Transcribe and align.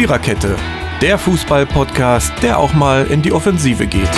Viererkette, 0.00 0.56
der 1.02 1.18
Fußball-Podcast, 1.18 2.32
der 2.42 2.58
auch 2.58 2.72
mal 2.72 3.06
in 3.08 3.20
die 3.20 3.32
Offensive 3.32 3.86
geht. 3.86 4.08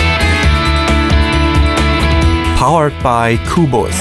Powered 2.57 2.93
by 3.03 3.37
Kubus. 3.53 3.93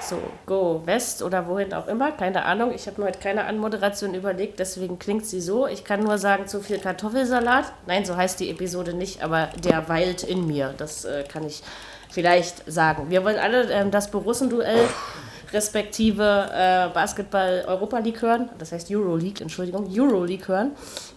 So, 0.00 0.22
Go 0.46 0.82
West 0.84 1.20
oder 1.24 1.48
wohin 1.48 1.74
auch 1.74 1.88
immer, 1.88 2.12
keine 2.12 2.44
Ahnung. 2.44 2.70
Ich 2.72 2.86
habe 2.86 3.00
mir 3.00 3.08
heute 3.08 3.18
keine 3.18 3.46
Anmoderation 3.46 4.14
überlegt, 4.14 4.60
deswegen 4.60 5.00
klingt 5.00 5.26
sie 5.26 5.40
so. 5.40 5.66
Ich 5.66 5.82
kann 5.82 6.04
nur 6.04 6.16
sagen, 6.16 6.46
zu 6.46 6.60
viel 6.60 6.78
Kartoffelsalat. 6.78 7.72
Nein, 7.88 8.04
so 8.04 8.16
heißt 8.16 8.38
die 8.38 8.50
Episode 8.50 8.94
nicht, 8.94 9.20
aber 9.20 9.48
der 9.64 9.88
weilt 9.88 10.22
in 10.22 10.46
mir. 10.46 10.74
Das 10.78 11.04
äh, 11.04 11.24
kann 11.24 11.44
ich 11.44 11.64
vielleicht 12.08 12.70
sagen. 12.70 13.10
Wir 13.10 13.24
wollen 13.24 13.40
alle 13.40 13.68
ähm, 13.72 13.90
das 13.90 14.12
Borussen-Duell 14.12 14.88
respektive 15.52 16.48
äh, 16.52 16.92
Basketball 16.92 17.64
Europa 17.66 17.98
League 17.98 18.22
hören, 18.22 18.48
das 18.58 18.72
heißt 18.72 18.90
Euro 18.90 19.16
League, 19.16 19.40
Entschuldigung, 19.40 19.88
Euro 19.98 20.24
League 20.24 20.48
hören, 20.48 20.72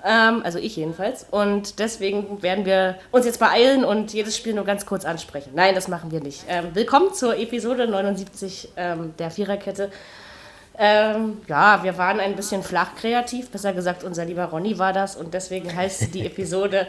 ähm, 0.06 0.42
also 0.44 0.60
ich 0.60 0.76
jedenfalls. 0.76 1.26
Und 1.32 1.80
deswegen 1.80 2.42
werden 2.42 2.66
wir 2.66 2.96
uns 3.12 3.26
jetzt 3.26 3.40
beeilen 3.40 3.84
und 3.84 4.14
jedes 4.14 4.38
Spiel 4.38 4.54
nur 4.54 4.66
ganz 4.66 4.86
kurz 4.86 5.06
ansprechen. 5.06 5.52
Nein, 5.56 5.76
das 5.76 5.88
machen 5.88 6.12
wir 6.12 6.22
nicht. 6.22 6.44
Ähm, 6.48 6.70
willkommen 6.74 7.14
zur 7.14 7.38
Episode 7.38 7.88
79 7.88 8.70
ähm, 8.78 9.14
der 9.18 9.32
Viererkette. 9.32 9.92
Ähm, 10.82 11.42
ja, 11.48 11.84
wir 11.84 11.98
waren 11.98 12.22
ein 12.22 12.38
bisschen 12.38 12.64
flach 12.64 12.96
kreativ, 12.96 13.50
besser 13.50 13.74
gesagt, 13.74 14.06
unser 14.06 14.24
lieber 14.24 14.46
Ronny 14.46 14.80
war 14.80 14.94
das 14.94 15.18
und 15.18 15.34
deswegen 15.34 15.76
heißt 15.76 16.14
die 16.14 16.26
Episode 16.26 16.88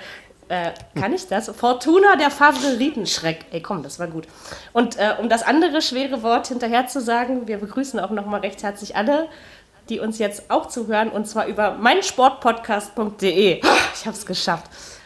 äh, 0.50 0.72
kann 0.98 1.12
ich 1.12 1.28
das? 1.28 1.48
Fortuna 1.48 2.16
der 2.16 2.28
Favoritenschreck. 2.30 3.46
Ey, 3.52 3.62
komm, 3.62 3.84
das 3.84 4.00
war 4.00 4.08
gut. 4.08 4.26
Und 4.72 4.96
äh, 4.96 5.14
um 5.20 5.28
das 5.28 5.44
andere 5.44 5.80
schwere 5.80 6.24
Wort 6.24 6.48
hinterher 6.48 6.88
zu 6.88 7.00
sagen, 7.00 7.46
wir 7.46 7.58
begrüßen 7.58 8.00
auch 8.00 8.10
nochmal 8.10 8.40
recht 8.40 8.62
herzlich 8.64 8.96
alle, 8.96 9.28
die 9.88 10.00
uns 10.00 10.18
jetzt 10.18 10.50
auch 10.50 10.66
zuhören, 10.66 11.08
und 11.08 11.28
zwar 11.28 11.46
über 11.46 11.72
meinsportpodcast.de. 11.72 13.60
Ich 13.94 14.06
habe 14.06 14.16
es 14.16 14.26
geschafft. 14.26 14.64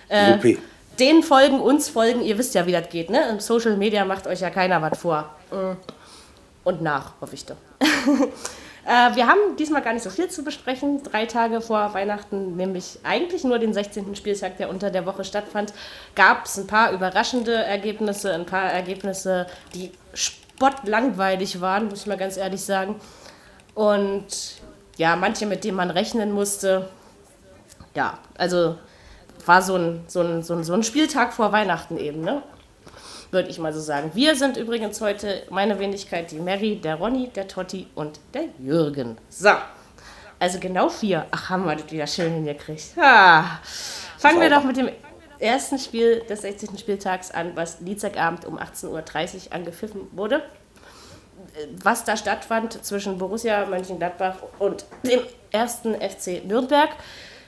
Äh, 0.08 0.56
den 0.98 1.22
folgen, 1.22 1.60
uns 1.60 1.90
folgen, 1.90 2.22
ihr 2.22 2.38
wisst 2.38 2.54
ja, 2.54 2.64
wie 2.66 2.72
das 2.72 2.88
geht, 2.88 3.10
ne? 3.10 3.28
Im 3.28 3.40
Social 3.40 3.76
Media 3.76 4.04
macht 4.04 4.26
euch 4.26 4.40
ja 4.40 4.48
keiner 4.48 4.80
was 4.80 4.98
vor. 4.98 5.28
Mm. 5.50 5.72
Und 6.64 6.80
nach, 6.80 7.12
hoffe 7.20 7.34
ich 7.34 7.44
doch. 7.44 7.56
Äh, 8.86 9.16
wir 9.16 9.26
haben 9.26 9.56
diesmal 9.58 9.82
gar 9.82 9.92
nicht 9.94 10.02
so 10.02 10.10
viel 10.10 10.28
zu 10.28 10.44
besprechen. 10.44 11.02
Drei 11.02 11.26
Tage 11.26 11.60
vor 11.60 11.94
Weihnachten, 11.94 12.56
nämlich 12.56 12.98
eigentlich 13.02 13.44
nur 13.44 13.58
den 13.58 13.72
16. 13.72 14.14
Spieltag, 14.14 14.58
der 14.58 14.68
unter 14.68 14.90
der 14.90 15.06
Woche 15.06 15.24
stattfand, 15.24 15.72
gab 16.14 16.44
es 16.44 16.58
ein 16.58 16.66
paar 16.66 16.92
überraschende 16.92 17.54
Ergebnisse, 17.54 18.32
ein 18.34 18.46
paar 18.46 18.70
Ergebnisse, 18.70 19.46
die 19.74 19.90
spottlangweilig 20.12 21.60
waren, 21.60 21.88
muss 21.88 22.00
ich 22.00 22.06
mal 22.06 22.18
ganz 22.18 22.36
ehrlich 22.36 22.62
sagen. 22.62 22.96
Und 23.74 24.26
ja, 24.96 25.16
manche, 25.16 25.46
mit 25.46 25.64
denen 25.64 25.76
man 25.76 25.90
rechnen 25.90 26.32
musste. 26.32 26.88
Ja, 27.94 28.18
also 28.36 28.76
war 29.46 29.62
so 29.62 29.76
ein, 29.76 30.04
so 30.06 30.20
ein, 30.20 30.42
so 30.42 30.54
ein, 30.54 30.64
so 30.64 30.74
ein 30.74 30.82
Spieltag 30.82 31.32
vor 31.32 31.52
Weihnachten 31.52 31.96
eben, 31.96 32.20
ne? 32.20 32.42
Würde 33.34 33.50
ich 33.50 33.58
mal 33.58 33.72
so 33.74 33.80
sagen. 33.80 34.12
Wir 34.14 34.36
sind 34.36 34.56
übrigens 34.56 35.00
heute 35.02 35.42
meine 35.50 35.78
Wenigkeit, 35.78 36.30
die 36.30 36.38
Mary, 36.38 36.76
der 36.76 36.94
Ronny, 36.94 37.28
der 37.28 37.46
Totti 37.48 37.88
und 37.94 38.18
der 38.32 38.44
Jürgen. 38.58 39.18
So, 39.28 39.50
also 40.38 40.58
genau 40.58 40.88
vier. 40.88 41.26
Ach, 41.30 41.50
haben 41.50 41.66
wir 41.66 41.76
das 41.76 41.90
wieder 41.90 42.06
schön 42.06 42.32
hingekriegt. 42.32 42.96
Ah. 42.96 43.58
Fangen 44.18 44.40
wir 44.40 44.48
doch 44.48 44.64
mit 44.64 44.76
dem 44.76 44.88
ersten 45.38 45.78
Spiel 45.78 46.20
des 46.20 46.42
60. 46.42 46.78
Spieltags 46.78 47.30
an, 47.30 47.52
was 47.54 47.78
Dienstagabend 47.78 48.46
um 48.46 48.58
18.30 48.58 48.88
Uhr 48.88 49.52
angepfiffen 49.52 50.08
wurde. 50.12 50.42
Was 51.82 52.04
da 52.04 52.16
stattfand 52.16 52.84
zwischen 52.84 53.18
Borussia 53.18 53.66
Mönchengladbach 53.66 54.36
und 54.58 54.86
dem 55.04 55.20
ersten 55.50 55.94
FC 55.94 56.44
Nürnberg. 56.44 56.90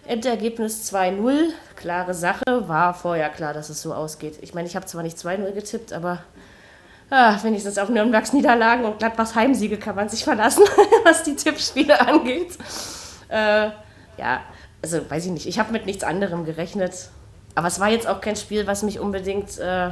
Endergebnis 0.07 0.93
2-0, 0.93 1.51
klare 1.75 2.15
Sache, 2.15 2.45
war 2.69 2.95
vorher 2.95 3.29
klar, 3.29 3.53
dass 3.53 3.71
es 3.71 3.83
so 3.83 3.93
ausgeht. 3.95 4.39
Ich 4.41 4.55
meine, 4.55 4.69
ich 4.69 4.77
habe 4.77 4.87
zwar 4.87 5.03
nicht 5.03 5.19
2-0 5.19 5.53
getippt, 5.53 5.93
aber 5.93 6.23
ah, 7.11 7.37
wenigstens 7.43 7.79
auf 7.79 7.89
Nürnbergs 7.89 8.33
Niederlagen 8.33 8.85
und 8.85 8.99
Gladbachs 8.99 9.35
Heimsiege 9.35 9.79
kann 9.79 9.97
man 9.97 10.09
sich 10.09 10.25
verlassen, 10.25 10.65
was 11.05 11.23
die 11.23 11.37
Tippspiele 11.37 12.01
angeht. 12.01 12.57
Äh, 13.29 13.71
ja, 14.19 14.41
also 14.83 15.11
weiß 15.11 15.27
ich 15.27 15.33
nicht, 15.33 15.47
ich 15.47 15.59
habe 15.59 15.73
mit 15.73 15.87
nichts 15.87 16.05
anderem 16.05 16.45
gerechnet. 16.45 17.09
Aber 17.55 17.69
es 17.69 17.81
war 17.81 17.89
jetzt 17.89 18.07
auch 18.07 18.21
kein 18.21 18.37
Spiel, 18.37 18.67
was 18.67 18.83
mich 18.83 19.01
unbedingt 19.01 19.59
äh, 19.59 19.91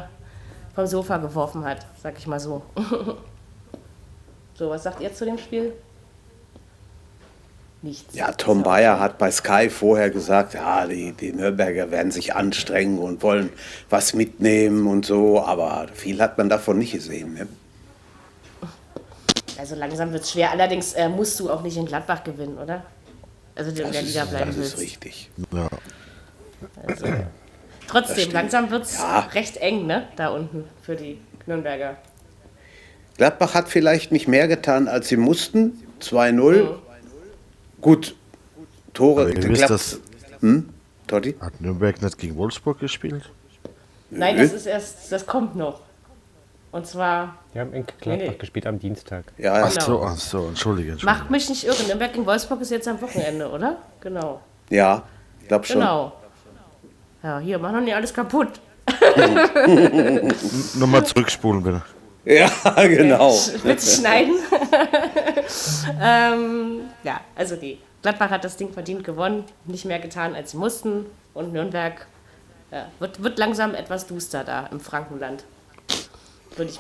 vom 0.75 0.87
Sofa 0.87 1.17
geworfen 1.17 1.65
hat, 1.65 1.87
sag 2.03 2.19
ich 2.19 2.27
mal 2.27 2.39
so. 2.39 2.63
so, 4.55 4.71
was 4.71 4.83
sagt 4.83 5.01
ihr 5.01 5.13
zu 5.15 5.25
dem 5.25 5.39
Spiel? 5.39 5.73
Nichts. 7.85 8.15
Ja, 8.15 8.33
Tom 8.33 8.63
Bayer 8.63 8.99
hat 8.99 9.19
bei 9.19 9.31
Sky 9.31 9.71
vorher 9.71 10.11
gesagt, 10.11 10.55
ja, 10.55 10.87
die, 10.87 11.13
die 11.13 11.33
Nürnberger 11.33 11.91
werden 11.91 12.11
sich 12.11 12.35
anstrengen 12.35 12.99
und 12.99 13.23
wollen 13.23 13.51
was 13.91 14.15
mitnehmen 14.15 14.87
und 14.87 15.07
so, 15.07 15.43
aber 15.45 15.87
viel 15.93 16.21
hat 16.21 16.37
man 16.39 16.49
davon 16.49 16.79
nicht 16.79 16.93
gesehen. 16.93 17.35
Ne? 17.35 17.47
Also 19.59 19.77
langsam 19.77 20.13
wird 20.13 20.25
es 20.25 20.33
schwer. 20.33 20.51
Allerdings 20.51 20.95
äh, 20.95 21.09
musst 21.09 21.39
du 21.39 21.51
auch 21.51 21.63
nicht 21.63 21.77
in 21.77 21.87
Gladbach 21.87 22.25
gewinnen, 22.25 22.59
oder? 22.59 22.83
Also 23.55 23.71
der 23.71 23.91
Liga 24.03 24.25
bleiben 24.25 24.47
Das 24.49 24.57
willst. 24.57 24.75
ist 24.75 24.81
richtig. 24.81 25.31
Ja. 25.53 25.69
Also, 26.87 27.07
trotzdem, 27.87 28.33
langsam 28.33 28.71
wird 28.71 28.85
es 28.85 28.99
ja. 28.99 29.21
recht 29.33 29.59
eng, 29.59 29.87
ne? 29.87 30.09
Da 30.17 30.31
unten 30.31 30.65
für 30.83 30.97
die 30.97 31.19
Nürnberger. 31.47 31.97
Gladbach 33.17 33.55
hat 33.55 33.69
vielleicht 33.69 34.11
nicht 34.11 34.27
mehr 34.27 34.49
getan, 34.49 34.89
als 34.89 35.09
sie 35.09 35.17
mussten. 35.17 35.81
2-0. 36.01 36.33
Mhm. 36.33 36.69
Gut, 37.85 38.15
Tore. 38.95 39.21
Aber 39.21 39.31
ihr 39.31 39.47
wisst 39.47 39.69
das, 39.69 40.01
hm? 40.41 40.71
Totti? 41.07 41.37
Hat 41.39 41.61
Nürnberg 41.61 42.01
nicht 42.01 42.17
gegen 42.17 42.35
Wolfsburg 42.37 42.81
gespielt? 42.81 43.31
Nein, 44.09 44.39
das 44.39 44.55
ist 44.55 44.65
erst, 44.65 45.13
das 45.13 45.27
kommt 45.27 45.55
noch. 45.55 45.81
Und 46.73 46.87
zwar. 46.87 47.37
Wir 47.53 47.61
haben 47.61 47.75
in 47.75 47.85
Gladbach 48.01 48.27
nee. 48.27 48.37
gespielt 48.39 48.67
am 48.67 48.79
Dienstag. 48.79 49.27
Ja, 49.37 49.65
ach 49.65 49.71
so, 49.71 50.03
ach 50.03 50.17
so, 50.17 50.47
entschuldige, 50.49 50.93
entschuldige. 50.93 51.19
Macht 51.19 51.31
mich 51.31 51.47
nicht 51.51 51.65
irre. 51.65 51.83
Nürnberg 51.87 52.15
gegen 52.15 52.25
Wolfsburg 52.25 52.63
ist 52.63 52.71
jetzt 52.71 52.89
am 52.89 53.03
Wochenende, 53.03 53.51
oder? 53.51 53.77
Genau. 54.01 54.41
Ja, 54.71 55.03
ich 55.43 55.49
glaube 55.49 55.67
schon. 55.67 55.81
Genau. 55.81 56.15
Ja, 57.23 57.39
hier, 57.39 57.59
mach 57.59 57.71
noch 57.71 57.83
nicht 57.83 57.95
alles 57.95 58.15
kaputt. 58.15 58.49
Nochmal 60.77 61.05
zurückspulen, 61.05 61.63
bitte. 61.63 61.83
Ja, 62.25 62.51
genau. 62.87 63.37
Bitte 63.63 63.87
schneiden. 63.87 64.35
ähm, 66.03 66.81
ja, 67.03 67.21
also 67.37 67.57
die 67.57 67.79
Gladbach 68.03 68.31
hat 68.31 68.45
das 68.45 68.57
Ding 68.57 68.73
verdient 68.73 69.05
gewonnen, 69.05 69.45
nicht 69.67 69.85
mehr 69.85 69.99
getan, 69.99 70.35
als 70.35 70.53
sie 70.53 70.57
mussten. 70.57 71.07
Und 71.35 71.53
Nürnberg 71.53 72.07
ja, 72.71 72.87
wird, 72.99 73.23
wird 73.23 73.39
langsam 73.39 73.75
etwas 73.75 74.07
duster 74.07 74.45
da 74.45 74.67
im 74.67 74.81
Frankenland. 74.81 75.45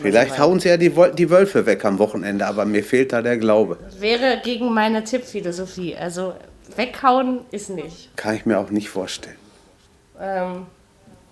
Vielleicht 0.00 0.38
hauen 0.38 0.60
sie 0.60 0.68
ja 0.68 0.76
die, 0.76 0.92
die 1.14 1.30
Wölfe 1.30 1.66
weg 1.66 1.84
am 1.84 1.98
Wochenende, 1.98 2.46
aber 2.46 2.64
mir 2.64 2.84
fehlt 2.84 3.12
da 3.12 3.22
der 3.22 3.38
Glaube. 3.38 3.78
Wäre 3.98 4.40
gegen 4.44 4.72
meine 4.72 5.02
Tippphilosophie. 5.02 5.96
Also 5.96 6.34
weghauen 6.76 7.40
ist 7.50 7.70
nicht. 7.70 8.16
Kann 8.16 8.36
ich 8.36 8.46
mir 8.46 8.58
auch 8.58 8.70
nicht 8.70 8.88
vorstellen. 8.88 9.36
Ähm, 10.20 10.66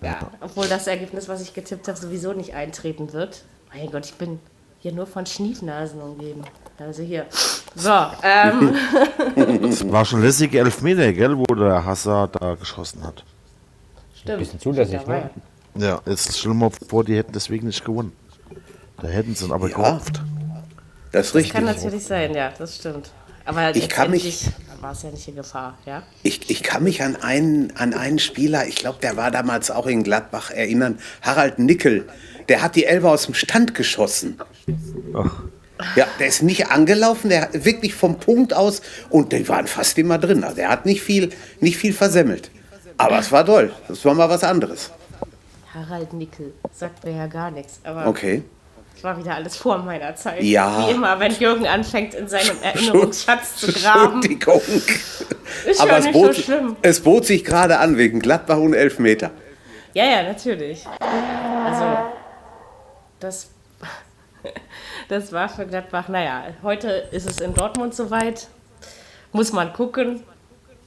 ja, 0.01 0.29
obwohl 0.41 0.67
das 0.67 0.87
Ergebnis, 0.87 1.29
was 1.29 1.41
ich 1.41 1.53
getippt 1.53 1.87
habe, 1.87 1.97
sowieso 1.97 2.33
nicht 2.33 2.53
eintreten 2.53 3.13
wird. 3.13 3.43
Mein 3.73 3.91
Gott, 3.91 4.05
ich 4.05 4.13
bin 4.13 4.39
hier 4.79 4.91
nur 4.91 5.07
von 5.07 5.25
Schniefnasen 5.25 6.01
umgeben. 6.01 6.43
Also 6.77 7.03
hier. 7.03 7.25
So, 7.75 7.89
ähm. 8.21 8.75
Das 9.63 9.91
war 9.91 10.05
schon 10.05 10.21
lässige 10.21 10.59
Elfmeter, 10.59 11.11
gell, 11.11 11.35
wo 11.35 11.43
der 11.55 11.83
Hazard 11.83 12.39
da 12.39 12.53
geschossen 12.53 13.01
hat. 13.03 13.23
Stimmt. 14.13 14.29
Ein 14.29 14.37
bisschen 14.37 14.59
zulässig, 14.59 15.07
ne? 15.07 15.31
Ja, 15.73 15.99
jetzt 16.05 16.37
stell 16.37 16.53
mal 16.53 16.69
vor, 16.87 17.03
die 17.03 17.17
hätten 17.17 17.33
deswegen 17.33 17.65
nicht 17.65 17.83
gewonnen. 17.83 18.13
Da 19.01 19.07
hätten 19.07 19.33
sie 19.33 19.51
aber 19.51 19.69
ja. 19.69 19.75
gehofft. 19.75 20.21
Das 21.11 21.27
ist 21.27 21.35
richtig. 21.35 21.53
Das 21.53 21.61
kann 21.63 21.75
natürlich 21.75 22.05
sein, 22.05 22.35
ja, 22.35 22.51
das 22.55 22.75
stimmt. 22.75 23.09
Aber 23.43 23.75
ich 23.75 23.89
kann 23.89 24.11
mich 24.11 24.51
war 24.83 24.91
es 24.91 25.03
ja 25.03 25.09
nicht 25.09 25.27
in 25.27 25.35
Gefahr, 25.35 25.77
ja? 25.85 26.03
Ich, 26.21 26.49
ich 26.49 26.61
kann 26.61 26.83
mich 26.83 27.01
an 27.01 27.15
einen, 27.15 27.75
an 27.75 27.93
einen 27.93 28.19
Spieler, 28.19 28.67
ich 28.67 28.75
glaube, 28.75 28.99
der 29.01 29.17
war 29.17 29.31
damals 29.31 29.71
auch 29.71 29.87
in 29.87 30.03
Gladbach, 30.03 30.51
erinnern, 30.51 30.99
Harald 31.21 31.57
Nickel 31.57 32.05
der 32.49 32.61
hat 32.61 32.75
die 32.75 32.85
Elbe 32.85 33.09
aus 33.09 33.25
dem 33.25 33.33
Stand 33.33 33.75
geschossen. 33.75 34.37
Ach. 35.13 35.43
Ja, 35.95 36.07
der 36.19 36.27
ist 36.27 36.43
nicht 36.43 36.67
angelaufen, 36.67 37.29
der 37.29 37.49
wirklich 37.65 37.93
vom 37.93 38.19
Punkt 38.19 38.53
aus 38.53 38.81
und 39.09 39.33
die 39.33 39.47
waren 39.49 39.67
fast 39.67 39.97
immer 39.97 40.17
drin. 40.17 40.43
Also 40.43 40.55
der 40.55 40.69
hat 40.69 40.85
nicht 40.85 41.01
viel, 41.01 41.29
nicht 41.59 41.77
viel 41.77 41.93
versemmelt. 41.93 42.51
Aber 42.97 43.19
es 43.19 43.31
war 43.31 43.45
toll. 43.45 43.71
Das 43.87 44.05
war 44.05 44.13
mal 44.13 44.29
was 44.29 44.43
anderes. 44.43 44.91
Harald 45.73 46.13
Nickel 46.13 46.53
sagt 46.71 47.03
mir 47.03 47.15
ja 47.15 47.27
gar 47.27 47.49
nichts. 47.49 47.79
Aber 47.83 48.05
okay. 48.05 48.43
Das 48.93 49.03
war 49.03 49.17
wieder 49.17 49.35
alles 49.35 49.57
vor 49.57 49.77
meiner 49.79 50.15
Zeit. 50.15 50.41
Ja. 50.43 50.87
Wie 50.87 50.91
immer, 50.91 51.19
wenn 51.19 51.33
Jürgen 51.33 51.67
anfängt, 51.67 52.13
in 52.13 52.27
seinem 52.27 52.57
Erinnerungsschatz 52.61 53.57
zu 53.57 53.71
graben. 53.71 54.15
Entschuldigung. 54.23 54.61
Ist 55.65 55.81
Aber 55.81 55.91
ja 55.91 55.97
es 55.97 56.03
nicht 56.05 56.13
bot, 56.13 56.35
so 56.35 56.41
schlimm. 56.41 56.75
es 56.81 56.99
bot 57.01 57.25
sich 57.25 57.43
gerade 57.43 57.79
an 57.79 57.97
wegen 57.97 58.19
Gladbach 58.19 58.57
und 58.57 58.73
Elfmeter. 58.73 59.31
Ja, 59.93 60.05
ja, 60.05 60.23
natürlich. 60.23 60.85
Also, 60.99 61.97
das 63.19 63.49
Das 65.09 65.31
war 65.31 65.49
für 65.49 65.65
Gladbach, 65.65 66.07
naja, 66.07 66.45
heute 66.63 66.89
ist 67.11 67.29
es 67.29 67.39
in 67.41 67.53
Dortmund 67.53 67.93
soweit. 67.93 68.47
Muss 69.31 69.51
man 69.51 69.73
gucken. 69.73 70.23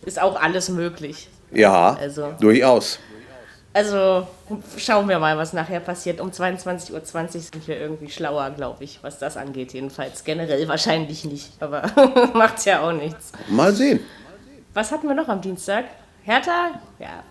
Ist 0.04 0.20
auch 0.20 0.40
alles 0.40 0.68
möglich. 0.68 1.28
Ja, 1.52 1.96
Also- 2.00 2.32
durchaus. 2.40 2.98
Also 3.76 4.26
schauen 4.78 5.06
wir 5.06 5.18
mal, 5.18 5.36
was 5.36 5.52
nachher 5.52 5.80
passiert. 5.80 6.18
Um 6.18 6.30
22.20 6.30 6.94
Uhr 6.94 7.40
sind 7.42 7.68
wir 7.68 7.78
irgendwie 7.78 8.08
schlauer, 8.08 8.48
glaube 8.48 8.84
ich, 8.84 9.00
was 9.02 9.18
das 9.18 9.36
angeht. 9.36 9.74
Jedenfalls 9.74 10.24
generell 10.24 10.66
wahrscheinlich 10.66 11.26
nicht, 11.26 11.50
aber 11.60 11.82
macht 12.32 12.64
ja 12.64 12.80
auch 12.80 12.92
nichts. 12.92 13.32
Mal 13.48 13.74
sehen. 13.74 14.00
Was 14.72 14.92
hatten 14.92 15.06
wir 15.06 15.14
noch 15.14 15.28
am 15.28 15.42
Dienstag? 15.42 15.84
Hertha? 16.22 16.70
Ja. 16.98 17.22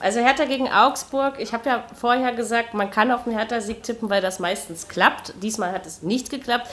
Also 0.00 0.20
Hertha 0.20 0.46
gegen 0.46 0.68
Augsburg. 0.70 1.34
Ich 1.38 1.52
habe 1.52 1.68
ja 1.68 1.84
vorher 2.00 2.32
gesagt, 2.32 2.72
man 2.72 2.90
kann 2.90 3.12
auf 3.12 3.26
einen 3.26 3.36
Hertha-Sieg 3.36 3.82
tippen, 3.82 4.08
weil 4.08 4.22
das 4.22 4.38
meistens 4.38 4.88
klappt. 4.88 5.34
Diesmal 5.42 5.72
hat 5.72 5.84
es 5.84 6.00
nicht 6.00 6.30
geklappt. 6.30 6.68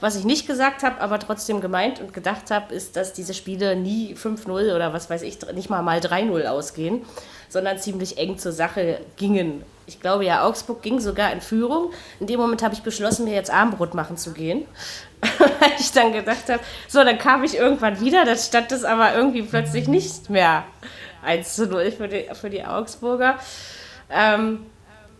Was 0.00 0.16
ich 0.16 0.24
nicht 0.24 0.46
gesagt 0.46 0.82
habe, 0.82 1.00
aber 1.00 1.18
trotzdem 1.18 1.60
gemeint 1.60 2.00
und 2.00 2.14
gedacht 2.14 2.50
habe, 2.50 2.74
ist, 2.74 2.96
dass 2.96 3.12
diese 3.12 3.34
Spiele 3.34 3.76
nie 3.76 4.14
5-0 4.14 4.74
oder 4.74 4.92
was 4.92 5.10
weiß 5.10 5.22
ich, 5.22 5.38
nicht 5.54 5.68
mal 5.68 5.82
mal 5.82 5.98
3-0 5.98 6.46
ausgehen, 6.46 7.02
sondern 7.48 7.78
ziemlich 7.78 8.16
eng 8.16 8.38
zur 8.38 8.52
Sache 8.52 9.00
gingen. 9.16 9.62
Ich 9.86 10.00
glaube 10.00 10.24
ja, 10.24 10.44
Augsburg 10.44 10.82
ging 10.82 11.00
sogar 11.00 11.32
in 11.32 11.40
Führung. 11.40 11.90
In 12.18 12.26
dem 12.26 12.40
Moment 12.40 12.62
habe 12.62 12.74
ich 12.74 12.82
beschlossen, 12.82 13.24
mir 13.24 13.34
jetzt 13.34 13.52
Armbrot 13.52 13.94
machen 13.94 14.16
zu 14.16 14.32
gehen. 14.32 14.64
Weil 15.20 15.72
ich 15.78 15.92
dann 15.92 16.12
gedacht 16.12 16.48
habe, 16.48 16.60
so, 16.88 17.04
dann 17.04 17.18
kam 17.18 17.44
ich 17.44 17.56
irgendwann 17.56 18.00
wieder, 18.00 18.24
dann 18.24 18.38
stand 18.38 18.72
es 18.72 18.84
aber 18.84 19.14
irgendwie 19.14 19.42
plötzlich 19.42 19.86
nicht 19.86 20.30
mehr 20.30 20.64
1 21.22 21.56
zu 21.56 21.66
0 21.66 21.90
für 21.90 22.08
die, 22.08 22.26
für 22.32 22.48
die 22.48 22.64
Augsburger. 22.64 23.38
Ähm, 24.08 24.64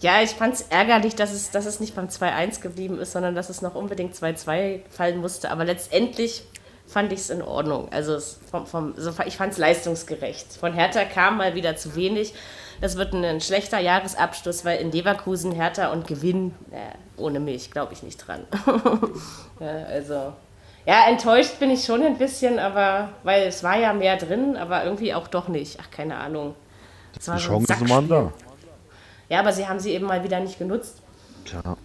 ja, 0.01 0.23
ich 0.23 0.31
fand 0.31 0.55
es 0.55 0.63
ärgerlich, 0.63 1.15
dass 1.15 1.33
es, 1.33 1.51
dass 1.51 1.67
es 1.67 1.79
nicht 1.79 1.95
beim 1.95 2.09
2-1 2.09 2.61
geblieben 2.61 2.99
ist, 2.99 3.13
sondern 3.13 3.35
dass 3.35 3.51
es 3.51 3.61
noch 3.61 3.75
unbedingt 3.75 4.15
2-2 4.15 4.81
fallen 4.89 5.19
musste. 5.21 5.51
Aber 5.51 5.65
letztendlich 5.65 6.45
fand 6.87 7.13
ich 7.13 7.21
es 7.21 7.31
in 7.31 7.43
Ordnung. 7.43 7.89
Also 7.93 8.19
vom, 8.51 8.67
vom, 8.67 8.95
so, 8.97 9.13
ich 9.27 9.37
fand 9.37 9.53
es 9.53 9.59
leistungsgerecht. 9.59 10.55
Von 10.55 10.73
Hertha 10.73 11.05
kam 11.05 11.37
mal 11.37 11.55
wieder 11.55 11.77
zu 11.77 11.95
wenig. 11.97 12.35
Das 12.81 12.97
wird 12.97 13.13
ein, 13.13 13.25
ein 13.25 13.41
schlechter 13.43 13.79
Jahresabschluss, 13.79 14.65
weil 14.65 14.81
in 14.81 14.91
Leverkusen 14.91 15.53
Hertha 15.53 15.93
und 15.93 16.07
Gewinn, 16.07 16.55
äh, 16.71 17.21
ohne 17.21 17.39
mich, 17.39 17.71
glaube 17.71 17.93
ich 17.93 18.03
nicht 18.03 18.27
dran. 18.27 18.47
ja, 19.61 19.85
also, 19.85 20.33
ja, 20.87 21.09
enttäuscht 21.09 21.59
bin 21.61 21.71
ich 21.71 21.85
schon 21.85 22.03
ein 22.03 22.17
bisschen, 22.17 22.59
aber 22.59 23.11
weil 23.23 23.47
es 23.47 23.63
war 23.63 23.79
ja 23.79 23.93
mehr 23.93 24.17
drin, 24.17 24.57
aber 24.57 24.85
irgendwie 24.85 25.13
auch 25.13 25.29
doch 25.29 25.49
nicht. 25.49 25.79
Ach, 25.81 25.91
keine 25.91 26.17
Ahnung. 26.17 26.55
Es 27.19 27.29
war 27.29 27.37
Die 27.37 27.43
so 27.43 27.55
ein 27.55 27.67
Chancen 27.67 27.89
waren 27.91 28.09
da. 28.09 28.33
Ja, 29.31 29.39
aber 29.41 29.53
sie 29.53 29.67
haben 29.67 29.81
sie 29.81 29.93
eben 29.93 30.05
mal 30.07 30.23
wieder 30.25 30.41
nicht 30.41 30.59
genutzt. 30.59 30.97
Tja, 31.47 31.77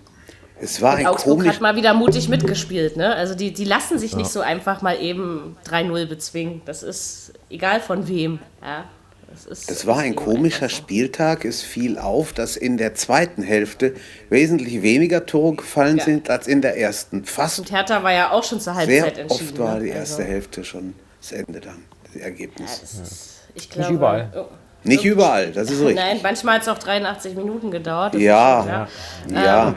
Es 0.59 0.81
war 0.81 0.95
ein 0.95 1.05
Augsburg 1.07 1.37
komisch. 1.39 1.53
hat 1.53 1.61
mal 1.61 1.75
wieder 1.75 1.93
mutig 1.93 2.27
mitgespielt, 2.27 2.97
ne? 2.97 3.15
Also 3.15 3.35
die, 3.35 3.53
die 3.53 3.65
lassen 3.65 3.97
sich 3.99 4.15
nicht 4.15 4.29
so 4.29 4.41
einfach 4.41 4.81
mal 4.81 4.99
eben 4.99 5.55
3-0 5.69 6.07
bezwingen. 6.07 6.61
Das 6.65 6.83
ist 6.83 7.33
egal 7.49 7.79
von 7.79 8.07
wem. 8.07 8.39
Ja, 8.63 8.85
das, 9.29 9.45
ist, 9.45 9.69
Das 9.69 9.85
war 9.85 9.99
ein 9.99 10.15
komischer 10.15 10.69
so. 10.69 10.75
Spieltag. 10.75 11.45
Es 11.45 11.61
fiel 11.61 11.97
auf, 11.99 12.33
dass 12.33 12.57
in 12.57 12.77
der 12.77 12.95
zweiten 12.95 13.43
Hälfte 13.43 13.93
wesentlich 14.29 14.81
weniger 14.81 15.25
Tore 15.25 15.55
gefallen 15.57 15.97
Ja. 15.97 16.03
sind 16.05 16.29
als 16.29 16.47
in 16.47 16.61
der 16.61 16.77
ersten. 16.77 17.25
Fast 17.25 17.59
Und 17.59 17.71
Hertha 17.71 18.01
war 18.01 18.11
ja 18.13 18.31
auch 18.31 18.43
schon 18.43 18.59
zur 18.59 18.73
Halbzeit 18.75 19.15
sehr 19.15 19.23
entschieden. 19.23 19.49
oft 19.49 19.59
war 19.59 19.75
ne? 19.77 19.83
die 19.85 19.89
erste 19.89 20.17
Also, 20.23 20.31
Hälfte 20.33 20.63
schon 20.63 20.93
das 21.21 21.31
Ende 21.31 21.59
dann, 21.59 21.83
das 22.11 22.21
Ergebnis. 22.21 22.81
das 22.81 22.93
ist, 22.93 23.29
ich 23.53 23.69
glaube, 23.69 23.93
überall. 23.93 24.33
Oh, 24.35 24.45
Nicht 24.85 25.05
überall, 25.05 25.51
das 25.51 25.69
ist 25.71 25.79
richtig. 25.79 25.95
Nein, 25.95 26.19
manchmal 26.21 26.55
hat 26.55 26.61
es 26.61 26.67
auch 26.67 26.77
83 26.77 27.35
Minuten 27.35 27.71
gedauert. 27.71 28.13
das 28.13 28.21
ist 28.21 28.25
Ja. 28.25 28.63
klar. 28.63 28.87
Ja, 29.29 29.75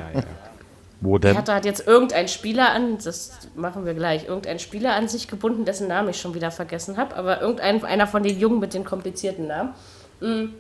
wo 1.00 1.16
denn? 1.19 1.34
Hertha 1.34 1.55
hat 1.55 1.64
jetzt 1.64 1.87
irgendein 1.87 2.28
Spieler 2.28 2.70
an, 2.70 2.99
das 3.02 3.31
machen 3.55 3.87
wir 3.87 3.94
gleich, 3.94 4.26
irgendein 4.26 4.58
Spieler 4.58 4.94
an 4.94 5.08
sich 5.08 5.28
gebunden, 5.28 5.64
dessen 5.64 5.88
Namen 5.88 6.08
ich 6.08 6.20
schon 6.20 6.34
wieder 6.34 6.50
vergessen 6.50 6.96
habe, 6.96 7.14
aber 7.16 7.40
irgendein 7.40 7.84
einer 7.84 8.06
von 8.06 8.22
den 8.22 8.38
Jungen 8.38 8.58
mit 8.58 8.75
den 8.75 8.84
komplizierten 8.84 9.46
Namen. 9.46 9.75
Mm. 10.20 10.55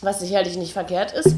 Was 0.00 0.20
sicherlich 0.20 0.56
nicht 0.56 0.72
verkehrt 0.72 1.12
ist. 1.12 1.34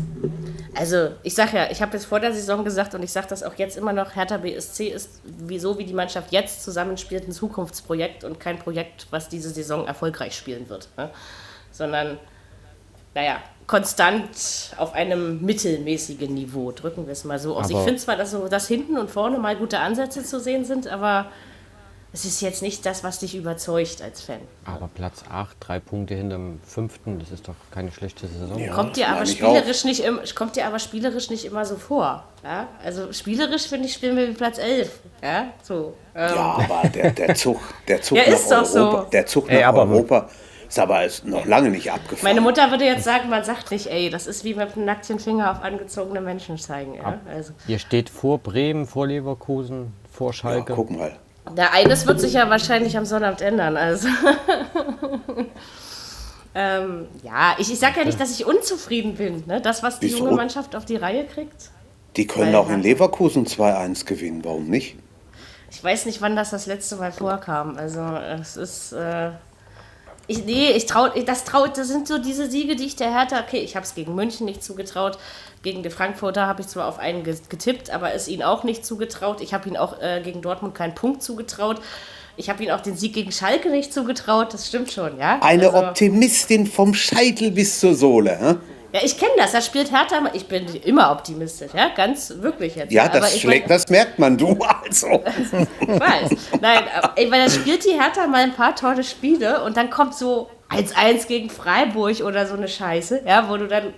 Also, 0.74 1.10
ich 1.22 1.34
sage 1.34 1.56
ja, 1.56 1.70
ich 1.70 1.80
habe 1.80 1.94
jetzt 1.94 2.04
vor 2.04 2.20
der 2.20 2.32
Saison 2.34 2.64
gesagt 2.64 2.94
und 2.94 3.02
ich 3.02 3.10
sage 3.12 3.26
das 3.28 3.42
auch 3.42 3.54
jetzt 3.54 3.76
immer 3.76 3.92
noch, 3.92 4.14
Hertha 4.14 4.36
BSC 4.36 4.88
ist 4.88 5.20
wie 5.24 5.58
so 5.58 5.78
wie 5.78 5.84
die 5.84 5.94
Mannschaft 5.94 6.32
jetzt 6.32 6.62
zusammenspielt 6.62 7.26
ein 7.26 7.32
Zukunftsprojekt 7.32 8.24
und 8.24 8.38
kein 8.40 8.58
Projekt, 8.58 9.06
was 9.10 9.28
diese 9.28 9.50
Saison 9.50 9.86
erfolgreich 9.86 10.36
spielen 10.36 10.68
wird. 10.68 10.88
Ne? 10.96 11.10
Sondern 11.76 12.18
naja, 13.14 13.36
konstant 13.66 14.72
auf 14.76 14.92
einem 14.94 15.40
mittelmäßigen 15.42 16.32
Niveau, 16.34 16.70
drücken 16.72 17.06
wir 17.06 17.12
es 17.12 17.24
mal 17.24 17.38
so 17.38 17.56
aus. 17.56 17.68
ich 17.70 17.76
Aber- 17.76 17.84
finde 17.84 18.00
zwar, 18.00 18.16
dass, 18.16 18.30
so, 18.30 18.48
dass 18.48 18.68
hinten 18.68 18.98
und 18.98 19.10
vorne 19.10 19.38
mal 19.38 19.56
gute 19.56 19.78
Ansätze 19.80 20.22
zu 20.22 20.38
sehen 20.40 20.64
sind, 20.64 20.86
aber 20.88 21.26
es 22.12 22.24
ist 22.24 22.40
jetzt 22.40 22.62
nicht 22.62 22.86
das, 22.86 23.04
was 23.04 23.18
dich 23.18 23.34
überzeugt 23.34 24.00
als 24.00 24.22
Fan. 24.22 24.38
Aber 24.64 24.88
Platz 24.94 25.22
8, 25.30 25.56
drei 25.60 25.80
Punkte 25.80 26.14
hinterm 26.14 26.60
fünften, 26.64 27.18
das 27.18 27.30
ist 27.30 27.48
doch 27.48 27.54
keine 27.70 27.90
schlechte 27.92 28.26
Saison. 28.26 28.58
Ja. 28.58 28.72
kommt 28.74 28.96
dir 28.96 29.08
aber 29.08 29.22
ich 29.24 29.32
spielerisch 29.32 29.84
nicht 29.84 30.00
im, 30.00 30.20
kommt 30.34 30.56
dir 30.56 30.66
aber 30.66 30.78
spielerisch 30.78 31.28
nicht 31.28 31.44
immer 31.44 31.64
so 31.66 31.76
vor. 31.76 32.24
Ja? 32.44 32.68
Also 32.82 33.12
spielerisch 33.12 33.66
finde 33.66 33.86
ich 33.88 33.94
spielen 33.94 34.16
wir 34.16 34.28
wie 34.28 34.32
Platz 34.34 34.56
11. 34.58 34.90
Ja, 35.22 35.48
so. 35.62 35.94
Ähm, 36.14 36.34
ja 36.34 36.58
aber 36.70 36.88
der, 36.88 37.10
der 37.10 37.34
Zug, 37.34 37.60
der 37.88 38.00
Zug 38.00 38.16
Ja, 38.18 38.24
nach 38.24 38.32
ist 38.32 38.50
doch 38.50 38.64
so. 38.64 38.78
Europa, 38.78 39.10
der 39.10 39.26
Zug 39.26 39.50
Ey, 39.50 39.60
nach 39.60 39.68
aber- 39.68 39.82
Europa 39.82 40.30
ist 40.68 40.78
aber 40.78 41.04
ist 41.04 41.24
noch 41.24 41.46
lange 41.46 41.70
nicht 41.70 41.90
abgefahren. 41.92 42.20
Meine 42.22 42.40
Mutter 42.40 42.70
würde 42.70 42.84
jetzt 42.84 43.04
sagen, 43.04 43.28
man 43.28 43.44
sagt 43.44 43.70
nicht, 43.70 43.86
ey, 43.86 44.10
das 44.10 44.26
ist 44.26 44.44
wie 44.44 44.54
mit 44.54 44.76
einem 44.76 44.84
nackten 44.84 45.18
Finger 45.18 45.50
auf 45.50 45.62
angezogene 45.62 46.20
Menschen 46.20 46.58
zeigen. 46.58 46.94
Ja? 46.94 47.18
Also, 47.28 47.52
Ihr 47.66 47.78
steht 47.78 48.10
vor 48.10 48.38
Bremen, 48.38 48.86
vor 48.86 49.06
Leverkusen, 49.06 49.92
vor 50.10 50.30
ja, 50.30 50.34
Schalke. 50.34 50.74
guck 50.74 50.90
mal. 50.90 51.16
Na, 51.54 51.70
eines 51.72 52.06
wird 52.06 52.20
sich 52.20 52.32
ja 52.32 52.50
wahrscheinlich 52.50 52.98
am 52.98 53.04
Sonnabend 53.04 53.40
ändern. 53.40 53.76
Also. 53.76 54.08
ähm, 56.54 57.06
ja, 57.22 57.54
ich, 57.58 57.72
ich 57.72 57.78
sage 57.78 58.00
ja 58.00 58.04
nicht, 58.04 58.20
dass 58.20 58.32
ich 58.32 58.46
unzufrieden 58.46 59.14
bin. 59.14 59.44
Ne? 59.46 59.60
Das, 59.60 59.82
was 59.82 60.00
die 60.00 60.06
Wieso? 60.06 60.18
junge 60.18 60.32
Mannschaft 60.32 60.74
auf 60.74 60.84
die 60.84 60.96
Reihe 60.96 61.24
kriegt. 61.24 61.70
Die 62.16 62.26
können 62.26 62.48
Weil- 62.52 62.56
auch 62.56 62.70
in 62.70 62.82
Leverkusen 62.82 63.46
2-1 63.46 64.06
gewinnen, 64.06 64.44
warum 64.44 64.68
nicht? 64.68 64.96
Ich 65.70 65.82
weiß 65.84 66.06
nicht, 66.06 66.22
wann 66.22 66.36
das 66.36 66.50
das 66.50 66.66
letzte 66.66 66.96
Mal 66.96 67.12
vorkam. 67.12 67.76
Also, 67.76 68.00
es 68.00 68.56
ist. 68.56 68.92
Äh, 68.92 69.30
ich, 70.28 70.44
nee, 70.44 70.70
ich 70.72 70.86
trau, 70.86 71.08
das, 71.08 71.44
trau, 71.44 71.66
das 71.66 71.88
sind 71.88 72.08
so 72.08 72.18
diese 72.18 72.50
Siege, 72.50 72.76
die 72.76 72.84
ich 72.86 72.96
der 72.96 73.12
Hertha. 73.12 73.40
Okay, 73.40 73.58
ich 73.58 73.76
habe 73.76 73.84
es 73.86 73.94
gegen 73.94 74.14
München 74.14 74.44
nicht 74.46 74.62
zugetraut. 74.64 75.18
Gegen 75.62 75.82
die 75.82 75.90
Frankfurter 75.90 76.46
habe 76.46 76.60
ich 76.62 76.68
zwar 76.68 76.86
auf 76.86 76.98
einen 76.98 77.24
ge- 77.24 77.36
getippt, 77.48 77.90
aber 77.90 78.12
es 78.14 78.28
ihnen 78.28 78.42
auch 78.42 78.62
nicht 78.64 78.84
zugetraut. 78.86 79.40
Ich 79.40 79.54
habe 79.54 79.66
ihnen 79.68 79.76
auch 79.76 80.00
äh, 80.00 80.20
gegen 80.22 80.42
Dortmund 80.42 80.74
keinen 80.74 80.94
Punkt 80.94 81.22
zugetraut. 81.22 81.80
Ich 82.36 82.50
habe 82.50 82.62
ihnen 82.62 82.72
auch 82.72 82.80
den 82.82 82.96
Sieg 82.96 83.14
gegen 83.14 83.32
Schalke 83.32 83.70
nicht 83.70 83.92
zugetraut. 83.94 84.52
Das 84.52 84.68
stimmt 84.68 84.92
schon, 84.92 85.18
ja. 85.18 85.38
Eine 85.40 85.66
Also- 85.72 85.78
Optimistin 85.88 86.66
vom 86.66 86.92
Scheitel 86.94 87.50
bis 87.50 87.80
zur 87.80 87.94
Sohle. 87.94 88.38
Hä? 88.38 88.54
Ja, 88.96 89.02
ich 89.04 89.18
kenne 89.18 89.32
das. 89.36 89.52
Da 89.52 89.60
spielt 89.60 89.90
Hertha. 89.92 90.22
Ich 90.32 90.46
bin 90.46 90.66
immer 90.76 91.10
optimistisch, 91.10 91.72
ja, 91.74 91.88
ganz 91.94 92.32
wirklich 92.36 92.76
jetzt. 92.76 92.92
Ja, 92.92 93.04
Aber 93.04 93.20
das 93.20 93.34
ich 93.34 93.42
schlägt, 93.42 93.68
mein- 93.68 93.76
das 93.78 93.88
merkt 93.90 94.18
man, 94.18 94.38
du 94.38 94.56
also. 94.84 95.22
Ich 95.80 95.88
weiß. 95.88 96.30
Nein, 96.60 96.84
aber, 96.96 97.14
weil 97.16 97.44
da 97.44 97.50
spielt 97.50 97.84
die 97.84 98.00
Hertha 98.00 98.26
mal 98.26 98.42
ein 98.42 98.54
paar 98.54 98.74
tolle 98.74 99.04
Spiele 99.04 99.62
und 99.64 99.76
dann 99.76 99.90
kommt 99.90 100.14
so 100.14 100.48
1-1 100.70 101.26
gegen 101.26 101.50
Freiburg 101.50 102.20
oder 102.20 102.46
so 102.46 102.54
eine 102.54 102.68
Scheiße, 102.68 103.22
ja, 103.26 103.48
wo 103.50 103.56
du 103.58 103.68
dann 103.68 103.92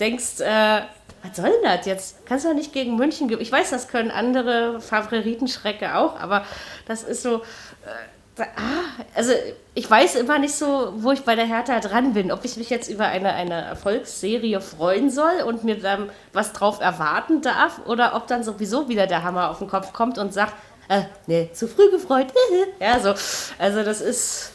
denkst, 0.00 0.40
äh, 0.40 0.80
was 1.22 1.36
soll 1.36 1.50
denn 1.50 1.62
das 1.76 1.86
jetzt? 1.86 2.26
Kannst 2.26 2.44
du 2.44 2.48
doch 2.50 2.56
nicht 2.56 2.72
gegen 2.72 2.96
München. 2.96 3.30
Ich 3.40 3.50
weiß, 3.52 3.70
das 3.70 3.88
können 3.88 4.10
andere 4.10 4.80
Favoritenschrecke 4.80 5.96
auch, 5.96 6.18
aber 6.18 6.44
das 6.86 7.02
ist 7.04 7.22
so. 7.22 7.36
Äh, 7.36 7.40
also 9.14 9.32
ich 9.74 9.90
weiß 9.90 10.16
immer 10.16 10.38
nicht 10.38 10.54
so, 10.54 10.92
wo 10.96 11.12
ich 11.12 11.22
bei 11.22 11.34
der 11.34 11.46
Hertha 11.46 11.80
dran 11.80 12.14
bin. 12.14 12.32
Ob 12.32 12.44
ich 12.44 12.56
mich 12.56 12.70
jetzt 12.70 12.88
über 12.88 13.06
eine, 13.06 13.32
eine 13.32 13.62
Erfolgsserie 13.62 14.60
freuen 14.60 15.10
soll 15.10 15.42
und 15.46 15.64
mir 15.64 15.78
dann 15.78 16.10
was 16.32 16.52
drauf 16.52 16.80
erwarten 16.80 17.42
darf 17.42 17.80
oder 17.86 18.14
ob 18.14 18.26
dann 18.26 18.42
sowieso 18.42 18.88
wieder 18.88 19.06
der 19.06 19.22
Hammer 19.22 19.50
auf 19.50 19.58
den 19.58 19.68
Kopf 19.68 19.92
kommt 19.92 20.18
und 20.18 20.32
sagt, 20.32 20.54
äh, 20.88 21.02
nee, 21.26 21.50
zu 21.52 21.68
früh 21.68 21.90
gefreut. 21.90 22.28
ja, 22.80 22.98
so. 22.98 23.14
Also 23.58 23.82
das 23.82 24.00
ist, 24.00 24.52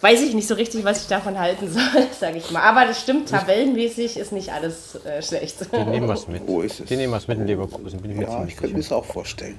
weiß 0.00 0.22
ich 0.22 0.34
nicht 0.34 0.48
so 0.48 0.54
richtig, 0.54 0.84
was 0.84 1.02
ich 1.02 1.08
davon 1.08 1.38
halten 1.38 1.68
soll, 1.72 2.06
sage 2.18 2.38
ich 2.38 2.50
mal. 2.50 2.62
Aber 2.62 2.86
das 2.86 3.00
stimmt, 3.00 3.28
tabellenmäßig 3.28 4.16
ist 4.16 4.32
nicht 4.32 4.52
alles 4.52 4.94
äh, 5.04 5.22
schlecht. 5.22 5.56
Die 5.72 5.84
nehmen 5.84 6.08
was 6.08 6.26
mit. 6.28 6.42
Wo 6.46 6.62
ist 6.62 6.80
es? 6.80 6.86
Die 6.86 6.96
nehmen 6.96 7.12
was 7.12 7.28
mit 7.28 7.38
in 7.38 7.46
Leverkusen, 7.46 8.00
bin 8.00 8.12
ich 8.12 8.16
mir 8.16 8.24
Ja, 8.24 8.30
ziemlich 8.30 8.54
ich 8.54 8.56
könnte 8.56 8.76
mir 8.76 8.82
das 8.82 8.92
auch 8.92 9.04
vorstellen. 9.04 9.58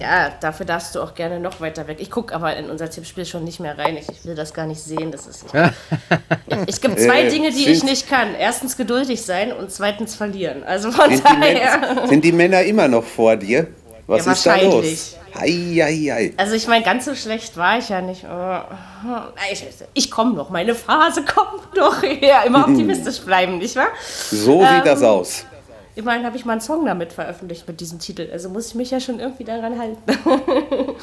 Ja, 0.00 0.30
dafür 0.40 0.66
darfst 0.66 0.94
du 0.94 1.00
auch 1.00 1.14
gerne 1.14 1.38
noch 1.38 1.60
weiter 1.60 1.86
weg. 1.86 1.98
Ich 2.00 2.10
gucke 2.10 2.34
aber 2.34 2.56
in 2.56 2.68
unser 2.70 2.90
Tippspiel 2.90 3.24
schon 3.24 3.44
nicht 3.44 3.60
mehr 3.60 3.78
rein. 3.78 3.96
Ich, 3.96 4.08
ich 4.08 4.24
will 4.24 4.34
das 4.34 4.52
gar 4.52 4.66
nicht 4.66 4.80
sehen. 4.80 5.12
Das 5.12 5.26
ist 5.26 5.44
es 6.66 6.80
gibt 6.80 6.98
zwei 6.98 7.22
Äh, 7.24 7.30
Dinge, 7.30 7.50
die 7.52 7.68
ich 7.68 7.84
nicht 7.84 8.08
kann. 8.08 8.34
Erstens 8.34 8.76
geduldig 8.76 9.22
sein 9.22 9.52
und 9.52 9.70
zweitens 9.70 10.14
verlieren. 10.14 10.64
Also 10.64 10.90
von 10.90 11.10
Sind 11.10 11.20
die, 11.20 11.22
daher. 11.22 11.78
Männer, 11.78 12.08
sind 12.08 12.24
die 12.24 12.32
Männer 12.32 12.62
immer 12.62 12.88
noch 12.88 13.04
vor 13.04 13.36
dir? 13.36 13.68
Was 14.06 14.26
Ja, 14.26 14.32
ist 14.32 14.46
da 14.46 14.56
los? 14.56 15.16
Hei, 15.38 15.48
hei, 15.80 15.96
hei. 16.12 16.34
Also 16.36 16.54
ich 16.54 16.66
meine, 16.66 16.84
ganz 16.84 17.04
so 17.06 17.14
schlecht 17.14 17.56
war 17.56 17.78
ich 17.78 17.88
ja 17.88 18.00
nicht. 18.02 18.24
aber- 18.24 19.32
Ich, 19.50 19.64
ich 19.94 20.10
komme 20.10 20.34
noch, 20.34 20.50
meine 20.50 20.74
Phase 20.74 21.24
kommt 21.34 21.74
noch. 21.74 22.02
Ja, 22.02 22.42
immer 22.42 22.60
optimistisch 22.68 23.20
bleiben, 23.20 23.58
nicht 23.58 23.76
wahr? 23.76 23.88
So 24.30 24.60
Ähm, 24.62 24.68
sieht 24.76 24.86
das 24.86 25.02
aus. 25.02 25.46
immerhin 25.94 26.26
habe 26.26 26.36
ich 26.36 26.44
mal 26.44 26.52
einen 26.52 26.60
Song 26.60 26.84
damit 26.84 27.12
veröffentlicht 27.12 27.66
mit 27.68 27.80
diesem 27.80 27.98
Titel. 28.00 28.28
Also 28.32 28.48
muss 28.50 28.68
ich 28.68 28.74
mich 28.74 28.90
ja 28.90 29.00
schon 29.00 29.20
irgendwie 29.20 29.44
daran 29.44 29.78
halten. 29.78 30.02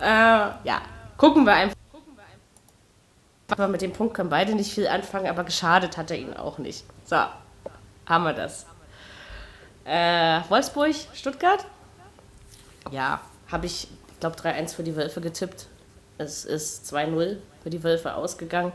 äh, 0.00 0.04
ja, 0.64 0.80
gucken 1.16 1.44
wir 1.44 1.52
einfach. 1.52 1.76
Aber 3.50 3.68
mit 3.68 3.82
dem 3.82 3.92
Punkt 3.92 4.14
können 4.14 4.30
beide 4.30 4.54
nicht 4.54 4.72
viel 4.72 4.86
anfangen, 4.86 5.26
aber 5.28 5.44
geschadet 5.44 5.96
hat 5.96 6.10
er 6.10 6.16
ihnen 6.18 6.36
auch 6.36 6.58
nicht. 6.58 6.84
So, 7.04 7.16
haben 8.06 8.24
wir 8.24 8.32
das. 8.32 8.64
Äh, 9.84 10.40
Wolfsburg, 10.48 10.94
Stuttgart? 11.14 11.64
Ja, 12.90 13.20
habe 13.50 13.66
ich, 13.66 13.88
ich 14.12 14.20
glaube, 14.20 14.36
3-1 14.36 14.74
für 14.74 14.82
die 14.82 14.96
Wölfe 14.96 15.20
getippt. 15.20 15.66
Es 16.18 16.44
ist 16.44 16.92
2-0 16.92 17.36
für 17.62 17.70
die 17.70 17.82
Wölfe 17.82 18.14
ausgegangen. 18.14 18.72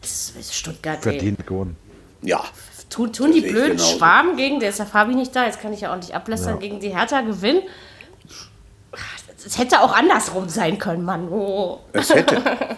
Das 0.00 0.30
ist 0.30 0.54
Stuttgart, 0.54 0.96
ey. 1.06 1.12
Verdient 1.12 1.46
gewonnen. 1.46 1.76
Ja, 2.22 2.44
Tun, 2.88 3.12
tun 3.12 3.32
die 3.32 3.40
blöden 3.40 3.76
genauso. 3.76 3.98
Schwaben 3.98 4.36
gegen, 4.36 4.60
der 4.60 4.70
ist 4.70 4.78
ja 4.78 4.84
Fabi 4.84 5.14
nicht 5.14 5.34
da, 5.34 5.44
jetzt 5.44 5.60
kann 5.60 5.72
ich 5.72 5.80
ja 5.80 5.92
auch 5.92 5.96
nicht 5.96 6.14
ablästern, 6.14 6.54
Ja. 6.54 6.60
gegen 6.60 6.78
die 6.80 6.90
Hertha 6.96 7.20
gewinnen. 7.20 7.62
Es 9.44 9.58
hätte 9.58 9.80
auch 9.80 9.92
andersrum 9.92 10.48
sein 10.48 10.78
können, 10.78 11.04
Mann. 11.04 11.28
Oh. 11.28 11.80
es 11.92 12.14
hätte. 12.14 12.42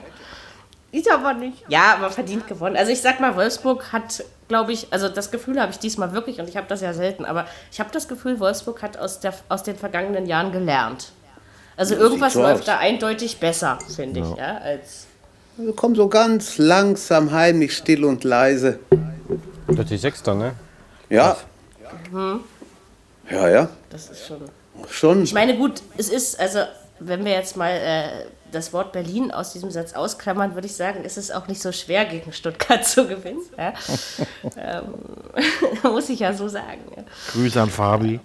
Ist 0.90 1.10
aber 1.10 1.34
nicht. 1.34 1.64
Ja, 1.68 1.94
aber 1.94 2.10
verdient 2.10 2.46
gewonnen. 2.46 2.76
Also 2.76 2.90
ich 2.90 3.02
sag 3.02 3.20
mal, 3.20 3.36
Wolfsburg 3.36 3.92
hat, 3.92 4.24
glaube 4.48 4.72
ich, 4.72 4.86
also 4.90 5.08
das 5.08 5.30
Gefühl 5.30 5.60
habe 5.60 5.70
ich 5.70 5.78
diesmal 5.78 6.12
wirklich, 6.12 6.40
und 6.40 6.48
ich 6.48 6.56
habe 6.56 6.66
das 6.66 6.80
ja 6.80 6.94
selten, 6.94 7.26
aber 7.26 7.46
ich 7.70 7.78
habe 7.78 7.90
das 7.92 8.08
Gefühl, 8.08 8.40
Wolfsburg 8.40 8.82
hat 8.82 8.96
aus, 8.96 9.20
der, 9.20 9.34
aus 9.50 9.62
den 9.62 9.76
vergangenen 9.76 10.26
Jahren 10.26 10.50
gelernt. 10.50 11.12
Also 11.76 11.94
irgendwas 11.94 12.32
so 12.32 12.42
läuft 12.42 12.60
aus. 12.60 12.66
da 12.66 12.78
eindeutig 12.78 13.38
besser, 13.38 13.78
finde 13.94 14.20
ich, 14.20 14.36
ja, 14.36 14.58
als. 14.58 15.06
Wir 15.58 15.74
kommen 15.74 15.94
so 15.94 16.08
ganz 16.08 16.58
langsam, 16.58 17.32
heimlich, 17.32 17.76
still 17.76 18.04
und 18.04 18.24
leise. 18.24 18.78
Plötzlich 19.66 20.00
Sechster, 20.00 20.34
ne? 20.34 20.54
Ja. 21.10 21.36
Ja, 23.30 23.48
ja. 23.48 23.68
Das 23.90 24.08
ist 24.10 24.26
schon. 24.26 24.38
Schon. 24.88 25.22
Ich 25.24 25.34
meine, 25.34 25.56
gut, 25.56 25.82
es 25.96 26.08
ist, 26.08 26.38
also, 26.40 26.60
wenn 27.00 27.24
wir 27.24 27.32
jetzt 27.32 27.56
mal 27.56 27.70
äh, 27.70 28.08
das 28.52 28.72
Wort 28.72 28.92
Berlin 28.92 29.30
aus 29.30 29.52
diesem 29.52 29.70
Satz 29.70 29.92
ausklammern, 29.92 30.54
würde 30.54 30.66
ich 30.66 30.74
sagen, 30.74 31.04
ist 31.04 31.18
es 31.18 31.30
auch 31.30 31.48
nicht 31.48 31.60
so 31.60 31.72
schwer, 31.72 32.04
gegen 32.04 32.32
Stuttgart 32.32 32.84
zu 32.86 33.06
gewinnen. 33.06 33.40
Ja? 33.56 33.72
ähm, 34.56 34.84
muss 35.92 36.08
ich 36.08 36.20
ja 36.20 36.32
so 36.32 36.48
sagen. 36.48 36.80
Ja. 36.96 37.02
Grüße 37.32 37.60
an 37.60 37.70
Fabi. 37.70 38.20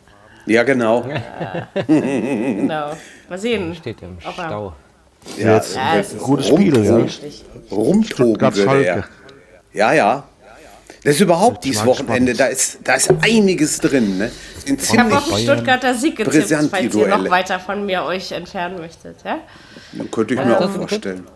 Ja, 0.45 0.63
genau. 0.63 1.05
Genau. 1.87 2.91
Mal 3.29 3.37
sehen. 3.37 3.73
Steht 3.75 4.01
ja 4.01 4.07
im 4.09 4.19
Stau. 4.19 4.73
Ja, 5.37 5.55
Jetzt 5.55 5.75
Ja, 5.75 5.95
ist 5.95 6.19
gutes 6.19 6.47
Spiel, 6.47 6.83
ja. 6.83 6.95
Richtig. 6.97 7.45
rumtoben 7.71 8.55
würde 8.55 8.85
er. 8.85 9.03
Ja, 9.71 9.93
ja. 9.93 10.23
Das 11.03 11.15
ist 11.15 11.21
überhaupt 11.21 11.63
dieses 11.65 11.85
Wochenende, 11.85 12.33
da 12.33 12.45
ist, 12.45 12.79
da 12.83 12.95
ist 12.95 13.11
einiges 13.21 13.77
drin. 13.79 14.17
Ne? 14.17 14.31
Sind 14.65 14.81
Ich 14.81 14.97
habe 14.97 15.17
auf 15.17 15.27
den 15.27 15.37
Stuttgarter 15.39 15.93
Sieg 15.95 16.15
getippt, 16.15 16.69
falls 16.71 16.95
ihr 16.95 17.07
noch 17.07 17.29
weiter 17.29 17.59
von 17.59 17.85
mir 17.85 18.03
euch 18.03 18.31
entfernen 18.31 18.77
möchtet. 18.79 19.17
Ja? 19.25 19.39
könnte 20.11 20.33
ich 20.35 20.39
mir 20.43 20.59
auch 20.59 20.69
vorstellen. 20.69 21.27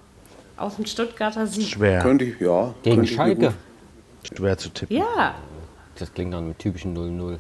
Auf 0.56 0.78
den 0.78 0.86
Stuttgarter 0.86 1.46
Sieg. 1.46 1.68
Schwer, 1.68 2.00
Könnte 2.02 2.26
ich, 2.26 2.40
ja. 2.40 2.74
Gegen 2.82 2.96
könnte 2.98 3.14
Schalke. 3.14 3.54
schwer 4.36 4.58
zu 4.58 4.70
tippen. 4.70 4.98
Ja, 4.98 5.36
Das 6.00 6.12
klingt 6.14 6.34
dann 6.34 6.48
mit 6.48 6.58
typischen 6.60 6.96
0-0. 6.98 7.38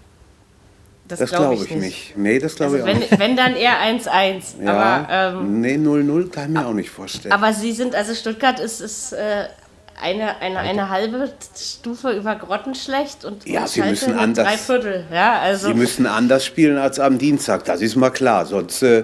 das, 1.07 1.19
Das 1.19 1.29
glaube 1.29 1.55
glaube 1.55 1.63
ich 1.63 1.71
ich 1.71 1.77
nicht. 1.77 1.81
nicht. 2.09 2.17
Nee, 2.17 2.37
das 2.39 2.55
glaube 2.55 2.75
Also 2.75 2.77
ich 2.77 2.83
auch 2.83 2.87
wenn, 2.93 2.99
nicht. 3.09 3.19
wenn 3.19 3.35
dann 3.37 3.55
eher 3.55 3.79
1-1. 3.81 4.61
Ja, 4.63 4.73
Aber, 4.73 5.39
ähm, 5.39 5.61
nee, 5.61 5.75
0-0 5.77 6.29
kann 6.29 6.51
ich 6.53 6.59
mir 6.59 6.67
auch 6.67 6.73
nicht 6.73 6.89
vorstellen. 6.91 7.31
aber 7.31 7.53
sie 7.53 7.71
sind, 7.71 7.95
also 7.95 8.13
Stuttgart 8.13 8.59
ist, 8.59 8.81
ist 8.81 9.13
äh, 9.13 9.45
eine, 10.01 10.37
eine, 10.41 10.59
eine 10.59 10.89
halbe 10.89 11.29
Stufe 11.57 12.11
über 12.11 12.35
Grottenschlecht 12.35 13.25
und, 13.25 13.47
Ja, 13.47 13.61
und 13.61 13.69
sie 13.69 13.81
müssen 13.81 14.17
anders- 14.17 14.47
drei 14.47 14.57
Viertel. 14.57 15.05
Ja, 15.11 15.39
also 15.39 15.67
Sie 15.67 15.73
müssen 15.73 16.05
anders 16.05 16.45
spielen 16.45 16.77
als 16.77 16.99
am 16.99 17.17
Dienstag, 17.17 17.65
das 17.65 17.81
ist 17.81 17.95
mal 17.95 18.11
klar. 18.11 18.45
Sonst 18.45 18.83
äh, 18.83 19.03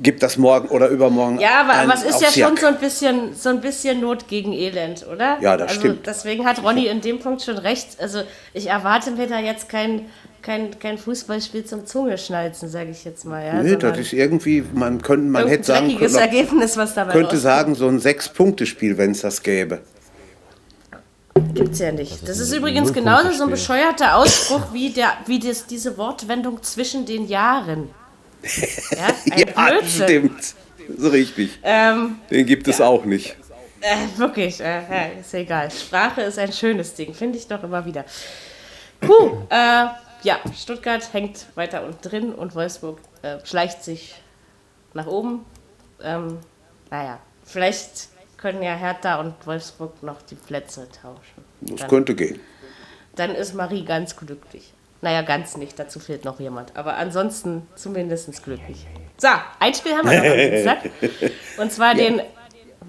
gibt 0.00 0.22
das 0.22 0.36
morgen 0.38 0.68
oder 0.68 0.88
übermorgen. 0.88 1.38
Ja, 1.40 1.60
aber, 1.62 1.92
es 1.92 2.02
ist 2.02 2.20
ja 2.22 2.30
schon 2.30 2.56
so 2.56 2.66
ein 2.66 2.78
bisschen 2.78 3.34
so 3.34 3.50
ein 3.50 3.60
bisschen 3.60 4.00
Not 4.00 4.28
gegen 4.28 4.52
Elend, 4.52 5.06
oder? 5.06 5.38
Ja, 5.40 5.56
das 5.56 5.70
also 5.70 5.80
stimmt. 5.80 6.06
Deswegen 6.06 6.46
hat 6.46 6.62
Ronny 6.62 6.86
in 6.86 7.00
dem 7.00 7.18
Punkt 7.18 7.42
schon 7.42 7.58
recht. 7.58 8.00
Also 8.00 8.22
ich 8.54 8.68
erwarte 8.68 9.10
mir 9.10 9.26
da 9.26 9.38
jetzt 9.38 9.68
kein, 9.68 10.06
kein, 10.42 10.78
kein 10.78 10.98
Fußballspiel 10.98 11.64
zum 11.64 11.86
Zungeschnalzen, 11.86 12.68
sage 12.68 12.90
ich 12.90 13.04
jetzt 13.04 13.24
mal. 13.24 13.44
Ja, 13.44 13.54
Nee, 13.62 13.72
das 13.74 13.80
sondern 13.82 14.00
ist 14.00 14.12
irgendwie, 14.12 14.64
man 14.72 15.00
könnte, 15.02 15.26
man 15.26 15.48
hätte 15.48 15.64
sagen 15.64 15.96
können, 15.98 16.14
Ergebnis, 16.14 16.76
was 16.76 16.94
dabei 16.94 17.12
könnte 17.12 17.26
rauskommt. 17.36 17.42
sagen, 17.42 17.74
so 17.74 17.88
ein 17.88 17.98
Sechs-Punkte-Spiel, 18.00 18.96
wenn 18.98 19.12
es 19.12 19.20
das 19.22 19.42
gäbe. 19.42 19.80
Gibt's 21.54 21.78
ja 21.78 21.92
nicht. 21.92 22.28
Das 22.28 22.38
ist 22.38 22.52
ein 22.52 22.58
übrigens 22.58 22.92
genauso 22.92 23.30
so 23.32 23.44
ein 23.44 23.50
bescheuerter 23.50 24.16
Ausspruch 24.16 24.72
wie, 24.72 24.90
der, 24.90 25.12
wie 25.26 25.38
das, 25.38 25.66
diese 25.66 25.96
Wortwendung 25.96 26.62
zwischen 26.62 27.06
den 27.06 27.28
Jahren. 27.28 27.90
Ja, 28.90 29.06
ein 29.32 29.38
Ja, 29.38 29.46
das 29.46 29.54
Blödsinn. 29.96 30.04
stimmt. 30.04 30.54
So 30.98 31.08
richtig. 31.08 31.58
Ähm, 31.62 32.16
Den 32.30 32.46
gibt 32.46 32.66
es 32.68 32.80
auch 32.80 33.04
nicht. 33.04 33.36
Äh, 33.80 34.18
wirklich, 34.18 34.60
äh, 34.60 35.20
ist 35.20 35.32
egal. 35.34 35.70
Sprache 35.70 36.22
ist 36.22 36.38
ein 36.38 36.52
schönes 36.52 36.94
Ding, 36.94 37.14
finde 37.14 37.38
ich 37.38 37.46
doch 37.46 37.62
immer 37.62 37.84
wieder. 37.84 38.04
Puh, 39.00 39.38
äh, 39.48 39.86
ja, 40.22 40.38
Stuttgart 40.54 41.12
hängt 41.12 41.46
weiter 41.54 41.84
unten 41.84 42.08
drin 42.08 42.34
und 42.34 42.54
Wolfsburg 42.54 42.98
äh, 43.22 43.38
schleicht 43.44 43.84
sich 43.84 44.14
nach 44.94 45.06
oben. 45.06 45.44
Ähm, 46.02 46.38
naja, 46.90 47.18
vielleicht 47.44 48.08
können 48.36 48.62
ja 48.62 48.74
Hertha 48.74 49.20
und 49.20 49.34
Wolfsburg 49.46 50.02
noch 50.02 50.22
die 50.22 50.34
Plätze 50.34 50.88
tauschen. 50.90 51.44
Das 51.60 51.80
Dann, 51.80 51.88
könnte 51.88 52.14
gehen. 52.14 52.40
dann 53.16 53.34
ist 53.34 53.54
Marie 53.54 53.84
ganz 53.84 54.16
glücklich. 54.16 54.72
Naja, 55.02 55.22
ganz 55.22 55.56
nicht, 55.56 55.78
dazu 55.78 55.98
fehlt 55.98 56.24
noch 56.24 56.40
jemand. 56.40 56.76
Aber 56.76 56.96
ansonsten 56.96 57.66
zumindest 57.74 58.42
glücklich. 58.42 58.86
So, 59.16 59.28
ein 59.58 59.74
Spiel 59.74 59.92
haben 59.92 60.08
wir 60.10 60.18
noch 60.18 60.30
am 60.30 60.36
Dienstag. 60.36 61.32
Und 61.58 61.72
zwar 61.72 61.94
den. 61.94 62.20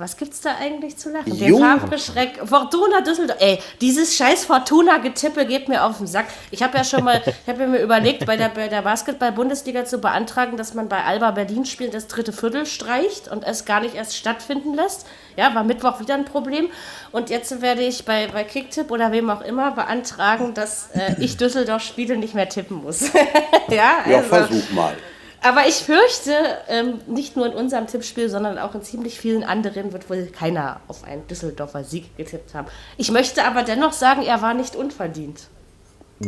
Was 0.01 0.17
gibt's 0.17 0.41
da 0.41 0.55
eigentlich 0.59 0.97
zu 0.97 1.11
lachen? 1.11 1.33
Jo. 1.35 1.59
Farbgeschreck. 1.59 2.39
Fortuna 2.45 3.01
Düsseldorf. 3.01 3.37
Ey, 3.39 3.59
dieses 3.79 4.15
scheiß 4.17 4.45
Fortuna-Getippe 4.45 5.45
geht 5.45 5.69
mir 5.69 5.83
auf 5.85 5.97
den 5.99 6.07
Sack. 6.07 6.25
Ich 6.49 6.63
habe 6.63 6.77
ja 6.77 6.83
schon 6.83 7.03
mal, 7.03 7.21
ich 7.25 7.47
habe 7.47 7.67
mir 7.67 7.79
überlegt, 7.79 8.25
bei 8.25 8.35
der, 8.35 8.49
bei 8.49 8.67
der 8.67 8.81
Basketball-Bundesliga 8.81 9.85
zu 9.85 9.99
beantragen, 9.99 10.57
dass 10.57 10.73
man 10.73 10.89
bei 10.89 11.03
Alba 11.03 11.31
Berlin 11.31 11.65
spielen 11.65 11.91
das 11.91 12.07
dritte 12.07 12.33
Viertel 12.33 12.65
streicht 12.65 13.27
und 13.27 13.43
es 13.43 13.65
gar 13.65 13.79
nicht 13.81 13.95
erst 13.95 14.17
stattfinden 14.17 14.73
lässt. 14.73 15.05
Ja, 15.37 15.53
war 15.55 15.63
Mittwoch 15.63 15.99
wieder 15.99 16.15
ein 16.15 16.25
Problem. 16.25 16.69
Und 17.11 17.29
jetzt 17.29 17.61
werde 17.61 17.81
ich 17.83 18.03
bei, 18.03 18.27
bei 18.27 18.43
Kicktipp 18.43 18.89
oder 18.91 19.11
wem 19.11 19.29
auch 19.29 19.41
immer 19.41 19.71
beantragen, 19.71 20.53
dass 20.53 20.89
äh, 20.93 21.15
ich 21.19 21.37
Düsseldorf-Spiele 21.37 22.17
nicht 22.17 22.33
mehr 22.33 22.49
tippen 22.49 22.81
muss. 22.83 23.11
ja, 23.69 24.03
Ja, 24.09 24.17
also- 24.17 24.29
versuch 24.29 24.71
mal. 24.71 24.93
Aber 25.41 25.67
ich 25.67 25.75
fürchte, 25.75 26.33
ähm, 26.67 26.99
nicht 27.07 27.35
nur 27.35 27.47
in 27.47 27.53
unserem 27.53 27.87
Tippspiel, 27.87 28.29
sondern 28.29 28.59
auch 28.59 28.75
in 28.75 28.83
ziemlich 28.83 29.19
vielen 29.19 29.43
anderen 29.43 29.91
wird 29.91 30.09
wohl 30.09 30.27
keiner 30.27 30.81
auf 30.87 31.03
einen 31.03 31.25
Düsseldorfer 31.27 31.83
Sieg 31.83 32.15
getippt 32.15 32.53
haben. 32.53 32.67
Ich 32.97 33.11
möchte 33.11 33.43
aber 33.43 33.63
dennoch 33.63 33.93
sagen, 33.93 34.21
er 34.21 34.41
war 34.41 34.53
nicht 34.53 34.75
unverdient. 34.75 35.47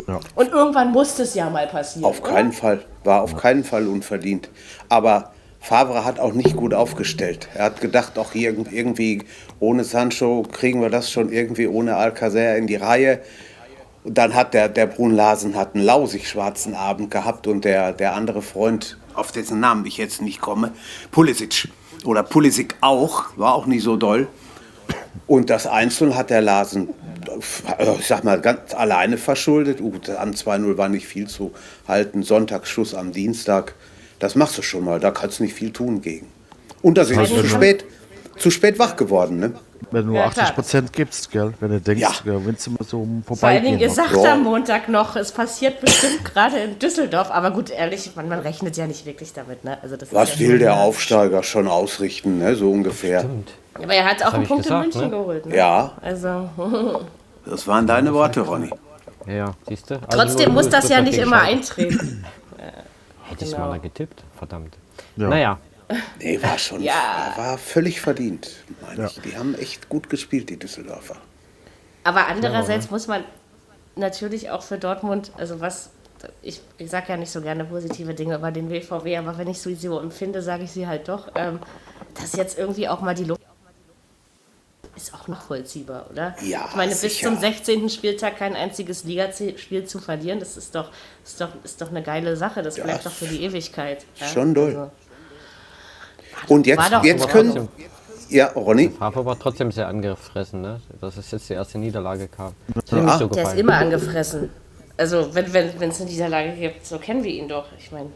Ja. 0.08 0.20
Und 0.36 0.51
irgendwann 0.51 0.91
musste 0.91 1.24
es 1.24 1.36
ja 1.36 1.50
mal 1.50 1.67
passieren. 1.67 2.05
Auf 2.05 2.24
keinen 2.24 2.51
Fall. 2.51 2.84
War 3.03 3.22
auf 3.22 3.38
keinen 3.38 3.63
Fall 3.63 3.88
unverdient. 3.88 4.50
Aber 4.89 5.32
Favre 5.60 6.03
hat 6.03 6.20
auch 6.20 6.34
nicht 6.34 6.58
gut 6.58 6.74
aufgestellt. 6.74 7.48
Er 7.53 7.65
hat 7.65 7.82
gedacht, 7.82 8.17
auch 8.17 8.32
hier 8.32 8.55
irgendwie 8.72 9.24
ohne 9.60 9.84
Sancho 9.84 10.43
kriegen 10.51 10.82
wir 10.82 10.89
das 10.89 11.12
schon 11.12 11.32
irgendwie 11.32 11.67
ohne 11.67 11.96
Alcacer 11.96 12.58
in 12.58 12.65
die 12.67 12.75
Reihe. 12.75 13.22
Und 14.03 14.17
dann 14.17 14.34
hat 14.34 14.53
der, 14.53 14.67
der 14.67 14.88
Brun 14.88 15.12
Larsen 15.12 15.55
hat 15.55 15.75
einen 15.75 15.86
lausig 15.86 16.27
schwarzen 16.27 16.74
Abend 16.74 17.12
gehabt 17.12 17.48
und 17.48 17.63
der, 17.63 17.93
der 17.93 18.15
andere 18.15 18.41
Freund, 18.41 18.98
auf 19.13 19.32
dessen 19.32 19.60
Namen 19.60 19.86
ich 19.86 19.98
jetzt 19.98 20.22
nicht 20.22 20.41
komme, 20.41 20.72
Pulisic 21.12 21.67
oder 22.05 22.24
Pulisic 22.24 22.75
auch, 22.82 23.25
war 23.38 23.53
auch 23.53 23.65
nicht 23.65 23.84
so 23.84 23.96
doll. 23.96 24.27
Und 25.27 25.50
das 25.50 25.67
Einzelne 25.67 26.15
hat 26.15 26.29
der 26.29 26.41
Larsen, 26.41 26.89
äh, 27.77 27.96
ich 28.00 28.08
sag 28.08 28.24
mal, 28.24 28.41
ganz 28.41 28.74
alleine 28.74 29.17
verschuldet. 29.17 29.79
Gut, 29.79 30.10
an 30.10 30.34
2-0 30.34 30.77
war 30.77 30.89
nicht 30.89 31.08
viel 31.08 31.27
zu 31.27 31.53
halten. 31.88 32.24
Sonntagsschuss 32.24 32.93
am 32.93 33.12
Dienstag, 33.13 33.75
das 34.20 34.36
machst 34.36 34.58
du 34.58 34.62
schon 34.62 34.84
mal, 34.84 35.00
da 35.00 35.12
kannst 35.12 35.39
du 35.39 35.43
nicht 35.43 35.55
viel 35.55 35.72
tun 35.72 36.01
gegen. 36.01 36.27
Und 36.82 36.98
da 36.98 37.05
sind 37.05 37.17
Also 37.17 37.41
zu 37.41 37.48
spät, 37.48 37.86
zu 38.38 38.51
spät 38.51 38.79
wach 38.79 38.96
geworden. 38.96 39.39
Ne? 39.39 39.53
Wenn 39.92 40.02
du 40.06 40.08
nur 40.12 40.16
Ja, 40.22 40.30
klar. 40.30 40.46
80 40.46 40.56
Prozent 40.56 40.94
gibst, 40.94 41.32
gell? 41.32 41.54
Wenn 41.60 41.72
du 41.72 41.82
denkst, 41.82 42.02
Ja. 42.02 42.12
gewinnst 42.24 42.68
du 42.68 42.72
mal 42.72 42.84
so 42.86 43.02
um 43.02 43.24
Vor 43.25 43.38
allen 43.48 43.63
Dingen, 43.63 43.80
ihr 43.80 43.88
noch. 43.88 43.96
sagt 43.96 44.16
Ja. 44.16 44.34
am 44.34 44.44
Montag 44.44 44.90
noch, 44.90 45.16
es 45.16 45.32
passiert 45.32 45.82
bestimmt 45.82 46.24
gerade 46.34 46.58
in 46.60 46.80
Düsseldorf. 46.80 47.32
Aber 47.32 47.52
gut, 47.52 47.70
ehrlich, 47.70 48.12
man, 48.16 48.28
man 48.30 48.40
rechnet 48.40 48.75
ja 48.78 48.88
nicht 48.88 49.06
wirklich 49.06 49.34
damit. 49.34 49.63
Ne? 49.63 49.78
Also 49.82 49.96
das 49.98 50.10
ist 50.10 50.16
Was 50.16 50.34
ja 50.40 50.48
will 50.48 50.60
der 50.60 50.75
Aufsteiger 50.78 51.44
schon 51.44 51.68
ausrichten, 51.68 52.40
ne? 52.40 52.56
so 52.56 52.72
ungefähr. 52.72 53.20
Stimmt. 53.20 53.52
Aber 53.75 53.94
er 53.94 54.06
hat 54.06 54.24
auch 54.24 54.34
einen 54.34 54.46
Punkt 54.48 54.63
gesagt, 54.63 54.84
in 54.86 54.90
München 54.92 55.12
ne? 55.12 55.18
geholt. 55.18 55.46
Ne? 55.48 55.56
Ja, 55.58 55.92
Also, 56.02 56.50
das 57.46 57.68
waren 57.68 57.88
deine 57.88 58.13
Worte, 58.13 58.42
Ronny. 58.42 58.70
Ja, 59.25 59.34
ja, 59.34 59.54
siehst 59.68 59.90
du? 59.90 59.96
Also 59.96 60.06
trotzdem 60.12 60.50
0-0 60.50 60.54
muss 60.54 60.70
das 60.70 60.90
ja 60.90 61.02
nicht 61.02 61.18
immer 61.18 61.42
eintreten. 61.42 62.24
Hätte 63.30 63.46
ich 63.46 63.52
Genau. 63.52 63.66
mal 63.68 63.72
da 63.74 63.78
getippt, 63.78 64.24
verdammt. 64.38 64.75
Ja. 65.16 65.28
Naja, 65.30 65.58
Nee, 66.20 66.42
war 66.42 66.58
schon, 66.58 66.82
Ja. 66.82 67.34
war 67.36 67.58
völlig 67.58 68.02
verdient, 68.02 68.50
meine 68.82 69.08
ich. 69.08 69.20
Die 69.22 69.38
haben 69.38 69.56
echt 69.56 69.90
gut 69.90 70.10
gespielt, 70.10 70.50
die 70.50 70.58
Düsseldorfer. 70.58 71.18
Aber 72.04 72.28
andererseits 72.28 72.90
muss 72.92 73.08
man, 73.08 73.24
natürlich 73.96 74.50
auch 74.50 74.64
für 74.64 74.78
Dortmund, 74.78 75.32
also 75.38 75.60
was, 75.62 75.90
ich, 76.42 76.62
ich 76.78 76.90
sage 76.90 77.06
ja 77.10 77.18
nicht 77.18 77.32
so 77.32 77.42
gerne 77.42 77.66
positive 77.66 78.14
Dinge 78.14 78.36
über 78.36 78.52
den 78.52 78.70
WVW, 78.70 79.18
aber 79.18 79.38
wenn 79.38 79.48
ich 79.48 79.62
sie 79.62 79.76
so 79.76 80.00
empfinde, 80.00 80.42
sage 80.42 80.64
ich 80.64 80.72
sie 80.72 80.88
halt 80.88 81.08
doch, 81.08 81.32
ähm, 81.36 81.60
dass 82.20 82.34
jetzt 82.34 82.58
irgendwie 82.58 82.88
auch 82.88 83.02
mal 83.02 83.14
die 83.16 83.26
Luft 83.26 83.42
ist 84.96 85.14
auch 85.14 85.28
noch 85.28 85.42
vollziehbar, 85.42 86.08
oder? 86.12 86.36
Ja, 86.42 86.68
Ich 86.70 86.76
meine, 86.76 86.92
bis 86.92 87.02
sicher. 87.02 87.28
zum 87.30 87.40
16. 87.40 87.90
Spieltag 87.90 88.38
kein 88.38 88.56
einziges 88.56 89.04
Ligaspiel 89.04 89.86
zu 89.86 89.98
verlieren, 90.00 90.40
das 90.40 90.56
ist 90.56 90.76
doch, 90.76 90.92
ist 91.26 91.42
doch, 91.42 91.50
ist 91.64 91.82
doch 91.82 91.90
eine 91.90 92.04
geile 92.04 92.38
Sache. 92.38 92.62
Das 92.62 92.78
Ja, 92.78 92.84
bleibt 92.84 93.06
doch 93.06 93.12
für 93.12 93.26
die 93.26 93.44
Ewigkeit. 93.44 94.06
Ja? 94.20 94.28
schon 94.28 94.54
doll. 94.54 94.70
Also, 94.70 94.92
Und 96.48 96.68
jetzt, 96.68 96.92
jetzt 97.04 97.30
können. 97.30 97.54
trotzdem, 97.54 97.70
Ja, 98.30 98.48
Ronny. 98.48 98.90
Favre 98.90 99.26
war 99.26 99.38
trotzdem 99.40 99.72
sehr 99.72 99.88
angefressen, 99.88 100.62
ne? 100.62 100.80
dass 101.02 101.18
es 101.18 101.32
jetzt 101.32 101.50
die 101.50 101.54
erste 101.54 101.78
Niederlage 101.78 102.28
kam. 102.28 102.54
Das 102.74 102.92
hat 102.92 103.04
nicht 103.04 103.20
so 103.20 103.28
der 103.28 103.44
ist 103.44 103.58
immer 103.58 103.76
angefressen. 103.76 104.50
Also, 104.98 105.34
wenn 105.34 105.46
es 105.46 105.54
wenn, 105.54 105.90
es 105.90 106.02
eine 106.02 106.10
Niederlage 106.10 106.52
gibt, 106.54 106.86
so 106.86 106.98
kennen 107.00 107.24
wir 107.24 107.32
ihn 107.32 107.48
doch. 107.48 107.66
Ich 107.78 107.92
meine, 107.92 108.10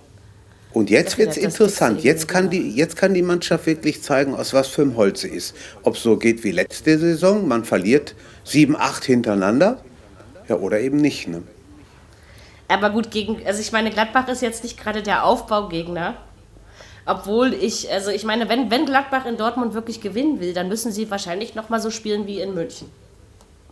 Und 0.73 0.89
jetzt 0.89 1.17
wird 1.17 1.31
es 1.31 1.37
interessant. 1.37 2.03
Jetzt 2.03 2.27
kann, 2.27 2.49
die, 2.49 2.71
jetzt 2.75 2.95
kann 2.95 3.13
die 3.13 3.23
Mannschaft 3.23 3.65
wirklich 3.65 4.03
zeigen, 4.03 4.35
aus 4.35 4.53
was 4.53 4.67
für 4.67 4.83
einem 4.83 4.95
Holz 4.95 5.21
sie 5.21 5.29
ist. 5.29 5.55
Ob 5.83 5.95
es 5.95 6.03
so 6.03 6.17
geht 6.17 6.43
wie 6.43 6.51
letzte 6.51 6.99
Saison, 6.99 7.47
man 7.47 7.65
verliert 7.65 8.15
sieben, 8.43 8.75
acht 8.75 9.05
hintereinander. 9.05 9.79
Ja, 10.47 10.57
oder 10.57 10.79
eben 10.79 10.97
nicht. 10.97 11.27
Ne? 11.27 11.41
Aber 12.67 12.89
gut, 12.89 13.11
gegen, 13.11 13.45
also 13.45 13.59
ich 13.59 13.71
meine, 13.71 13.89
Gladbach 13.91 14.27
ist 14.27 14.41
jetzt 14.41 14.63
nicht 14.63 14.79
gerade 14.79 15.01
der 15.01 15.23
Aufbaugegner. 15.23 16.15
Obwohl 17.07 17.53
ich, 17.53 17.91
also 17.91 18.11
ich 18.11 18.23
meine, 18.25 18.49
wenn, 18.49 18.69
wenn 18.69 18.85
Gladbach 18.85 19.25
in 19.25 19.37
Dortmund 19.37 19.73
wirklich 19.73 20.01
gewinnen 20.01 20.39
will, 20.41 20.53
dann 20.53 20.67
müssen 20.67 20.91
sie 20.91 21.09
wahrscheinlich 21.09 21.55
nochmal 21.55 21.79
so 21.79 21.89
spielen 21.89 22.27
wie 22.27 22.41
in 22.41 22.53
München. 22.53 22.89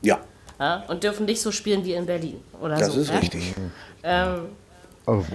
Ja, 0.01 0.19
Ja? 0.59 0.83
Und 0.87 1.03
dürfen 1.03 1.25
nicht 1.25 1.41
so 1.41 1.51
spielen 1.51 1.83
wie 1.83 1.93
in 1.93 2.05
Berlin. 2.05 2.39
Oder 2.61 2.77
das 2.77 2.93
so, 2.93 3.01
ist 3.01 3.09
ja? 3.11 3.17
richtig. 3.19 3.53
Aber 4.03 4.41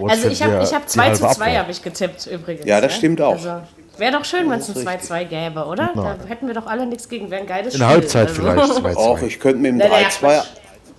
Also 0.09 0.27
ich 0.29 0.41
habe 0.43 0.63
ich 0.63 0.73
hab 0.73 0.81
die 0.83 0.91
2 0.93 1.01
halbe 1.03 1.15
zu 1.17 1.21
2 1.21 1.29
Abwehr. 1.29 1.59
habe 1.59 1.71
ich 1.71 1.81
getippt 1.81 2.25
übrigens. 2.27 2.65
Ja, 2.65 2.81
das 2.81 2.91
ne? 2.91 2.97
stimmt 2.97 3.21
auch. 3.21 3.33
Also, 3.33 3.61
Wäre 3.97 4.13
doch 4.13 4.25
schön, 4.25 4.49
wenn 4.49 4.59
es 4.59 4.69
ein 4.69 4.75
ist 4.75 4.87
2-2 5.11 5.25
gäbe, 5.25 5.65
oder? 5.65 5.91
Da 5.93 6.17
hätten 6.27 6.47
wir 6.47 6.53
doch 6.55 6.65
alle 6.65 6.85
nichts 6.87 7.07
gegen. 7.07 7.29
Wäre 7.29 7.41
ein 7.41 7.47
geiles 7.47 7.73
In 7.75 7.79
Spiel. 7.79 7.79
der 7.79 7.87
Halbzeit 7.89 8.27
also. 8.29 8.41
vielleicht 8.41 8.73
2 8.81 8.95
Auch 8.97 9.19
2 9.19 9.25
ich 9.27 9.39
könnte 9.39 9.59
mit 9.59 9.71
dem 9.71 9.77
Na, 9.77 9.85
na, 9.89 9.95
3-2 10.07 10.19
Quatsch. 10.19 10.45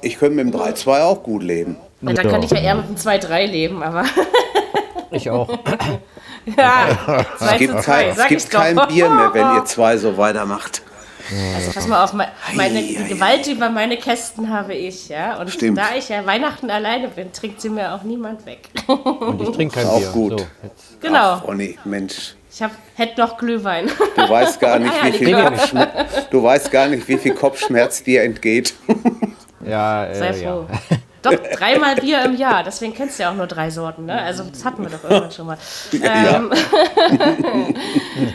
ich 0.02 0.18
könnte 0.18 0.36
mit 0.44 0.54
dem 0.54 0.60
3-2 0.60 1.02
auch 1.02 1.22
gut 1.22 1.42
leben. 1.42 1.76
Und 2.00 2.16
da 2.16 2.22
Ja. 2.22 2.30
könnte 2.30 2.46
ich 2.46 2.52
ja 2.52 2.58
eher 2.60 2.74
mit 2.76 2.86
einem 2.86 2.96
2-3 2.96 3.46
leben, 3.46 3.82
aber 3.82 4.04
Ich 5.10 5.28
auch. 5.30 5.48
ja, 6.56 7.24
2 7.38 7.52
Es 7.52 7.58
gibt, 7.58 7.82
2, 7.82 7.82
kein, 7.82 8.08
es 8.10 8.26
gibt 8.28 8.50
kein 8.50 8.76
Bier 8.88 9.08
mehr, 9.10 9.30
wenn 9.34 9.54
ihr 9.54 9.64
zwei 9.66 9.96
so 9.96 10.16
weitermacht. 10.16 10.82
Also 11.56 11.70
pass 11.72 11.86
mal 11.86 12.02
auf, 12.04 12.12
me- 12.12 12.28
meine, 12.54 12.78
Ei, 12.80 12.82
die 12.98 13.14
Gewalt 13.14 13.46
über 13.46 13.70
meine 13.70 13.96
Kästen 13.96 14.50
habe 14.50 14.74
ich, 14.74 15.08
ja. 15.08 15.38
Und 15.38 15.50
Stimmt. 15.50 15.78
da 15.78 15.94
ich 15.96 16.08
ja 16.08 16.26
Weihnachten 16.26 16.68
alleine 16.68 17.08
bin, 17.08 17.32
trinkt 17.32 17.60
sie 17.60 17.68
mir 17.70 17.94
auch 17.94 18.02
niemand 18.02 18.44
weg. 18.44 18.68
Und 18.88 19.40
ich 19.40 19.50
trinke 19.50 19.76
kein 19.76 19.86
Auch 19.86 19.98
Bier. 19.98 20.08
gut. 20.08 20.40
So, 20.40 20.46
genau. 21.00 21.18
Ach, 21.34 21.44
Ronny, 21.46 21.78
Mensch, 21.84 22.34
Ich 22.52 22.60
hab, 22.60 22.72
hätte 22.96 23.20
noch 23.20 23.38
Glühwein. 23.38 23.88
du 24.16 24.28
weißt 24.28 24.60
gar 24.60 24.78
nicht, 24.80 24.92
wie 25.04 25.12
viel. 25.12 25.42
Kopfschmerz, 25.42 26.28
du 26.28 26.42
weißt 26.42 26.70
gar 26.72 26.88
nicht, 26.88 27.06
wie 27.08 27.16
viel 27.16 27.34
Kopfschmerz 27.34 28.02
dir 28.02 28.24
entgeht. 28.24 28.74
Ja, 29.64 30.12
Sei 30.12 30.26
äh, 30.30 30.42
ja. 30.42 30.66
Doch, 31.22 31.32
dreimal 31.54 31.96
Bier 31.96 32.24
im 32.24 32.36
Jahr. 32.36 32.62
Deswegen 32.64 32.94
kennst 32.94 33.18
du 33.18 33.22
ja 33.24 33.30
auch 33.30 33.36
nur 33.36 33.46
drei 33.46 33.70
Sorten, 33.70 34.06
ne? 34.06 34.20
Also 34.20 34.44
das 34.44 34.64
hatten 34.64 34.82
wir 34.82 34.90
doch 34.90 35.04
irgendwann 35.04 35.30
schon 35.30 35.46
mal. 35.46 35.58
Ähm, 36.02 36.52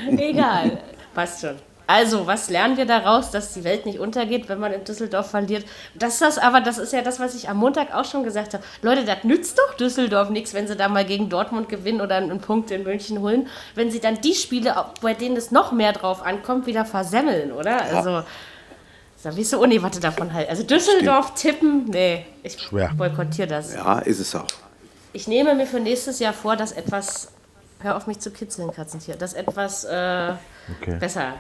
Egal. 0.18 0.80
Passt 1.14 1.42
schon. 1.42 1.56
Also, 1.90 2.28
was 2.28 2.50
lernen 2.50 2.76
wir 2.76 2.86
daraus, 2.86 3.32
dass 3.32 3.54
die 3.54 3.64
Welt 3.64 3.86
nicht 3.86 4.00
untergeht, 4.00 4.50
wenn 4.50 4.60
man 4.60 4.74
in 4.74 4.84
Düsseldorf 4.84 5.32
verliert? 5.32 5.66
Das 5.96 6.16
ist 6.16 6.22
das, 6.22 6.38
aber 6.38 6.60
das 6.60 6.78
ist 6.78 6.92
ja 6.92 7.02
das, 7.02 7.18
was 7.18 7.34
ich 7.34 7.48
am 7.48 7.58
Montag 7.58 7.96
auch 7.96 8.04
schon 8.04 8.24
gesagt 8.24 8.54
habe. 8.54 8.64
Leute, 8.82 9.06
das 9.06 9.24
nützt 9.24 9.58
doch 9.58 9.74
Düsseldorf 9.76 10.30
nichts, 10.30 10.54
wenn 10.54 10.68
sie 10.68 10.76
da 10.76 10.90
mal 10.90 11.06
gegen 11.06 11.30
Dortmund 11.30 11.70
gewinnen 11.70 12.02
oder 12.02 12.16
einen 12.16 12.42
Punkt 12.42 12.72
in 12.72 12.84
München 12.84 13.22
holen, 13.22 13.48
wenn 13.74 13.90
sie 13.90 14.02
dann 14.02 14.20
die 14.20 14.34
Spiele, 14.36 14.76
bei 15.02 15.14
denen 15.14 15.38
es 15.38 15.52
noch 15.52 15.72
mehr 15.72 15.94
drauf 15.94 16.22
ankommt, 16.26 16.68
wieder 16.68 16.84
versemmeln, 16.84 17.54
oder? 17.54 17.82
Also, 17.82 18.24
so, 19.22 19.36
wie 19.36 19.44
so 19.44 19.60
unerwartet 19.60 20.04
davon 20.04 20.34
halt. 20.34 20.50
Also 20.50 20.64
Düsseldorf 20.64 21.34
tippen, 21.34 21.86
nee, 21.90 22.26
ich 22.44 22.60
Schwer. 22.60 22.92
boykottiere 22.96 23.48
das. 23.48 23.74
Ja, 23.74 24.00
ist 24.00 24.20
es 24.20 24.36
auch. 24.36 24.46
Ich 25.14 25.28
nehme 25.28 25.56
mir 25.56 25.66
für 25.66 25.80
nächstes 25.80 26.20
Jahr 26.20 26.34
vor, 26.34 26.56
das 26.56 26.72
etwas, 26.72 27.30
hör 27.80 27.96
auf 27.98 28.06
mich 28.08 28.20
zu 28.20 28.30
kitzeln, 28.32 28.72
Katzentier, 28.72 29.16
das 29.16 29.34
etwas 29.34 29.84
äh, 29.86 30.34
Okay. 30.82 30.98
besser 31.00 31.34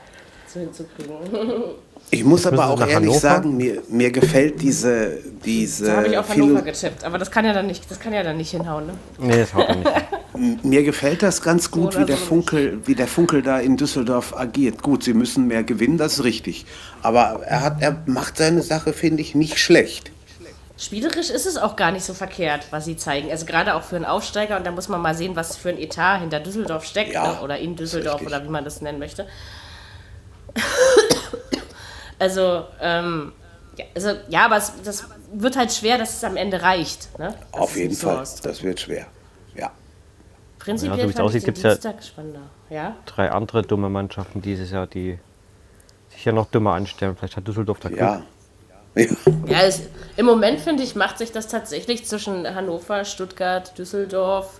zu 0.47 0.59
hinzukriegen. 0.59 1.15
Ich 2.09 2.23
muss 2.23 2.45
aber 2.45 2.67
auch 2.69 2.79
ehrlich 2.79 2.95
Hannover? 2.95 3.19
sagen, 3.19 3.57
mir, 3.57 3.81
mir 3.89 4.11
gefällt 4.11 4.61
diese, 4.61 5.17
diese 5.43 5.87
Da 5.87 5.95
habe 5.97 6.07
ich 6.07 6.17
auf 6.17 6.29
Hannover 6.29 6.59
Philo- 6.59 6.61
getippt, 6.63 7.03
aber 7.03 7.17
das 7.17 7.29
kann 7.31 7.43
ja 7.43 7.51
dann 7.51 7.67
nicht, 7.67 7.91
das 7.91 7.99
kann 7.99 8.13
ja 8.13 8.23
dann 8.23 8.37
nicht 8.37 8.51
hinhauen, 8.51 8.85
ne? 8.87 8.93
Nee, 9.19 9.37
das 9.39 9.53
haut 9.53 9.67
nicht. 9.75 9.91
Mir 10.63 10.83
gefällt 10.83 11.21
das 11.21 11.41
ganz 11.41 11.69
gut, 11.69 11.87
oder 11.95 12.01
wie 12.01 12.05
der, 12.05 12.15
so 12.15 12.23
Funkel, 12.25 12.79
wie 12.85 12.95
der 12.95 13.07
Funkel 13.07 13.41
da 13.41 13.59
in 13.59 13.75
Düsseldorf 13.75 14.37
agiert. 14.37 14.83
Gut, 14.83 15.03
sie 15.03 15.13
müssen 15.13 15.47
mehr 15.47 15.63
gewinnen, 15.63 15.97
das 15.97 16.13
ist 16.13 16.23
richtig. 16.23 16.65
Aber 17.01 17.41
er, 17.45 17.61
hat, 17.61 17.81
er 17.81 18.01
macht 18.05 18.37
seine 18.37 18.61
Sache, 18.61 18.93
finde 18.93 19.21
ich, 19.21 19.35
nicht 19.35 19.59
schlecht. 19.59 20.11
Spielerisch 20.77 21.31
ist 21.31 21.47
es 21.47 21.57
auch 21.57 21.75
gar 21.75 21.91
nicht 21.91 22.05
so 22.05 22.13
verkehrt, 22.13 22.67
was 22.69 22.85
sie 22.85 22.95
zeigen. 22.95 23.29
Also 23.31 23.45
gerade 23.47 23.73
auch 23.73 23.81
für 23.83 23.95
einen 23.97 24.05
Aufsteiger 24.05 24.55
und 24.57 24.65
da 24.65 24.71
muss 24.71 24.87
man 24.87 25.01
mal 25.01 25.15
sehen, 25.15 25.35
was 25.35 25.57
für 25.57 25.69
ein 25.69 25.77
Etat 25.79 26.19
hinter 26.19 26.39
Düsseldorf 26.39 26.85
steckt 26.85 27.13
Ja, 27.13 27.33
ne? 27.33 27.41
oder 27.41 27.57
in 27.57 27.75
Düsseldorf 27.75 28.21
richtig. 28.21 28.27
oder 28.27 28.45
wie 28.45 28.49
man 28.49 28.63
das 28.63 28.79
nennen 28.81 28.99
möchte. 28.99 29.25
Also, 32.19 32.65
ähm, 32.81 33.31
ja, 33.75 33.85
also, 33.93 34.09
ja, 34.27 34.45
aber 34.45 34.57
es, 34.57 34.73
das 34.83 35.05
wird 35.31 35.55
halt 35.55 35.71
schwer, 35.71 35.97
dass 35.97 36.15
es 36.15 36.23
am 36.23 36.35
Ende 36.35 36.61
reicht. 36.61 37.17
Ne? 37.19 37.35
Das 37.51 37.61
Auf 37.61 37.75
jeden 37.75 37.93
so 37.93 38.07
Fall. 38.07 38.27
Das 38.41 38.63
wird 38.63 38.79
schwer. 38.79 39.05
Ja. 39.55 39.71
Prinzipiell 40.57 40.97
Ja, 40.97 41.03
so 41.03 41.09
wie 41.09 41.13
es 41.13 41.19
aussieht, 41.19 41.43
den 41.43 41.53
gibt's 41.53 41.83
ja-. 41.83 41.93
Ja? 42.69 42.95
Drei 43.05 43.31
andere 43.31 43.61
dumme 43.61 43.89
Mannschaften 43.89 44.41
dieses 44.41 44.71
Jahr, 44.71 44.87
die 44.87 45.19
sich 46.09 46.25
ja 46.25 46.31
noch 46.31 46.47
dümmer 46.47 46.73
anstellen. 46.73 47.15
Vielleicht 47.15 47.37
hat 47.37 47.47
Düsseldorf 47.47 47.79
da 47.79 47.89
Glück. 47.89 48.01
Ja. 48.01 48.23
ja. 48.95 49.05
Ja, 49.45 49.61
es, 49.61 49.83
im 50.15 50.25
Moment 50.25 50.59
finde 50.59 50.81
ich, 50.81 50.95
macht 50.95 51.19
sich 51.19 51.31
das 51.31 51.47
tatsächlich 51.47 52.05
zwischen 52.05 52.47
Hannover, 52.55 53.05
Stuttgart, 53.05 53.77
Düsseldorf, 53.77 54.59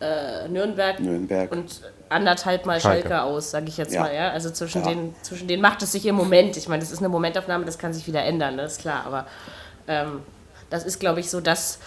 äh, 0.00 0.48
Nürnberg, 0.48 0.98
Nürnberg. 1.00 1.52
und 1.52 1.80
anderthalb 2.08 2.66
Mal 2.66 2.80
Schalke, 2.80 3.08
Schalke. 3.08 3.22
aus, 3.22 3.50
sage 3.50 3.66
ich 3.68 3.76
jetzt 3.76 3.92
Ja. 3.92 4.02
mal. 4.02 4.14
Ja? 4.14 4.30
Also 4.30 4.50
zwischen, 4.50 4.82
Ja. 4.82 4.88
den, 4.88 5.14
zwischen 5.22 5.46
denen 5.48 5.62
macht 5.62 5.82
es 5.82 5.92
sich 5.92 6.06
im 6.06 6.14
Moment. 6.14 6.56
Ich 6.56 6.68
meine, 6.68 6.80
das 6.80 6.90
ist 6.90 6.98
eine 6.98 7.08
Momentaufnahme, 7.08 7.64
das 7.64 7.78
kann 7.78 7.92
sich 7.92 8.06
wieder 8.06 8.22
ändern, 8.24 8.56
das 8.56 8.72
ist 8.72 8.80
klar. 8.80 9.04
Aber 9.06 9.26
ähm, 9.88 10.20
das 10.70 10.84
ist, 10.84 10.98
glaube 11.00 11.20
ich, 11.20 11.30
so, 11.30 11.40
dass 11.40 11.78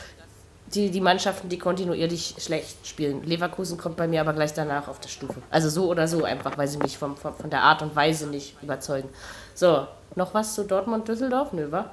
die, 0.74 0.90
die 0.90 1.02
Mannschaften, 1.02 1.50
die 1.50 1.58
kontinuierlich 1.60 2.36
schlecht 2.40 2.88
spielen. 2.88 3.24
Leverkusen 3.24 3.78
kommt 3.78 3.96
bei 3.96 4.08
mir 4.08 4.22
aber 4.22 4.34
gleich 4.34 4.54
danach 4.54 4.88
auf 4.88 5.00
der 5.00 5.10
Stufe. 5.10 5.42
Also 5.52 5.70
so 5.70 5.88
oder 5.88 6.08
so 6.08 6.24
einfach, 6.24 6.58
weil 6.58 6.68
sie 6.68 6.78
mich 6.80 6.98
vom, 6.98 7.16
vom, 7.16 7.36
von 7.36 7.50
der 7.50 7.62
Art 7.62 7.82
und 7.84 7.96
Weise 7.96 8.28
nicht 8.28 8.56
überzeugen. 8.62 9.10
So, 9.54 9.86
noch 10.16 10.34
was 10.34 10.56
zu 10.56 10.64
Dortmund-Düsseldorf? 10.64 11.54
Nö, 11.54 11.72
wa? 11.72 11.92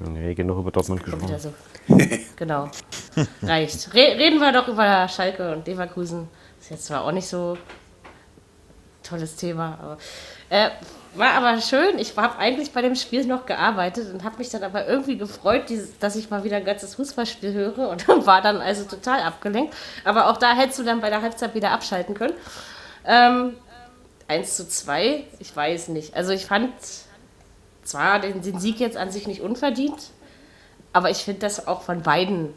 Nee, 0.00 0.34
genug 0.34 0.58
über 0.58 0.70
Dortmund 0.70 1.04
gesprochen. 1.04 1.38
so. 1.38 1.52
genau. 2.36 2.70
Reicht. 3.42 3.92
Re 3.94 4.16
reden 4.18 4.40
wir 4.40 4.52
doch 4.52 4.68
über 4.68 5.08
Schalke 5.08 5.52
und 5.52 5.66
Leverkusen. 5.66 6.28
Ist 6.60 6.70
jetzt 6.70 6.86
zwar 6.86 7.04
auch 7.04 7.12
nicht 7.12 7.26
so 7.26 7.58
tolles 9.02 9.36
Thema, 9.36 9.78
aber 9.80 9.98
äh, 10.48 10.70
war 11.14 11.32
aber 11.32 11.60
schön. 11.60 11.98
Ich 11.98 12.16
habe 12.16 12.38
eigentlich 12.38 12.72
bei 12.72 12.80
dem 12.80 12.94
Spiel 12.94 13.26
noch 13.26 13.44
gearbeitet 13.46 14.12
und 14.12 14.24
habe 14.24 14.38
mich 14.38 14.48
dann 14.48 14.62
aber 14.62 14.86
irgendwie 14.86 15.18
gefreut, 15.18 15.68
dieses, 15.68 15.98
dass 15.98 16.16
ich 16.16 16.30
mal 16.30 16.44
wieder 16.44 16.56
ein 16.56 16.64
ganzes 16.64 16.94
Fußballspiel 16.94 17.52
höre 17.52 17.88
und 17.90 18.08
war 18.26 18.40
dann 18.40 18.58
also 18.58 18.84
total 18.84 19.20
abgelenkt. 19.20 19.74
Aber 20.04 20.28
auch 20.28 20.38
da 20.38 20.54
hättest 20.54 20.78
du 20.78 20.84
dann 20.84 21.00
bei 21.00 21.10
der 21.10 21.20
Halbzeit 21.20 21.54
wieder 21.54 21.70
abschalten 21.70 22.14
können. 22.14 22.34
Ähm, 23.04 23.56
1 24.28 24.56
zu 24.56 24.68
2, 24.68 25.24
ich 25.38 25.54
weiß 25.54 25.88
nicht. 25.88 26.14
Also 26.14 26.32
ich 26.32 26.46
fand 26.46 26.72
zwar 27.84 28.20
den, 28.20 28.40
den 28.40 28.58
Sieg 28.58 28.78
jetzt 28.80 28.96
an 28.96 29.10
sich 29.10 29.26
nicht 29.26 29.42
unverdient, 29.42 30.10
aber 30.92 31.10
ich 31.10 31.18
finde, 31.18 31.40
dass 31.40 31.66
auch 31.66 31.82
von 31.82 32.02
beiden 32.02 32.50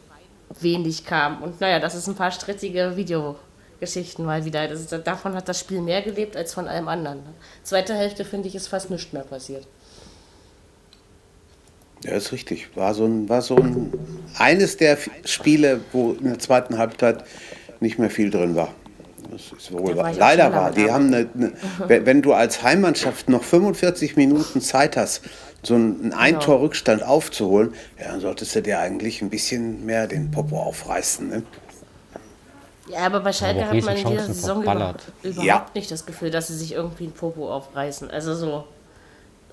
wenig 0.60 1.04
kam. 1.04 1.42
Und 1.42 1.60
naja, 1.60 1.80
das 1.80 1.94
ist 1.94 2.06
ein 2.08 2.14
paar 2.14 2.30
strittige 2.30 2.96
Videogeschichten 2.96 4.24
mal 4.24 4.44
wieder. 4.44 4.68
Das 4.68 4.86
davon 5.04 5.34
hat 5.34 5.48
das 5.48 5.60
Spiel 5.60 5.80
mehr 5.80 6.02
gelebt 6.02 6.36
als 6.36 6.54
von 6.54 6.68
allem 6.68 6.88
anderen. 6.88 7.20
Zweite 7.62 7.94
Hälfte, 7.94 8.24
finde 8.24 8.48
ich, 8.48 8.54
ist 8.54 8.68
fast 8.68 8.90
nichts 8.90 9.12
mehr 9.12 9.22
passiert. 9.22 9.66
Ja, 12.04 12.12
ist 12.12 12.32
richtig. 12.32 12.76
War 12.76 12.94
so 12.94 13.04
ein, 13.04 13.28
war 13.28 13.42
so 13.42 13.56
ein 13.56 13.92
eines 14.36 14.76
der 14.76 14.98
Spiele, 15.24 15.80
wo 15.92 16.12
in 16.12 16.24
der 16.24 16.38
zweiten 16.38 16.78
Halbzeit 16.78 17.24
nicht 17.80 17.98
mehr 17.98 18.10
viel 18.10 18.30
drin 18.30 18.54
war. 18.54 18.74
Das 19.30 19.52
ist 19.58 19.72
wohl 19.72 19.94
Da 19.94 20.02
war 20.02 20.12
Leider 20.12 20.52
war. 20.52 20.70
Die 20.70 20.90
haben 20.90 21.06
eine, 21.12 21.28
eine, 21.34 22.06
wenn 22.06 22.22
du 22.22 22.32
als 22.32 22.62
Heimmannschaft 22.62 23.28
noch 23.28 23.42
45 23.42 24.16
Minuten 24.16 24.60
Zeit 24.60 24.96
hast, 24.96 25.22
so 25.66 25.74
einen 25.74 26.12
Ein-Tor-Rückstand 26.12 27.02
aufzuholen, 27.02 27.74
ja, 27.98 28.08
dann 28.12 28.20
solltest 28.20 28.54
du 28.54 28.62
dir 28.62 28.78
eigentlich 28.78 29.20
ein 29.22 29.30
bisschen 29.30 29.84
mehr 29.84 30.06
den 30.06 30.30
Popo 30.30 30.58
aufreißen. 30.60 31.28
Ne? 31.28 31.42
Ja, 32.88 33.00
aber 33.00 33.20
bei 33.20 33.32
Schalke 33.32 33.64
Aber 33.66 33.76
hat 33.76 33.84
man 33.84 33.96
in 33.96 34.06
dieser 34.06 34.26
Saison 34.26 34.62
überhaupt 34.62 35.02
Ja. 35.34 35.66
nicht 35.74 35.90
das 35.90 36.06
Gefühl, 36.06 36.30
dass 36.30 36.46
sie 36.48 36.56
sich 36.56 36.72
irgendwie 36.72 37.06
ein 37.06 37.12
Popo 37.12 37.52
aufreißen. 37.52 38.10
Also 38.10 38.34
so, 38.34 38.64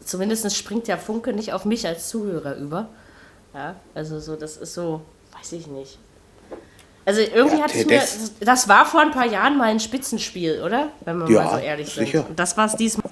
zumindest 0.06 0.56
springt 0.56 0.88
der 0.88 1.00
Funke 1.00 1.34
nicht 1.34 1.52
auf 1.52 1.66
mich 1.66 1.88
als 1.88 2.10
Zuhörer 2.10 2.56
über. 2.58 2.90
Ja, 3.56 3.76
also 3.96 4.20
so, 4.20 4.36
das 4.36 4.58
ist 4.58 4.74
so, 4.76 5.02
weiß 5.40 5.54
ich 5.54 5.68
nicht. 5.68 5.98
Also 7.06 7.22
irgendwie 7.22 7.58
Ja, 7.58 7.64
hat 7.64 7.76
es 7.76 7.86
mir, 7.86 8.02
das 8.46 8.70
war 8.70 8.86
vor 8.86 9.02
ein 9.02 9.12
paar 9.12 9.26
Jahren 9.26 9.58
mal 9.58 9.70
ein 9.70 9.80
Spitzenspiel, 9.80 10.62
oder? 10.64 10.90
Wenn 11.04 11.18
wir 11.18 11.30
Ja, 11.30 11.44
mal 11.44 11.60
so 11.60 11.66
ehrlich 11.66 11.90
sicher. 11.90 12.20
sind. 12.20 12.30
Und 12.30 12.40
das 12.40 12.56
war 12.56 12.68
es 12.68 12.76
diesmal. 12.76 13.12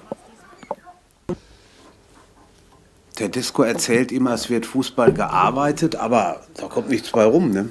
Der 3.18 3.28
Disco 3.28 3.62
erzählt 3.62 4.10
immer, 4.10 4.32
es 4.34 4.48
wird 4.48 4.64
Fußball 4.66 5.12
gearbeitet, 5.12 5.96
aber 5.96 6.40
da 6.54 6.66
kommt 6.66 6.88
nichts 6.88 7.10
bei 7.10 7.24
rum. 7.24 7.50
Ne? 7.50 7.68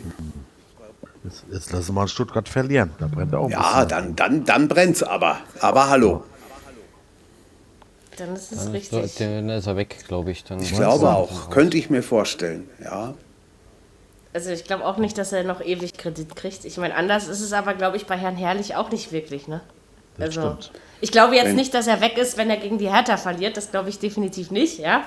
Jetzt, 1.24 1.46
jetzt 1.52 1.72
lassen 1.72 1.96
wir 1.96 2.08
Stuttgart 2.08 2.48
verlieren. 2.48 2.92
Da 3.00 3.08
brennt 3.08 3.34
auch 3.34 3.46
ein 3.46 3.52
Ja, 3.52 3.84
bisschen. 3.84 3.90
dann, 3.90 4.16
dann, 4.16 4.46
dann 4.46 4.68
brennt's 4.68 5.04
aber. 5.04 5.38
Aber 5.60 5.90
hallo. 5.90 6.24
Dann 8.18 8.36
ist 8.36 8.52
es 8.52 8.58
Dann 8.66 8.68
ist, 8.68 8.94
richtig. 8.94 9.16
dann 9.18 9.50
ist 9.50 9.68
er 9.68 9.76
weg, 9.78 10.04
glaube 10.08 10.32
ich. 10.32 10.44
Dann 10.44 10.60
Ich 10.60 10.74
glaube 10.74 11.10
auch. 11.10 11.50
Könnte 11.50 11.78
ich 11.78 11.90
mir 11.90 12.04
vorstellen. 12.04 12.70
Ja. 12.84 13.14
Also 14.34 14.50
ich 14.52 14.64
glaube 14.64 14.86
auch 14.86 14.98
nicht, 14.98 15.18
dass 15.18 15.32
er 15.34 15.44
noch 15.44 15.62
ewig 15.62 15.94
Kredit 15.94 16.36
kriegt. 16.36 16.66
Ich 16.66 16.78
meine, 16.78 16.96
anders 16.96 17.28
ist 17.28 17.42
es 17.42 17.52
aber, 17.54 17.74
glaube 17.74 17.98
ich, 17.98 18.06
bei 18.06 18.16
Herrn 18.18 18.36
Herrlich 18.36 18.76
auch 18.76 18.92
nicht 18.92 19.12
wirklich, 19.12 19.48
ne? 19.48 19.62
Also 20.20 20.42
stimmt. 20.42 20.72
Ich 21.02 21.12
glaube 21.12 21.36
jetzt 21.36 21.48
Wenn- 21.48 21.56
nicht, 21.56 21.74
dass 21.74 21.88
er 21.88 22.00
weg 22.02 22.18
ist, 22.18 22.38
wenn 22.38 22.50
er 22.50 22.58
gegen 22.58 22.78
die 22.78 22.90
Hertha 22.90 23.18
verliert. 23.18 23.58
Das 23.58 23.72
glaube 23.72 23.90
ich 23.90 24.00
definitiv 24.00 24.52
nicht, 24.52 24.80
ja. 24.80 25.04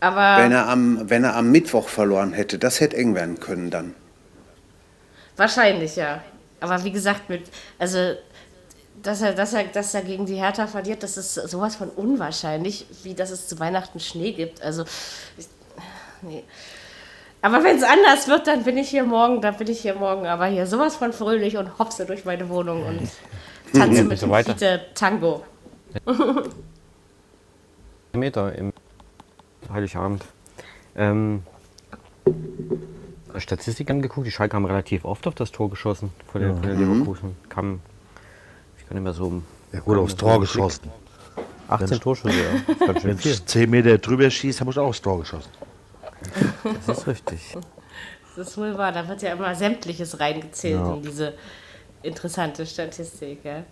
Aber 0.00 0.42
Wenn, 0.42 0.52
er 0.52 0.68
am, 0.68 1.08
wenn 1.10 1.24
er 1.24 1.34
am 1.36 1.50
Mittwoch 1.50 1.88
verloren 1.88 2.32
hätte, 2.32 2.58
das 2.58 2.80
hätte 2.80 2.96
eng 2.96 3.14
werden 3.14 3.38
können 3.40 3.70
dann. 3.70 3.94
wahrscheinlich, 5.36 5.96
ja. 5.96 6.22
Aber 6.60 6.84
wie 6.84 6.92
gesagt, 6.92 7.28
mit, 7.28 7.42
also 7.78 8.14
dass 9.02 9.20
er, 9.22 9.32
dass, 9.32 9.52
er, 9.52 9.64
dass 9.64 9.94
er 9.94 10.02
gegen 10.02 10.26
die 10.26 10.36
Hertha 10.36 10.66
verliert, 10.68 11.02
das 11.02 11.16
ist 11.16 11.34
sowas 11.34 11.74
von 11.76 11.88
unwahrscheinlich, 11.88 12.86
wie 13.02 13.14
dass 13.14 13.30
es 13.30 13.48
zu 13.48 13.58
Weihnachten 13.58 13.98
Schnee 13.98 14.32
gibt. 14.32 14.62
Also, 14.62 14.84
ich, 15.36 15.46
nee. 16.20 16.44
Aber 17.40 17.64
wenn 17.64 17.76
es 17.76 17.82
anders 17.82 18.28
wird, 18.28 18.46
dann 18.46 18.62
bin 18.62 18.76
ich 18.78 18.90
hier 18.90 19.02
morgen, 19.02 19.40
dann 19.40 19.56
bin 19.56 19.66
ich 19.68 19.80
hier 19.80 19.94
morgen 19.96 20.26
aber 20.28 20.46
hier 20.46 20.66
sowas 20.68 20.94
von 20.94 21.12
fröhlich 21.12 21.56
und 21.56 21.78
hopse 21.80 22.06
durch 22.06 22.24
meine 22.24 22.48
Wohnung 22.48 22.86
und 22.86 23.00
tanze 23.72 24.04
mit 24.04 24.18
So 24.18 24.30
weiter. 24.30 24.52
Nikita 24.52 24.78
Tango. 24.94 25.44
Meter 28.12 28.54
im 28.54 28.72
Heiligabend. 29.72 30.24
Ähm, 30.94 31.42
Statistik 33.38 33.90
angeguckt, 33.90 34.26
die 34.26 34.30
Schalke 34.30 34.56
haben 34.56 34.66
relativ 34.66 35.04
oft 35.04 35.26
auf 35.26 35.34
das 35.34 35.50
Tor 35.50 35.70
geschossen 35.70 36.12
von 36.30 36.42
den, 36.42 36.56
von 36.56 36.62
den 36.62 36.78
Leverkusen. 36.78 37.36
Kam, 37.48 37.80
ich 38.78 38.86
kann 38.86 38.96
nicht 38.96 39.04
mehr 39.04 39.14
so 39.14 39.26
um. 39.26 39.44
Ja, 39.72 39.80
gut, 39.80 39.96
aufs 39.96 40.16
Tor 40.16 40.40
geschossen. 40.40 40.90
18 41.68 42.00
Torschüsse, 42.00 42.36
ja. 42.36 42.94
Wenn 43.02 43.18
ich 43.18 43.46
10 43.46 43.70
Meter 43.70 43.96
drüber 43.96 44.28
schießt, 44.28 44.60
habe 44.60 44.70
ich 44.70 44.78
auch 44.78 44.88
aufs 44.88 45.00
Tor 45.00 45.20
geschossen. 45.20 45.50
Das 46.86 46.98
ist 46.98 47.06
richtig. 47.06 47.56
Das 48.36 48.48
ist 48.48 48.58
wohl 48.58 48.76
wahr, 48.76 48.92
da 48.92 49.08
wird 49.08 49.22
ja 49.22 49.32
immer 49.32 49.54
Sämtliches 49.54 50.20
reingezählt 50.20 50.80
in 50.86 51.02
diese 51.02 51.34
interessante 52.02 52.66
Statistik. 52.66 53.40
Ja. 53.44 53.64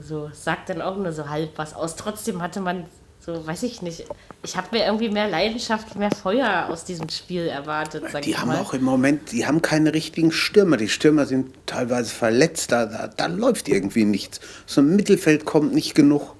So, 0.00 0.30
sagt 0.32 0.70
dann 0.70 0.80
auch 0.80 0.96
nur 0.96 1.12
so 1.12 1.28
halb 1.28 1.50
was 1.56 1.74
aus. 1.74 1.96
Trotzdem 1.96 2.40
hatte 2.40 2.60
man, 2.60 2.86
so 3.20 3.46
weiß 3.46 3.62
ich 3.64 3.82
nicht, 3.82 4.04
ich 4.42 4.56
habe 4.56 4.68
mir 4.72 4.86
irgendwie 4.86 5.10
mehr 5.10 5.28
Leidenschaft, 5.28 5.96
mehr 5.96 6.10
Feuer 6.10 6.66
aus 6.70 6.84
diesem 6.84 7.08
Spiel 7.10 7.46
erwartet, 7.46 8.04
sag 8.10 8.22
Die 8.22 8.30
ich 8.30 8.38
haben 8.38 8.48
mal. 8.48 8.58
auch 8.58 8.72
im 8.72 8.82
Moment, 8.82 9.32
die 9.32 9.46
haben 9.46 9.60
keine 9.60 9.92
richtigen 9.92 10.32
Stürmer. 10.32 10.76
Die 10.78 10.88
Stürmer 10.88 11.26
sind 11.26 11.54
teilweise 11.66 12.10
verletzt. 12.10 12.72
Da, 12.72 12.86
da, 12.86 13.08
da 13.08 13.26
läuft 13.26 13.68
irgendwie 13.68 14.04
nichts. 14.06 14.40
So 14.66 14.80
im 14.80 14.96
Mittelfeld 14.96 15.44
kommt 15.44 15.74
nicht 15.74 15.94
genug. 15.94 16.34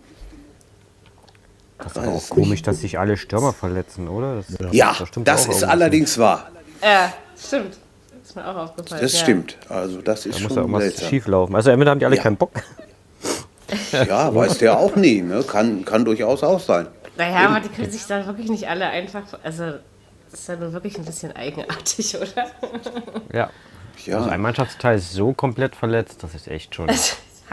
Das 1.79 1.93
ist 1.93 1.99
auch 1.99 2.29
komisch, 2.31 2.63
dass 2.63 2.81
sich 2.81 2.99
alle 2.99 3.17
Stürmer 3.17 3.53
verletzen, 3.53 4.09
oder? 4.09 4.37
Das, 4.37 4.73
Ja, 4.73 4.97
das 5.25 5.49
auch 5.49 5.53
ist 5.53 5.65
allerdings 5.65 6.17
wahr. 6.17 6.51
Ja, 6.83 7.13
stimmt. 7.37 7.77
Ist 8.33 8.37
mir 8.37 8.49
auch 8.49 8.57
aufgefallen. 8.57 9.03
Das 9.03 9.13
ja. 9.13 9.19
stimmt. 9.21 9.59
Also 9.69 10.01
das 10.01 10.25
ist. 10.25 10.39
Da 10.39 10.43
muss 10.45 10.49
schon 10.55 10.57
irgendwas 10.63 10.83
seltsam. 10.85 11.09
schief 11.11 11.27
laufen. 11.27 11.55
Also 11.55 11.69
entweder 11.71 11.91
haben 11.91 11.99
die 11.99 12.07
alle 12.07 12.17
Ja. 12.17 12.23
keinen 12.23 12.39
Bock. 12.39 12.53
Ja, 13.93 14.35
weiß 14.35 14.57
der 14.57 14.79
auch 14.79 14.97
nie. 14.97 15.21
Ne? 15.21 15.43
Kann, 15.47 15.85
kann 15.85 16.07
durchaus 16.07 16.43
auch 16.43 16.59
sein. 16.59 16.87
Naja, 17.19 17.47
aber 17.51 17.61
die 17.61 17.69
können 17.69 17.91
sich 17.91 18.07
da 18.07 18.25
wirklich 18.27 18.49
nicht 18.49 18.67
alle 18.69 18.87
einfach, 18.87 19.25
also 19.43 19.65
das 20.31 20.41
ist 20.41 20.49
ja 20.49 20.57
nun 20.57 20.73
wirklich 20.73 20.97
ein 20.97 21.05
bisschen 21.05 21.33
eigenartig, 21.37 22.17
oder? 22.17 22.47
Ja. 23.35 23.51
Ja. 24.07 24.17
Also 24.17 24.31
ein 24.31 24.41
Mannschaftsteil 24.41 24.97
ist 24.97 25.13
so 25.13 25.35
komplett 25.35 25.77
verletzt, 25.77 26.23
das 26.23 26.35
ist 26.35 26.49
echt 26.49 26.75
schon. 26.75 26.89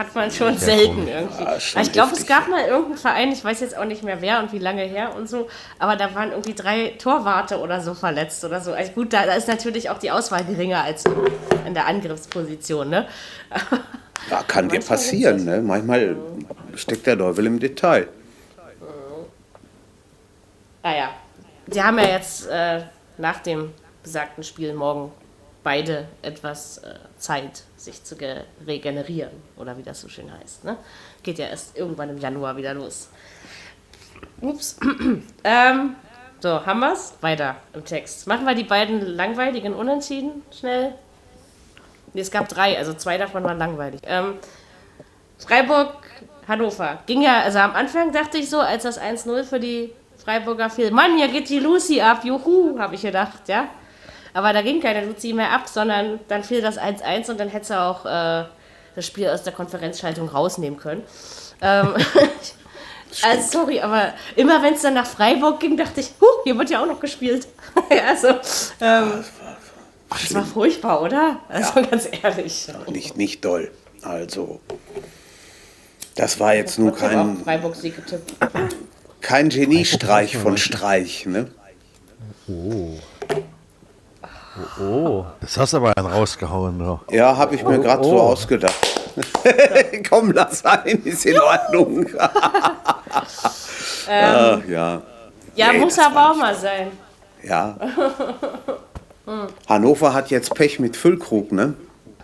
Hat 0.00 0.14
man 0.14 0.30
schon 0.30 0.56
selten 0.56 1.06
irgendwie. 1.06 1.44
Ja, 1.44 1.60
schon 1.60 1.78
Aber 1.78 1.86
ich 1.86 1.92
glaube, 1.92 2.12
es 2.14 2.26
gab 2.26 2.48
mal 2.48 2.64
irgendeinen 2.64 2.96
Verein, 2.96 3.32
ich 3.32 3.44
weiß 3.44 3.60
jetzt 3.60 3.76
auch 3.76 3.84
nicht 3.84 4.02
mehr 4.02 4.22
wer 4.22 4.40
und 4.40 4.50
wie 4.50 4.58
lange 4.58 4.80
her 4.80 5.14
und 5.14 5.28
so, 5.28 5.48
aber 5.78 5.94
da 5.94 6.14
waren 6.14 6.30
irgendwie 6.30 6.54
drei 6.54 6.94
Torwarte 6.98 7.58
oder 7.58 7.82
so 7.82 7.92
verletzt 7.92 8.42
oder 8.42 8.62
so. 8.62 8.72
Also 8.72 8.92
gut, 8.92 9.12
da, 9.12 9.26
da 9.26 9.34
ist 9.34 9.46
natürlich 9.46 9.90
auch 9.90 9.98
die 9.98 10.10
Auswahl 10.10 10.42
geringer 10.42 10.82
als 10.82 11.04
in 11.66 11.74
der 11.74 11.86
Angriffsposition, 11.86 12.88
ne? 12.88 13.08
Ja, 14.30 14.42
kann 14.42 14.70
dir 14.70 14.80
passieren. 14.80 15.44
Ne? 15.44 15.60
Manchmal 15.60 16.16
steckt 16.76 17.06
der 17.06 17.18
Teufel 17.18 17.44
im 17.44 17.60
Detail. 17.60 18.08
Naja, 20.82 21.10
sie 21.66 21.82
haben 21.82 21.98
ja 21.98 22.08
jetzt 22.08 22.46
äh, 22.46 22.84
nach 23.18 23.40
dem 23.40 23.72
besagten 24.02 24.44
Spiel 24.44 24.72
morgen 24.72 25.12
beide 25.62 26.08
etwas 26.22 26.78
äh, 26.78 26.94
Zeit, 27.18 27.64
sich 27.76 28.02
zu 28.04 28.16
ge- 28.16 28.44
regenerieren, 28.66 29.30
oder 29.56 29.76
wie 29.76 29.82
das 29.82 30.00
so 30.00 30.08
schön 30.08 30.30
heißt. 30.32 30.64
Ne? 30.64 30.76
Geht 31.22 31.38
ja 31.38 31.46
erst 31.46 31.76
irgendwann 31.76 32.10
im 32.10 32.18
Januar 32.18 32.56
wieder 32.56 32.74
los. 32.74 33.10
Ups. 34.40 34.78
ähm, 35.44 35.96
so, 36.40 36.64
haben 36.64 36.80
wir's? 36.80 37.14
Weiter 37.20 37.56
im 37.74 37.84
Text. 37.84 38.26
Machen 38.26 38.46
wir 38.46 38.54
die 38.54 38.64
beiden 38.64 39.00
langweiligen 39.02 39.74
Unentschieden 39.74 40.42
schnell. 40.58 40.94
Nee, 42.14 42.22
es 42.22 42.30
gab 42.30 42.48
drei, 42.48 42.76
also 42.78 42.94
zwei 42.94 43.18
davon 43.18 43.44
waren 43.44 43.58
langweilig. 43.58 44.00
Ähm, 44.04 44.34
Freiburg, 45.38 45.94
Hannover. 46.48 46.98
Ging 47.06 47.22
ja, 47.22 47.42
also 47.42 47.58
am 47.58 47.74
Anfang 47.74 48.12
dachte 48.12 48.38
ich 48.38 48.48
so, 48.50 48.60
als 48.60 48.82
das 48.82 49.00
1-0 49.00 49.44
für 49.44 49.60
die 49.60 49.92
Freiburger 50.16 50.68
fiel, 50.70 50.90
Mann, 50.90 51.16
hier 51.16 51.28
geht 51.28 51.48
die 51.48 51.60
Lucy 51.60 52.00
ab, 52.00 52.24
juhu, 52.24 52.78
habe 52.78 52.94
ich 52.94 53.02
gedacht, 53.02 53.48
ja. 53.48 53.68
Aber 54.32 54.52
da 54.52 54.62
ging 54.62 54.80
keine 54.80 55.04
Lucy 55.04 55.32
mehr 55.32 55.52
ab, 55.52 55.68
sondern 55.68 56.20
dann 56.28 56.44
fiel 56.44 56.60
das 56.62 56.78
1-1 56.78 57.30
und 57.30 57.40
dann 57.40 57.48
hätte 57.48 57.66
sie 57.66 57.80
auch 57.80 58.04
äh, 58.06 58.44
das 58.94 59.06
Spiel 59.06 59.28
aus 59.28 59.42
der 59.42 59.52
Konferenzschaltung 59.52 60.28
rausnehmen 60.28 60.78
können. 60.78 61.02
Ähm, 61.60 61.94
also 63.22 63.50
sorry, 63.50 63.80
aber 63.80 64.14
immer 64.36 64.62
wenn 64.62 64.74
es 64.74 64.82
dann 64.82 64.94
nach 64.94 65.06
Freiburg 65.06 65.60
ging, 65.60 65.76
dachte 65.76 66.00
ich, 66.00 66.12
huh, 66.20 66.26
hier 66.44 66.56
wird 66.58 66.70
ja 66.70 66.82
auch 66.82 66.86
noch 66.86 67.00
gespielt. 67.00 67.46
ja, 67.90 68.04
also, 68.08 68.28
ähm, 68.80 69.24
das 70.10 70.34
war 70.34 70.44
furchtbar, 70.44 71.02
oder? 71.02 71.40
Also 71.48 71.82
ganz 71.88 72.08
ehrlich. 72.22 72.66
Nicht, 72.88 73.16
nicht 73.16 73.44
doll. 73.44 73.70
Also, 74.02 74.60
das 76.16 76.40
war 76.40 76.54
jetzt 76.54 76.76
Trotzdem 76.76 76.92
auch 76.92 76.98
kein, 76.98 77.44
kein 79.20 79.48
Geniestreich 79.50 80.36
von 80.36 80.56
Streich. 80.56 81.26
Ne? 81.26 81.50
Oh. 82.48 82.98
Das 85.40 85.56
hast 85.56 85.72
du 85.72 85.76
aber 85.78 85.96
einen 85.96 86.06
rausgehauen. 86.06 86.80
Ja. 86.80 87.00
Ja, 87.10 87.36
habe 87.36 87.54
ich 87.54 87.62
mir 87.64 87.78
Oh, 87.78 87.82
gerade 87.82 88.04
so 88.04 88.20
ausgedacht. 88.20 88.74
Komm, 90.08 90.32
lass 90.32 90.64
ein, 90.64 91.02
ist 91.04 91.24
in 91.26 91.38
Ordnung. 91.38 92.06
Ach, 94.08 94.60
ja, 94.68 95.02
Ja, 95.54 95.72
Nee, 95.72 95.78
muss 95.78 95.98
aber 95.98 96.30
auch 96.30 96.36
mal 96.36 96.54
sein. 96.54 96.88
ja. 97.42 97.76
Hannover 99.68 100.12
hat 100.12 100.30
jetzt 100.30 100.54
Pech 100.54 100.80
mit 100.80 100.96
Füllkrug, 100.96 101.52
ne? 101.52 101.74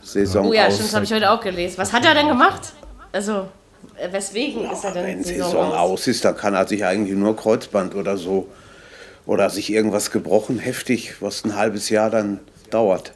Saison 0.03 0.49
Oh 0.49 0.53
ja, 0.53 0.67
aus. 0.67 0.75
stimmt, 0.75 0.89
das 0.89 0.95
habe 0.97 1.05
ich 1.05 1.13
heute 1.13 1.31
auch 1.31 1.41
gelesen. 1.41 1.79
Was 1.79 1.93
hat 1.93 2.05
er 2.05 2.15
denn 2.15 2.27
gemacht? 2.29 2.73
Also, 3.13 3.47
weswegen 4.11 4.69
ist 4.71 4.85
er 4.85 4.91
denn 4.93 5.07
Wenn 5.07 5.23
Saison, 5.25 5.45
Saison 5.51 5.73
aus? 5.73 5.91
aus 5.93 6.07
ist, 6.09 6.25
dann 6.25 6.37
kann 6.37 6.55
er 6.55 6.67
sich 6.67 6.85
eigentlich 6.85 7.17
nur 7.17 7.37
Kreuzband 7.37 7.95
oder 7.95 8.17
so. 8.17 8.49
Oder 9.27 9.51
sich 9.51 9.71
irgendwas 9.71 10.11
gebrochen, 10.11 10.59
heftig, 10.59 11.21
was 11.21 11.45
ein 11.45 11.57
halbes 11.57 11.91
Jahr 11.91 12.11
dann 12.11 12.41
dauert. 12.71 13.13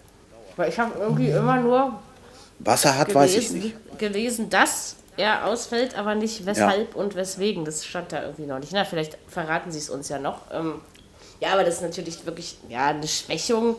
Weil 0.57 0.69
ich 0.69 0.79
habe 0.79 0.93
irgendwie 0.99 1.31
immer 1.31 1.57
nur 1.61 2.01
Was 2.59 2.85
er 2.85 2.99
hat, 2.99 3.15
weiß 3.15 3.37
ich 3.37 3.49
gelesen, 3.49 3.61
nicht. 3.61 3.99
gelesen, 3.99 4.51
dass 4.51 4.97
er 5.17 5.47
ausfällt, 5.47 5.97
aber 5.97 6.15
nicht 6.15 6.47
weshalb 6.47 6.97
und 6.97 7.15
weswegen. 7.15 7.65
Das 7.65 7.85
stand 7.85 8.13
da 8.13 8.23
irgendwie 8.23 8.47
noch 8.47 8.59
nicht. 8.59 8.73
Na, 8.73 8.85
vielleicht 8.85 9.19
verraten 9.29 9.71
sie 9.71 9.79
es 9.79 9.89
uns 9.91 10.09
ja 10.09 10.19
noch. 10.19 10.43
Ähm, 10.53 10.81
ja, 11.41 11.53
aber 11.53 11.65
das 11.65 11.77
ist 11.77 11.83
natürlich 11.83 12.27
wirklich 12.27 12.59
ja, 12.69 12.89
eine 12.89 13.07
Schwächung. 13.07 13.77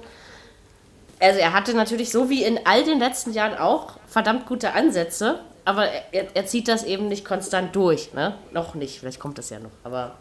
Also 1.19 1.39
er 1.39 1.53
hatte 1.53 1.75
natürlich 1.75 2.11
so 2.11 2.29
wie 2.29 2.43
in 2.43 2.59
all 2.65 2.83
den 2.83 2.99
letzten 2.99 3.33
Jahren 3.33 3.57
auch 3.57 3.97
verdammt 4.07 4.47
gute 4.47 4.73
Ansätze, 4.73 5.39
aber 5.65 5.87
er, 6.11 6.35
er 6.35 6.45
zieht 6.47 6.67
das 6.67 6.83
eben 6.83 7.07
nicht 7.07 7.23
konstant 7.25 7.75
durch. 7.75 8.13
Ne? 8.13 8.35
Noch 8.51 8.73
nicht, 8.73 8.99
vielleicht 8.99 9.19
kommt 9.19 9.37
das 9.37 9.51
ja 9.51 9.59
noch. 9.59 9.69
Aber, 9.83 10.15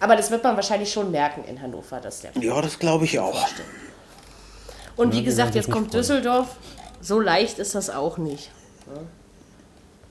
aber 0.00 0.16
das 0.16 0.30
wird 0.30 0.42
man 0.44 0.56
wahrscheinlich 0.56 0.92
schon 0.92 1.10
merken 1.10 1.44
in 1.44 1.60
Hannover, 1.60 2.00
dass 2.00 2.20
der 2.20 2.30
Ja, 2.40 2.60
das 2.60 2.78
glaube 2.78 3.04
ich 3.04 3.18
auch. 3.18 3.46
Und 4.96 5.14
wie 5.14 5.22
gesagt, 5.24 5.54
jetzt 5.54 5.70
kommt 5.70 5.92
Düsseldorf. 5.94 6.48
So 7.00 7.20
leicht 7.20 7.58
ist 7.58 7.74
das 7.74 7.90
auch 7.90 8.18
nicht. 8.18 8.50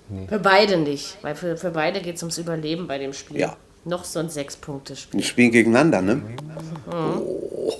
ne? 0.09 0.27
Für 0.27 0.39
beide 0.39 0.77
nicht. 0.77 1.17
Weil 1.23 1.35
für, 1.35 1.57
für 1.57 1.71
beide 1.71 1.99
geht 2.01 2.15
es 2.17 2.21
ums 2.23 2.37
Überleben 2.37 2.87
bei 2.87 2.97
dem 2.99 3.11
Spiel. 3.13 3.39
Ja. 3.39 3.57
Noch 3.85 4.03
so 4.03 4.19
ein 4.19 4.29
Sechs-Punkte-Spiel. 4.29 5.19
Ein 5.19 5.23
Spiel 5.23 5.49
gegeneinander, 5.51 6.01
ne? 6.01 6.15
Mhm. 6.15 6.33
Oh, 6.91 7.23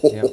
Ja. 0.03 0.23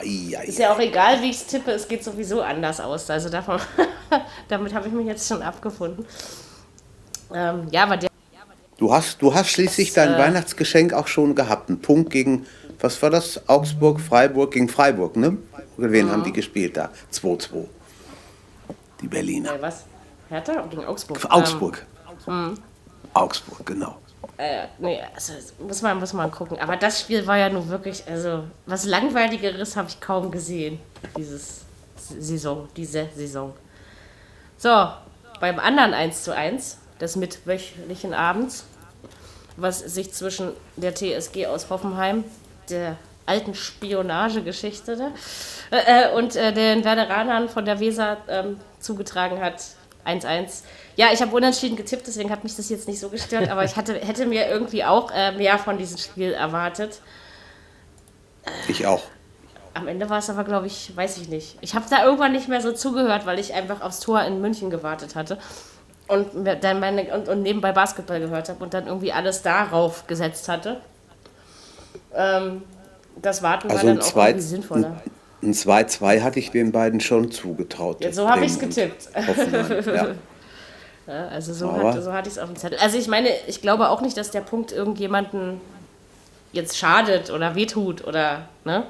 ei, 0.00 0.36
ei, 0.38 0.44
Ist 0.46 0.58
ja 0.58 0.72
auch 0.74 0.78
egal, 0.78 1.20
wie 1.22 1.30
ich 1.30 1.36
es 1.36 1.46
tippe, 1.46 1.70
es 1.72 1.86
geht 1.88 2.02
sowieso 2.04 2.40
anders 2.42 2.80
aus. 2.80 3.08
Also 3.10 3.28
davon, 3.28 3.58
damit 4.48 4.74
habe 4.74 4.88
ich 4.88 4.94
mich 4.94 5.06
jetzt 5.06 5.26
schon 5.28 5.42
abgefunden. 5.42 6.04
Ähm, 7.32 7.68
ja, 7.70 7.84
aber 7.84 7.96
der, 7.96 8.10
Du 8.76 8.92
hast, 8.92 9.22
du 9.22 9.34
hast 9.34 9.50
schließlich 9.50 9.92
dein 9.92 10.14
äh, 10.14 10.18
Weihnachtsgeschenk 10.18 10.92
auch 10.92 11.06
schon 11.06 11.34
gehabt. 11.34 11.70
Ein 11.70 11.80
Punkt 11.80 12.10
gegen, 12.10 12.46
was 12.80 13.00
war 13.02 13.10
das? 13.10 13.48
Augsburg, 13.48 14.00
Freiburg 14.00 14.52
gegen 14.52 14.68
Freiburg, 14.68 15.16
ne? 15.16 15.38
Oder 15.78 15.92
wen 15.92 16.10
haben 16.10 16.24
die 16.24 16.32
gespielt 16.32 16.76
da? 16.76 16.90
2-2. 17.12 17.66
Die 19.00 19.08
Berliner. 19.08 19.54
äh, 19.54 19.62
was? 19.62 19.84
Hertha 20.28 20.66
gegen 20.68 20.84
Augsburg? 20.84 21.18
Augsburg. 21.30 21.86
Mhm. 22.26 22.54
Augsburg, 23.12 23.66
genau. 23.66 23.96
Ähm, 24.38 24.64
äh, 24.64 24.66
nee, 24.78 25.00
also 25.14 25.32
muss 25.64 25.82
man, 25.82 25.98
muss 25.98 26.12
man 26.12 26.30
gucken. 26.30 26.58
Aber 26.58 26.76
das 26.76 27.00
Spiel 27.00 27.26
war 27.26 27.38
ja 27.38 27.48
nun 27.48 27.68
wirklich, 27.68 28.02
also 28.08 28.44
was 28.66 28.84
langweiligeres 28.84 29.76
habe 29.76 29.88
ich 29.88 30.00
kaum 30.00 30.30
gesehen, 30.30 30.78
dieses 31.16 31.60
Saison, 31.96 32.68
diese 32.76 33.08
Saison. 33.14 33.52
So, 34.56 34.88
beim 35.40 35.58
anderen 35.58 35.94
1 35.94 36.24
zu 36.24 36.34
1, 36.34 36.78
des 37.00 37.16
mitwöchlichen 37.16 38.14
Abends, 38.14 38.64
was 39.56 39.80
sich 39.80 40.12
zwischen 40.12 40.52
der 40.76 40.94
TSG 40.94 41.46
aus 41.46 41.70
Hoffenheim, 41.70 42.24
der 42.70 42.96
alten 43.26 43.54
Spionagegeschichte, 43.54 44.96
ne? 44.96 45.12
äh, 45.70 46.04
äh, 46.04 46.14
und 46.14 46.36
äh, 46.36 46.52
den 46.52 46.84
Werderanern 46.84 47.48
von 47.48 47.64
der 47.64 47.80
Weser 47.80 48.18
ähm, 48.28 48.60
zugetragen 48.80 49.40
hat. 49.40 49.62
1-1. 50.04 50.64
Ja, 50.96 51.06
ich 51.14 51.22
habe 51.22 51.34
unentschieden 51.34 51.76
getippt, 51.76 52.06
deswegen 52.06 52.28
hat 52.28 52.44
mich 52.44 52.54
das 52.56 52.68
jetzt 52.68 52.86
nicht 52.86 53.00
so 53.00 53.08
gestört, 53.08 53.48
aber 53.48 53.64
ich 53.64 53.74
hatte, 53.74 53.94
hätte 53.94 54.26
mir 54.26 54.46
irgendwie 54.48 54.84
auch 54.84 55.10
äh, 55.10 55.32
mehr 55.32 55.58
von 55.58 55.78
diesem 55.78 55.96
Spiel 55.96 56.32
erwartet. 56.32 57.00
Ich 58.68 58.86
auch. 58.86 59.02
Am 59.72 59.88
Ende 59.88 60.10
war 60.10 60.18
es 60.18 60.28
aber, 60.28 60.44
glaube 60.44 60.66
ich, 60.66 60.94
weiß 60.94 61.16
ich 61.16 61.28
nicht. 61.30 61.56
Ich 61.62 61.74
habe 61.74 61.86
da 61.88 62.04
irgendwann 62.04 62.32
nicht 62.32 62.48
mehr 62.48 62.60
so 62.60 62.72
zugehört, 62.72 63.24
weil 63.24 63.38
ich 63.38 63.54
einfach 63.54 63.80
aufs 63.80 64.00
Tor 64.00 64.22
in 64.22 64.42
München 64.42 64.68
gewartet 64.68 65.14
hatte 65.14 65.38
und 66.08 66.28
dann 66.62 66.80
meine 66.80 67.14
und, 67.14 67.28
und 67.28 67.42
nebenbei 67.42 67.72
Basketball 67.72 68.20
gehört 68.20 68.48
habe 68.48 68.62
und 68.62 68.74
dann 68.74 68.86
irgendwie 68.86 69.12
alles 69.12 69.42
darauf 69.42 70.06
gesetzt 70.06 70.48
hatte. 70.48 70.80
Ähm, 72.14 72.62
das 73.20 73.42
Warten 73.42 73.70
Also 73.70 73.86
war 73.86 73.94
dann 73.94 74.02
auch 74.02 74.06
2 74.06 74.28
irgendwie 74.28 74.46
sinnvoller. 74.46 75.02
ein 75.42 75.52
2-2 75.52 76.22
hatte 76.22 76.38
ich 76.38 76.50
den 76.50 76.72
beiden 76.72 77.00
schon 77.00 77.30
zugetraut. 77.30 78.02
Ja, 78.02 78.12
so 78.12 78.28
habe 78.28 78.44
ich 78.44 78.52
es 78.52 78.58
getippt. 78.58 79.08
Ja. 79.86 80.08
Ja, 81.06 81.28
also 81.28 81.52
so, 81.52 81.70
hat, 81.70 82.02
so 82.02 82.12
hatte 82.12 82.28
ich 82.28 82.36
es 82.36 82.38
auf 82.38 82.48
dem 82.48 82.56
Zettel. 82.56 82.78
Also 82.78 82.96
ich 82.96 83.08
meine, 83.08 83.28
ich 83.46 83.60
glaube 83.60 83.90
auch 83.90 84.00
nicht, 84.00 84.16
dass 84.16 84.30
der 84.30 84.40
Punkt 84.40 84.72
irgendjemanden 84.72 85.60
jetzt 86.52 86.78
schadet 86.78 87.30
oder 87.30 87.54
wehtut 87.54 88.06
oder, 88.06 88.48
ne? 88.64 88.84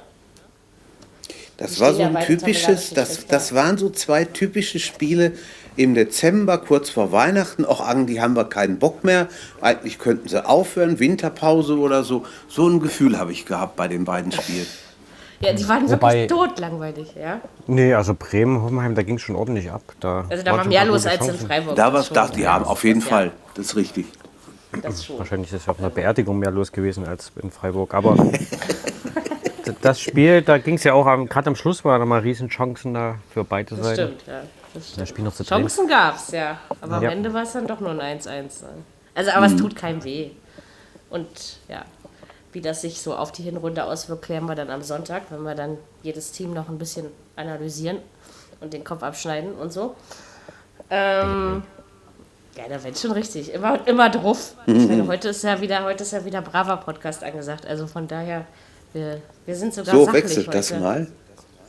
Das 1.57 1.81
war 1.81 1.93
so 1.93 2.03
ein 2.03 2.21
typisches, 2.21 2.91
das, 2.91 3.27
das 3.27 3.55
waren 3.55 3.79
so 3.79 3.91
zwei 3.91 4.25
typische 4.25 4.79
Spiele 4.79 5.33
im 5.77 5.95
Dezember, 5.95 6.59
kurz 6.59 6.91
vor 6.91 7.11
Weihnachten. 7.13 7.65
Auch 7.65 7.87
irgendwie 7.89 8.21
haben 8.21 8.35
wir 8.37 8.45
keinen 8.45 8.79
Bock 8.79 9.05
mehr. 9.05 9.29
Eigentlich 9.61 9.99
könnten 9.99 10.29
sie 10.29 10.45
aufhören, 10.47 10.99
Winterpause 11.01 11.79
oder 11.79 12.05
so. 12.05 12.25
So 12.49 12.69
ein 12.69 12.81
Gefühl 12.81 13.19
habe 13.19 13.33
ich 13.33 13.45
gehabt 13.47 13.77
bei 13.77 13.89
den 13.89 14.05
beiden 14.05 14.31
Spielen. 14.33 14.67
Ja, 15.41 15.53
die 15.53 15.69
waren 15.69 15.91
Wobei- 15.91 16.13
wirklich 16.23 16.27
totlangweilig, 16.29 17.15
ja. 17.21 17.41
Nee, 17.67 17.93
also 17.93 18.15
Bremen, 18.15 18.63
Hoffenheim, 18.63 18.95
da 18.95 19.03
ging 19.03 19.17
es 19.17 19.23
schon 19.23 19.37
ordentlich 19.37 19.71
ab. 19.71 19.83
Da 20.01 20.25
Also 20.29 20.43
da 20.45 20.57
war 20.57 20.65
mehr 20.65 20.85
los 20.87 21.07
als 21.07 21.27
in. 21.29 21.35
Freiburg. 21.35 21.77
Da 21.77 21.91
das 21.91 22.15
war 22.15 22.29
das, 22.29 22.39
ja, 22.39 22.59
das- 22.59 22.69
auf 22.69 22.85
jeden 22.85 23.01
das, 23.01 23.09
Fall. 23.09 23.33
Das 23.55 23.67
ist 23.67 23.77
richtig. 23.77 24.07
Ja, 24.75 24.81
das 24.83 25.05
schon. 25.05 25.19
Wahrscheinlich 25.19 25.53
ist 25.53 25.69
auf 25.69 25.79
einer 25.81 25.91
Beerdigung 25.91 26.39
mehr 26.39 26.51
los 26.51 26.73
gewesen 26.73 27.07
als 27.07 27.31
in 27.43 27.51
Freiburg. 27.51 27.93
Aber 27.95 28.17
das 29.83 30.01
Spiel, 30.01 30.41
da 30.43 30.59
ging 30.59 30.75
es 30.77 30.85
ja 30.85 30.95
auch, 30.95 31.07
am- 31.07 31.29
gerade 31.29 31.49
am 31.49 31.57
Schluss 31.57 31.85
waren 31.85 32.01
da 32.01 32.07
mal 32.07 32.21
Riesenchancen 32.21 32.95
da 32.95 33.17
für 33.33 33.45
beide 33.45 33.75
Das 33.75 33.85
Seiten. 33.85 33.95
stimmt, 34.15 34.27
ja. 34.27 34.43
Das 34.75 34.93
Das. 34.97 35.09
Spiel 35.09 35.25
noch 35.25 35.35
zu 35.35 35.45
drehen. 35.45 35.61
Chancen 35.61 35.89
gab's, 35.89 36.31
ja. 36.33 36.59
Aber 36.81 37.01
Ja. 37.01 37.09
am 37.09 37.17
Ende 37.17 37.33
war 37.33 37.43
es 37.45 37.53
dann 37.53 37.67
doch 37.67 37.81
nur 37.81 37.91
ein 37.91 38.01
1-1. 38.01 38.63
ne? 38.63 38.69
Also, 39.15 39.31
aber 39.31 39.47
es 39.47 39.57
tut 39.57 39.75
keinem 39.77 40.03
weh. 40.05 40.31
Und 41.11 41.29
ja, 41.69 41.85
wie 42.53 42.61
das 42.61 42.81
sich 42.81 43.01
so 43.01 43.15
auf 43.15 43.31
die 43.33 43.43
Hinrunde 43.43 43.85
auswirkt, 43.85 44.23
klären 44.23 44.47
wir 44.47 44.55
dann 44.57 44.71
am 44.71 44.83
Sonntag, 44.83 45.23
wenn 45.31 45.43
wir 45.43 45.55
dann 45.55 45.79
jedes 46.03 46.33
Team 46.33 46.53
noch 46.53 46.69
ein 46.69 46.79
bisschen 46.79 47.07
analysieren 47.37 47.99
und 48.61 48.73
den 48.73 48.83
Kopf 48.85 49.03
abschneiden 49.03 49.53
und 49.55 49.73
so. 49.73 49.95
Ähm, 50.91 51.63
ja, 52.57 52.65
da 52.69 52.83
wird 52.83 52.99
schon 52.99 53.13
richtig. 53.13 53.53
Immer, 53.53 53.87
immer 53.87 54.11
drauf. 54.11 54.55
Ich 54.67 54.89
meine, 54.89 55.07
heute 55.07 55.29
ist 55.31 55.43
ja 55.45 55.61
wieder, 55.61 55.85
heute 55.85 56.03
ist 56.05 56.13
ja 56.13 56.25
wieder 56.25 56.43
braver 56.43 56.77
Podcast 56.79 57.23
angesagt. 57.25 57.67
Also 57.67 57.87
von 57.87 58.07
daher, 58.09 58.45
wir, 58.93 59.21
wir 59.47 59.57
sind 59.57 59.73
sogar 59.75 59.95
So 59.95 60.05
sachlich 60.05 60.25
wechselt 60.25 60.55
das 60.55 60.71
heute. 60.73 60.81
mal. 60.81 61.07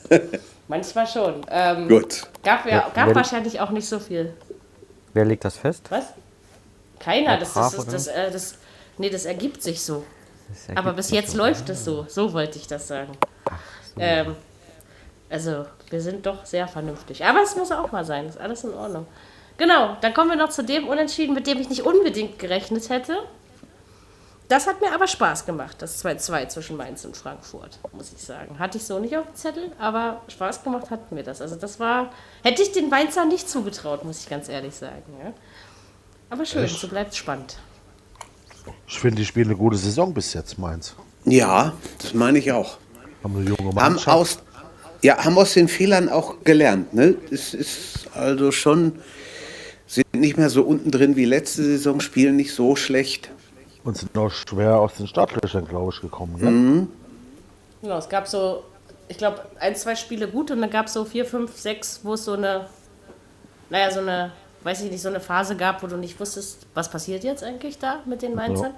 Manchmal 0.67 1.07
schon. 1.07 1.45
Ähm, 1.49 1.87
Gut. 1.87 2.23
Gab, 2.43 2.65
ja, 2.65 2.89
gab 2.93 3.07
wenn- 3.09 3.15
wahrscheinlich 3.15 3.59
auch 3.59 3.69
nicht 3.69 3.87
so 3.87 3.99
viel. 3.99 4.33
Wer 5.13 5.25
legt 5.25 5.45
das 5.45 5.57
fest? 5.57 5.85
Was? 5.89 6.05
Keiner. 6.99 7.37
Das, 7.37 7.53
das, 7.53 7.71
das, 7.71 7.79
oder? 7.83 7.91
das, 7.91 8.07
äh, 8.07 8.31
das, 8.31 8.55
nee, 8.97 9.09
das 9.09 9.25
ergibt 9.25 9.61
sich 9.61 9.81
so. 9.83 10.03
Das 10.49 10.69
Aber 10.69 10.77
ergibt 10.77 10.95
bis 10.97 11.11
jetzt 11.11 11.31
so. 11.31 11.37
läuft 11.37 11.69
es 11.69 11.85
so. 11.85 12.05
So 12.09 12.33
wollte 12.33 12.57
ich 12.57 12.67
das 12.67 12.87
sagen. 12.87 13.11
Ähm, 13.97 14.35
also, 15.29 15.65
wir 15.89 16.01
sind 16.01 16.25
doch 16.25 16.45
sehr 16.45 16.67
vernünftig. 16.67 17.23
Aber 17.23 17.41
es 17.43 17.55
muss 17.55 17.71
auch 17.71 17.91
mal 17.91 18.03
sein. 18.05 18.27
Ist 18.27 18.39
alles 18.39 18.63
in 18.63 18.73
Ordnung. 18.73 19.05
Genau, 19.57 19.95
dann 20.01 20.13
kommen 20.13 20.31
wir 20.31 20.37
noch 20.37 20.49
zu 20.49 20.63
dem 20.63 20.87
Unentschieden, 20.87 21.33
mit 21.33 21.47
dem 21.47 21.59
ich 21.61 21.69
nicht 21.69 21.83
unbedingt 21.83 22.39
gerechnet 22.39 22.89
hätte. 22.89 23.17
Das 24.47 24.67
hat 24.67 24.79
mir 24.79 24.93
aber 24.93 25.07
Spaß 25.07 25.45
gemacht, 25.45 25.77
das 25.79 26.05
2-2 26.05 26.49
zwischen 26.49 26.77
Mainz 26.77 27.03
und 27.03 27.17
Frankfurt, 27.17 27.79
muss 27.93 28.11
ich 28.15 28.21
sagen. 28.21 28.59
Hatte 28.59 28.77
ich 28.77 28.83
so 28.83 28.99
nicht 28.99 29.17
auf 29.17 29.25
dem 29.25 29.35
Zettel, 29.35 29.71
aber 29.79 30.21
Spaß 30.27 30.63
gemacht 30.63 30.91
hat 30.91 31.11
mir 31.11 31.23
das. 31.23 31.41
Also 31.41 31.55
das 31.55 31.79
war, 31.79 32.11
hätte 32.43 32.61
ich 32.61 32.71
den 32.71 32.89
Mainzer 32.89 33.25
nicht 33.25 33.49
zugetraut, 33.49 34.05
muss 34.05 34.21
ich 34.21 34.29
ganz 34.29 34.47
ehrlich 34.47 34.75
sagen. 34.75 35.03
Ja. 35.19 35.33
Aber 36.29 36.45
schön, 36.45 36.67
so 36.67 36.87
bleibt 36.87 37.15
spannend. 37.15 37.57
Ich 38.87 38.99
finde, 38.99 39.17
die 39.17 39.25
spielen 39.25 39.47
eine 39.47 39.57
gute 39.57 39.77
Saison 39.77 40.13
bis 40.13 40.33
jetzt, 40.33 40.59
Mainz. 40.59 40.95
Ja, 41.23 41.73
das 41.99 42.13
meine 42.13 42.37
ich 42.37 42.51
auch. 42.51 42.77
Haben 43.23 43.37
eine 43.37 43.45
junge 43.45 43.69
Haben 43.69 43.75
Mannschaft. 43.75 44.07
aus, 44.07 44.39
ja, 45.01 45.23
haben 45.23 45.37
aus 45.39 45.53
den 45.53 45.67
Fehlern 45.67 46.07
auch 46.07 46.43
gelernt. 46.43 46.93
Ne? 46.93 47.15
Es 47.31 47.55
ist 47.55 48.09
also 48.13 48.51
schon, 48.51 48.99
sind 49.87 50.13
nicht 50.13 50.37
mehr 50.37 50.51
so 50.51 50.61
unten 50.63 50.91
drin 50.91 51.15
wie 51.15 51.25
letzte 51.25 51.63
Saison, 51.63 51.99
spielen 51.99 52.35
nicht 52.35 52.53
so 52.53 52.75
schlecht. 52.75 53.31
Und 53.85 53.95
sind 53.95 54.17
auch 54.17 54.31
schwer 54.31 54.79
aus 54.79 54.95
den 54.95 55.07
Startlöchern, 55.07 55.67
glaube 55.67 55.93
ich, 55.93 56.01
gekommen. 56.01 56.37
Gell? 56.39 56.49
Mhm. 56.49 56.91
Genau, 57.81 57.97
es 57.97 58.09
gab 58.09 58.27
so, 58.27 58.63
ich 59.07 59.17
glaube, 59.17 59.45
ein, 59.59 59.75
zwei 59.75 59.95
Spiele 59.95 60.27
gut 60.27 60.49
und 60.51 60.59
dann 60.59 60.71
gab 60.71 60.87
es 60.87 60.93
so 60.93 61.05
vier, 61.05 61.23
fünf, 61.25 61.55
sechs, 61.55 62.01
wo 62.03 62.15
es 62.15 62.25
so 62.25 62.33
eine, 62.33 62.65
naja, 63.69 63.91
so 63.91 63.99
eine, 63.99 64.31
weiß 64.63 64.81
ich 64.81 64.91
nicht, 64.91 65.01
so 65.01 65.09
eine 65.09 65.19
Phase 65.19 65.55
gab, 65.55 65.83
wo 65.83 65.87
du 65.87 65.97
nicht 65.97 66.19
wusstest, 66.19 66.65
was 66.73 66.89
passiert 66.89 67.23
jetzt 67.23 67.43
eigentlich 67.43 67.77
da 67.77 67.99
mit 68.05 68.23
den 68.23 68.33
Mainzern. 68.33 68.73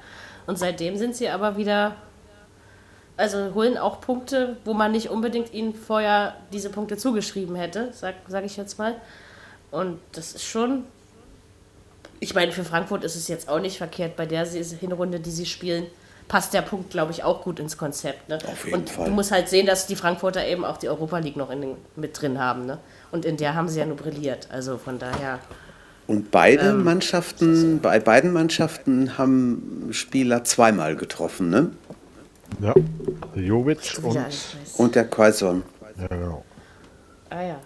Und 0.46 0.60
seitdem 0.60 0.98
sind 0.98 1.16
sie 1.16 1.30
aber 1.30 1.56
wieder, 1.56 1.96
also 3.16 3.54
holen 3.54 3.78
auch 3.78 4.02
Punkte, 4.02 4.58
wo 4.66 4.74
man 4.74 4.92
nicht 4.92 5.10
unbedingt 5.10 5.54
ihnen 5.54 5.74
vorher 5.74 6.36
diese 6.52 6.70
Punkte 6.70 6.98
zugeschrieben 6.98 7.56
hätte, 7.56 7.92
sag, 7.94 8.16
sag 8.28 8.44
ich 8.44 8.58
jetzt 8.58 8.78
mal. 8.78 8.96
Und 9.72 10.00
das 10.12 10.36
ist 10.36 10.44
schon, 10.44 10.84
ich 12.20 12.34
meine, 12.34 12.52
für 12.52 12.64
Frankfurt 12.64 13.04
ist 13.04 13.16
es 13.16 13.28
jetzt 13.28 13.50
auch 13.50 13.60
nicht 13.60 13.78
verkehrt, 13.78 14.16
bei 14.16 14.26
der 14.26 14.46
Hinrunde, 14.46 15.20
die 15.20 15.32
sie 15.32 15.46
spielen, 15.46 15.86
passt 16.28 16.54
der 16.54 16.62
Punkt, 16.62 16.90
glaube 16.90 17.12
ich, 17.12 17.24
auch 17.24 17.44
gut 17.44 17.60
ins 17.60 17.78
Konzept. 17.78 18.28
Ne? 18.30 18.38
Auf 18.46 18.66
jeden 18.66 18.80
und 18.80 18.90
Fall. 18.90 19.06
du 19.06 19.12
musst 19.12 19.32
halt 19.32 19.48
sehen, 19.50 19.66
dass 19.66 19.88
die 19.88 19.96
Frankfurter 19.96 20.46
eben 20.46 20.66
auch 20.66 20.78
die 20.78 20.90
Europa 20.90 21.20
League 21.20 21.38
noch 21.38 21.50
in 21.50 21.62
den, 21.62 21.76
mit 21.96 22.20
drin 22.20 22.40
haben. 22.40 22.66
Ne? 22.66 22.80
Und 23.12 23.26
in 23.26 23.38
der 23.38 23.56
haben 23.56 23.70
sie 23.70 23.80
ja 23.80 23.86
nur 23.86 23.96
brilliert. 23.98 24.48
Also 24.52 24.78
von 24.78 25.00
daher, 25.00 25.40
Und 26.08 26.32
beide 26.32 26.70
Ähm, 26.70 26.84
Mannschaften, 26.84 27.80
bei 27.80 28.00
beiden 28.00 28.32
Mannschaften 28.34 29.18
haben 29.18 29.90
Spieler 29.92 30.44
zweimal 30.44 30.96
getroffen, 30.96 31.50
ne? 31.50 31.72
Ja. 32.62 32.74
Jovic 33.36 33.98
und. 34.02 34.18
Und 34.78 34.96
der 34.96 35.06
Quaison. 35.10 35.64
Ja, 36.00 36.08
genau. 36.08 36.46
Ah 37.30 37.42
ja. 37.42 37.60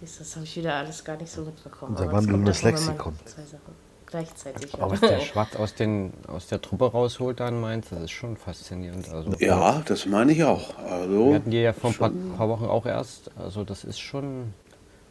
Siehst 0.00 0.16
du, 0.16 0.24
das 0.24 0.36
habe 0.36 0.44
ich 0.44 0.56
wieder 0.56 0.74
alles 0.74 1.04
gar 1.04 1.16
nicht 1.16 1.30
so 1.30 1.42
mitbekommen. 1.42 1.94
Unser 1.94 2.12
wandelndes 2.12 2.62
Lexikon. 2.62 3.14
Zwei 3.24 3.42
Sachen 3.42 3.90
gleichzeitig 4.10 4.74
Aber 4.74 4.92
was 4.92 5.00
der 5.00 5.20
Schwarz 5.20 5.56
aus, 5.56 5.74
den, 5.74 6.12
aus 6.26 6.48
der 6.48 6.60
Truppe 6.60 6.90
rausholt 6.90 7.40
dann 7.40 7.60
Mainz, 7.60 7.88
das 7.90 8.02
ist 8.04 8.10
schon 8.10 8.36
faszinierend. 8.36 9.08
Also, 9.08 9.30
Ja, 9.38 9.82
das 9.86 10.06
meine 10.06 10.32
ich 10.32 10.44
auch. 10.44 10.76
Wir 10.78 10.86
Also, 10.92 11.34
hatten 11.34 11.50
die 11.50 11.58
ja 11.58 11.72
vor 11.72 11.90
ein 11.90 11.96
paar, 11.96 12.10
paar 12.36 12.48
Wochen 12.48 12.64
auch 12.64 12.86
erst. 12.86 13.30
Also 13.38 13.64
das 13.64 13.84
ist 13.84 14.00
schon 14.00 14.52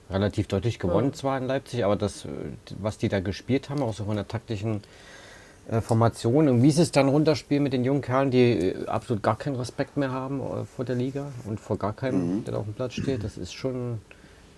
relativ 0.10 0.48
deutlich 0.48 0.80
gewonnen 0.80 1.14
zwar 1.14 1.38
in 1.38 1.46
Leipzig, 1.46 1.86
aber 1.86 1.96
das, 1.96 2.28
was 2.80 2.98
die 2.98 3.10
da 3.10 3.20
gespielt 3.20 3.70
haben, 3.70 3.82
auch 3.82 3.94
so 3.94 4.06
von 4.06 4.16
der 4.16 4.28
taktischen 4.28 4.82
äh, 5.70 5.82
Formation 5.82 6.50
und 6.50 6.64
wie 6.64 6.72
sie 6.72 6.82
es 6.82 6.92
dann 6.92 7.10
runterspielen 7.10 7.62
mit 7.62 7.74
den 7.74 7.84
jungen 7.84 8.02
Kerlen, 8.02 8.32
die 8.32 8.70
äh, 8.70 8.86
absolut 8.88 9.22
gar 9.22 9.38
keinen 9.38 9.56
Respekt 9.56 9.98
mehr 9.98 10.12
haben 10.12 10.42
äh, 10.42 10.66
vor 10.66 10.84
der 10.84 10.96
Liga 10.96 11.32
und 11.46 11.60
vor 11.60 11.78
gar 11.78 11.94
keinem, 11.94 12.44
der 12.44 12.54
da 12.54 12.60
auf 12.60 12.66
dem 12.66 12.74
Platz 12.74 12.94
steht, 12.94 13.24
das 13.24 13.38
ist 13.38 13.54
schon 13.54 14.02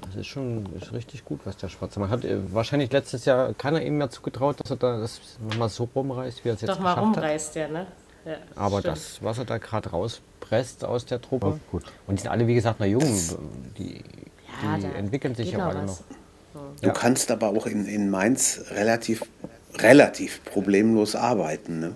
Das 0.05 0.15
ist 0.15 0.27
schon 0.27 0.65
ist 0.75 0.91
richtig 0.93 1.23
gut, 1.25 1.41
was 1.45 1.57
der 1.57 1.69
Schwarze 1.69 1.99
macht. 1.99 2.11
Hat 2.11 2.25
äh, 2.25 2.37
wahrscheinlich 2.53 2.91
letztes 2.91 3.25
Jahr 3.25 3.53
keiner 3.53 3.81
ihm 3.81 3.97
mehr 3.97 4.09
zugetraut, 4.09 4.59
dass 4.59 4.69
er 4.71 4.77
da 4.77 4.99
das 4.99 5.21
nochmal 5.47 5.69
so 5.69 5.87
rumreißt, 5.95 6.43
wie 6.43 6.49
er 6.49 6.55
es 6.55 6.61
jetzt 6.61 6.69
Doch 6.69 6.79
mal 6.79 6.95
geschafft 6.95 7.17
hat. 7.17 7.23
rumreißt 7.23 7.55
der, 7.55 7.67
ne? 7.69 7.87
Ja, 8.25 8.35
Aber 8.55 8.79
stimmt. 8.79 8.97
das, 8.97 9.23
was 9.23 9.37
er 9.39 9.45
da 9.45 9.57
gerade 9.57 9.89
rauspresst 9.89 10.83
aus 10.85 11.05
der 11.05 11.21
Truppe. 11.21 11.47
Ja, 11.47 11.59
gut. 11.71 11.83
Und 12.07 12.17
die 12.19 12.21
sind 12.23 12.31
alle, 12.31 12.45
wie 12.47 12.53
gesagt, 12.55 12.79
noch 12.79 12.85
jung. 12.87 13.01
Die, 13.77 14.03
Ja, 14.63 14.77
die 14.77 14.85
entwickeln 14.97 15.33
sich 15.35 15.51
ja 15.51 15.67
alle 15.67 15.85
noch. 15.85 15.99
Du 16.81 16.87
Ja. 16.87 16.93
kannst 16.93 17.31
aber 17.31 17.47
auch 17.49 17.65
in, 17.65 17.85
in 17.87 18.09
Mainz 18.09 18.61
relativ, 18.71 19.23
relativ 19.79 20.43
problemlos 20.43 21.15
arbeiten. 21.15 21.79
Ne? 21.79 21.95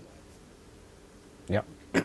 Ja. 1.50 1.64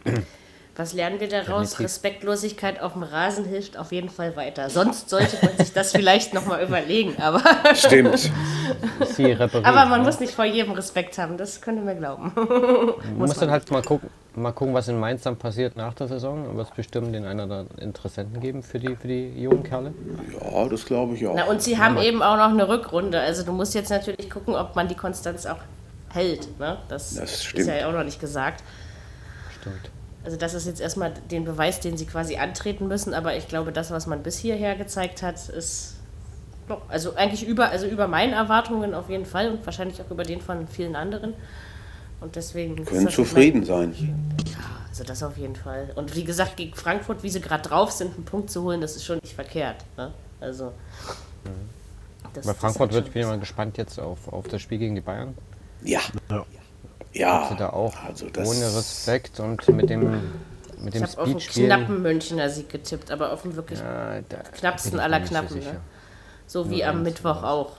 Was 0.81 0.95
lernen 0.95 1.21
wir 1.21 1.29
daraus? 1.29 1.79
Respektlosigkeit 1.79 2.81
auf 2.81 2.95
dem 2.95 3.03
Rasen 3.03 3.45
hilft 3.45 3.77
auf 3.77 3.93
jeden 3.93 4.09
Fall 4.09 4.35
weiter. 4.35 4.71
Sonst 4.71 5.11
sollte 5.11 5.37
man 5.45 5.55
sich 5.59 5.75
das 5.75 5.93
vielleicht 5.93 6.33
nochmal 6.33 6.63
überlegen. 6.67 7.21
Aber, 7.21 7.43
Stimmt. 7.75 8.31
Sie 9.15 9.27
reparieren. 9.27 9.67
aber 9.67 9.91
man 9.91 10.01
ne? 10.01 10.07
muss 10.07 10.21
nicht 10.21 10.33
vor 10.33 10.47
jedem 10.47 10.73
Respekt 10.73 11.19
haben, 11.19 11.37
das 11.37 11.61
könnt 11.61 11.81
ihr 11.81 11.85
mir 11.85 11.97
glauben. 11.97 12.33
Man 12.35 13.19
muss 13.19 13.35
dann 13.35 13.51
halt 13.51 13.71
mal 13.71 13.83
gucken, 13.83 14.09
mal 14.35 14.53
gucken, 14.53 14.73
was 14.73 14.89
in 14.89 14.99
Mainz 14.99 15.23
dann 15.23 15.37
passiert 15.37 15.77
nach 15.77 15.93
der 15.93 16.09
Saison. 16.09 16.49
Und 16.49 16.57
wird 16.57 16.71
es 16.71 16.75
bestimmt 16.75 17.15
den 17.15 17.27
einen 17.27 17.41
oder 17.41 17.59
anderen 17.59 17.79
Interessenten 17.79 18.41
geben 18.41 18.63
für 18.63 18.79
die, 18.79 18.97
für 18.97 19.09
die 19.09 19.39
jungen 19.39 19.63
Kerle. 19.63 19.93
Ja, 20.33 20.67
das 20.67 20.87
glaube 20.87 21.15
ich 21.15 21.27
auch. 21.27 21.35
Na, 21.37 21.45
und 21.45 21.61
sie 21.61 21.77
haben 21.77 21.99
eben 21.99 22.23
auch 22.23 22.39
noch 22.39 22.49
eine 22.49 22.69
Rückrunde. 22.69 23.21
Also 23.21 23.43
du 23.43 23.53
musst 23.53 23.75
jetzt 23.75 23.91
natürlich 23.91 24.31
gucken, 24.31 24.55
ob 24.55 24.77
man 24.77 24.89
die 24.89 24.97
Konstanz 24.97 25.45
auch 25.45 25.61
hält. 26.09 26.59
Ne? 26.59 26.79
Das, 26.89 27.17
Das 27.17 27.53
ist 27.53 27.67
ja 27.67 27.87
auch 27.87 27.93
noch 27.93 28.05
nicht 28.05 28.19
gesagt. 28.19 28.65
Stimmt. 29.61 29.91
Also 30.25 30.37
das 30.37 30.55
ist 30.55 30.67
jetzt 30.67 30.81
erstmal 30.81 31.13
den 31.31 31.45
Beweis, 31.45 31.81
den 31.81 31.97
sie 31.97 32.05
quasi 32.05 32.37
antreten 32.37 32.89
müssen, 32.89 33.15
aber 33.15 33.37
ich 33.37 33.49
glaube, 33.49 33.73
das, 33.73 33.91
was 33.91 34.07
man 34.07 34.23
bis 34.23 34.39
hierher 34.39 34.77
gezeigt 34.77 35.23
hat, 35.23 35.49
ist 35.49 35.95
doch, 36.69 36.83
also 36.89 37.15
eigentlich 37.15 37.47
über, 37.47 37.71
also 37.71 37.87
über 37.87 38.07
meinen 38.07 38.33
Erwartungen 38.33 38.95
auf 38.95 39.09
jeden 39.09 39.25
Fall 39.27 39.51
und 39.51 39.65
wahrscheinlich 39.65 40.01
auch 40.03 40.11
über 40.11 40.25
den 40.25 40.41
von 40.41 40.69
vielen 40.69 40.95
anderen. 40.95 41.35
Und 42.21 42.37
deswegen 42.37 42.85
Können 42.85 43.09
zufrieden 43.09 43.65
sein. 43.65 43.95
Also 44.91 45.05
das 45.05 45.23
auf 45.23 45.39
jeden 45.39 45.57
Fall. 45.57 45.93
Und 45.95 46.15
wie 46.15 46.25
gesagt, 46.25 46.57
gegen 46.57 46.75
Frankfurt, 46.75 47.23
wie 47.23 47.31
sie 47.31 47.41
gerade 47.41 47.67
drauf 47.67 47.91
sind, 47.91 48.15
einen 48.15 48.25
Punkt 48.27 48.51
zu 48.51 48.63
holen, 48.63 48.83
das 48.83 48.97
ist 48.97 49.05
schon 49.05 49.19
nicht 49.23 49.35
verkehrt. 49.35 49.85
Ne? 49.97 50.13
Also 50.39 50.73
das, 52.35 52.47
Bei 52.47 52.55
Frankfurt 52.55 52.91
hat 52.91 52.95
wird, 52.95 53.13
bin 53.13 53.23
ich 53.23 53.27
was. 53.27 53.35
mal 53.35 53.41
gespannt 53.41 53.79
jetzt 53.79 53.99
auf, 53.99 54.31
auf 54.33 54.49
das 54.49 54.61
Spiel 54.61 54.79
gegen 54.79 54.95
die 54.95 55.01
Bayern. 55.01 55.35
Ja. 55.83 56.01
Ja. 56.31 56.45
Ja. 57.13 57.49
Sie 57.51 57.57
da 57.57 57.71
auch 57.71 57.95
also 58.07 58.29
das, 58.31 58.49
ohne 58.49 58.67
Respekt 58.77 59.41
und 59.41 59.67
mit 59.69 59.91
dem, 59.91 60.21
mit 60.83 60.95
dem 60.95 61.03
Ich 61.05 61.11
habe 61.13 61.23
auf 61.23 61.29
einen 61.29 61.39
knappen 61.39 62.03
Münchner 62.03 62.49
Sieg 62.49 62.69
getippt, 62.69 63.11
aber 63.11 63.33
auf 63.33 63.45
einen 63.45 63.57
wirklich 63.57 63.79
Ja, 63.81 64.21
knappsten 64.57 64.95
ich 64.95 65.01
aller 65.03 65.21
Knappen. 65.21 65.59
ne? 65.59 65.81
So 66.47 66.71
wie 66.71 66.85
am 66.85 67.03
Mittwoch 67.03 67.43
auch. 67.43 67.73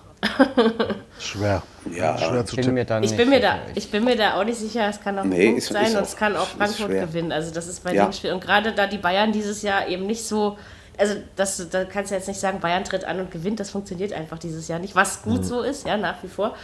Schwer. 1.19 1.63
Ja. 1.91 2.17
Schwer 2.17 2.45
zu 2.45 2.57
Ich 2.59 2.65
bin 2.65 2.73
mir 2.75 2.85
tippen. 2.85 3.01
da 3.01 3.07
Ich 3.07 3.17
bin, 3.17 3.29
mir 3.29 3.39
da, 3.39 3.55
ich 3.75 3.89
bin 3.91 4.03
mir 4.05 4.15
da 4.15 4.39
auch 4.39 4.43
nicht 4.43 4.59
sicher, 4.59 4.87
es 4.89 4.99
kann 5.01 5.17
auch 5.17 5.23
ein 5.23 5.29
Nee, 5.29 5.45
Punkt 5.47 5.57
ist- 5.63 5.73
sein 5.73 5.85
ist 5.87 5.95
und 5.95 6.03
es 6.03 6.15
kann 6.15 6.35
auch 6.35 6.47
Frankfurt 6.47 6.89
gewinnen. 6.91 7.31
Also 7.31 7.53
das 7.53 7.67
ist 7.67 7.83
bei 7.83 7.93
Ja. 7.93 8.05
dem 8.05 8.13
Spiel. 8.13 8.31
Und 8.33 8.41
gerade 8.43 8.71
da 8.73 8.87
die 8.87 8.97
Bayern 8.97 9.31
dieses 9.31 9.61
Jahr 9.61 9.87
eben 9.87 10.05
nicht 10.05 10.25
so, 10.25 10.57
also 10.97 11.15
das, 11.35 11.67
da 11.69 11.85
kannst 11.85 12.11
du 12.11 12.15
jetzt 12.15 12.27
nicht 12.27 12.39
sagen, 12.39 12.59
Bayern 12.59 12.83
tritt 12.83 13.03
an 13.05 13.19
und 13.19 13.31
gewinnt, 13.31 13.59
das 13.59 13.71
funktioniert 13.71 14.13
einfach 14.13 14.37
dieses 14.37 14.67
Jahr 14.67 14.79
nicht, 14.79 14.95
was 14.95 15.25
Mhm. 15.25 15.29
gut 15.31 15.45
so 15.45 15.61
ist, 15.61 15.87
ja, 15.87 15.97
nach 15.97 16.21
wie 16.21 16.27
vor. 16.27 16.55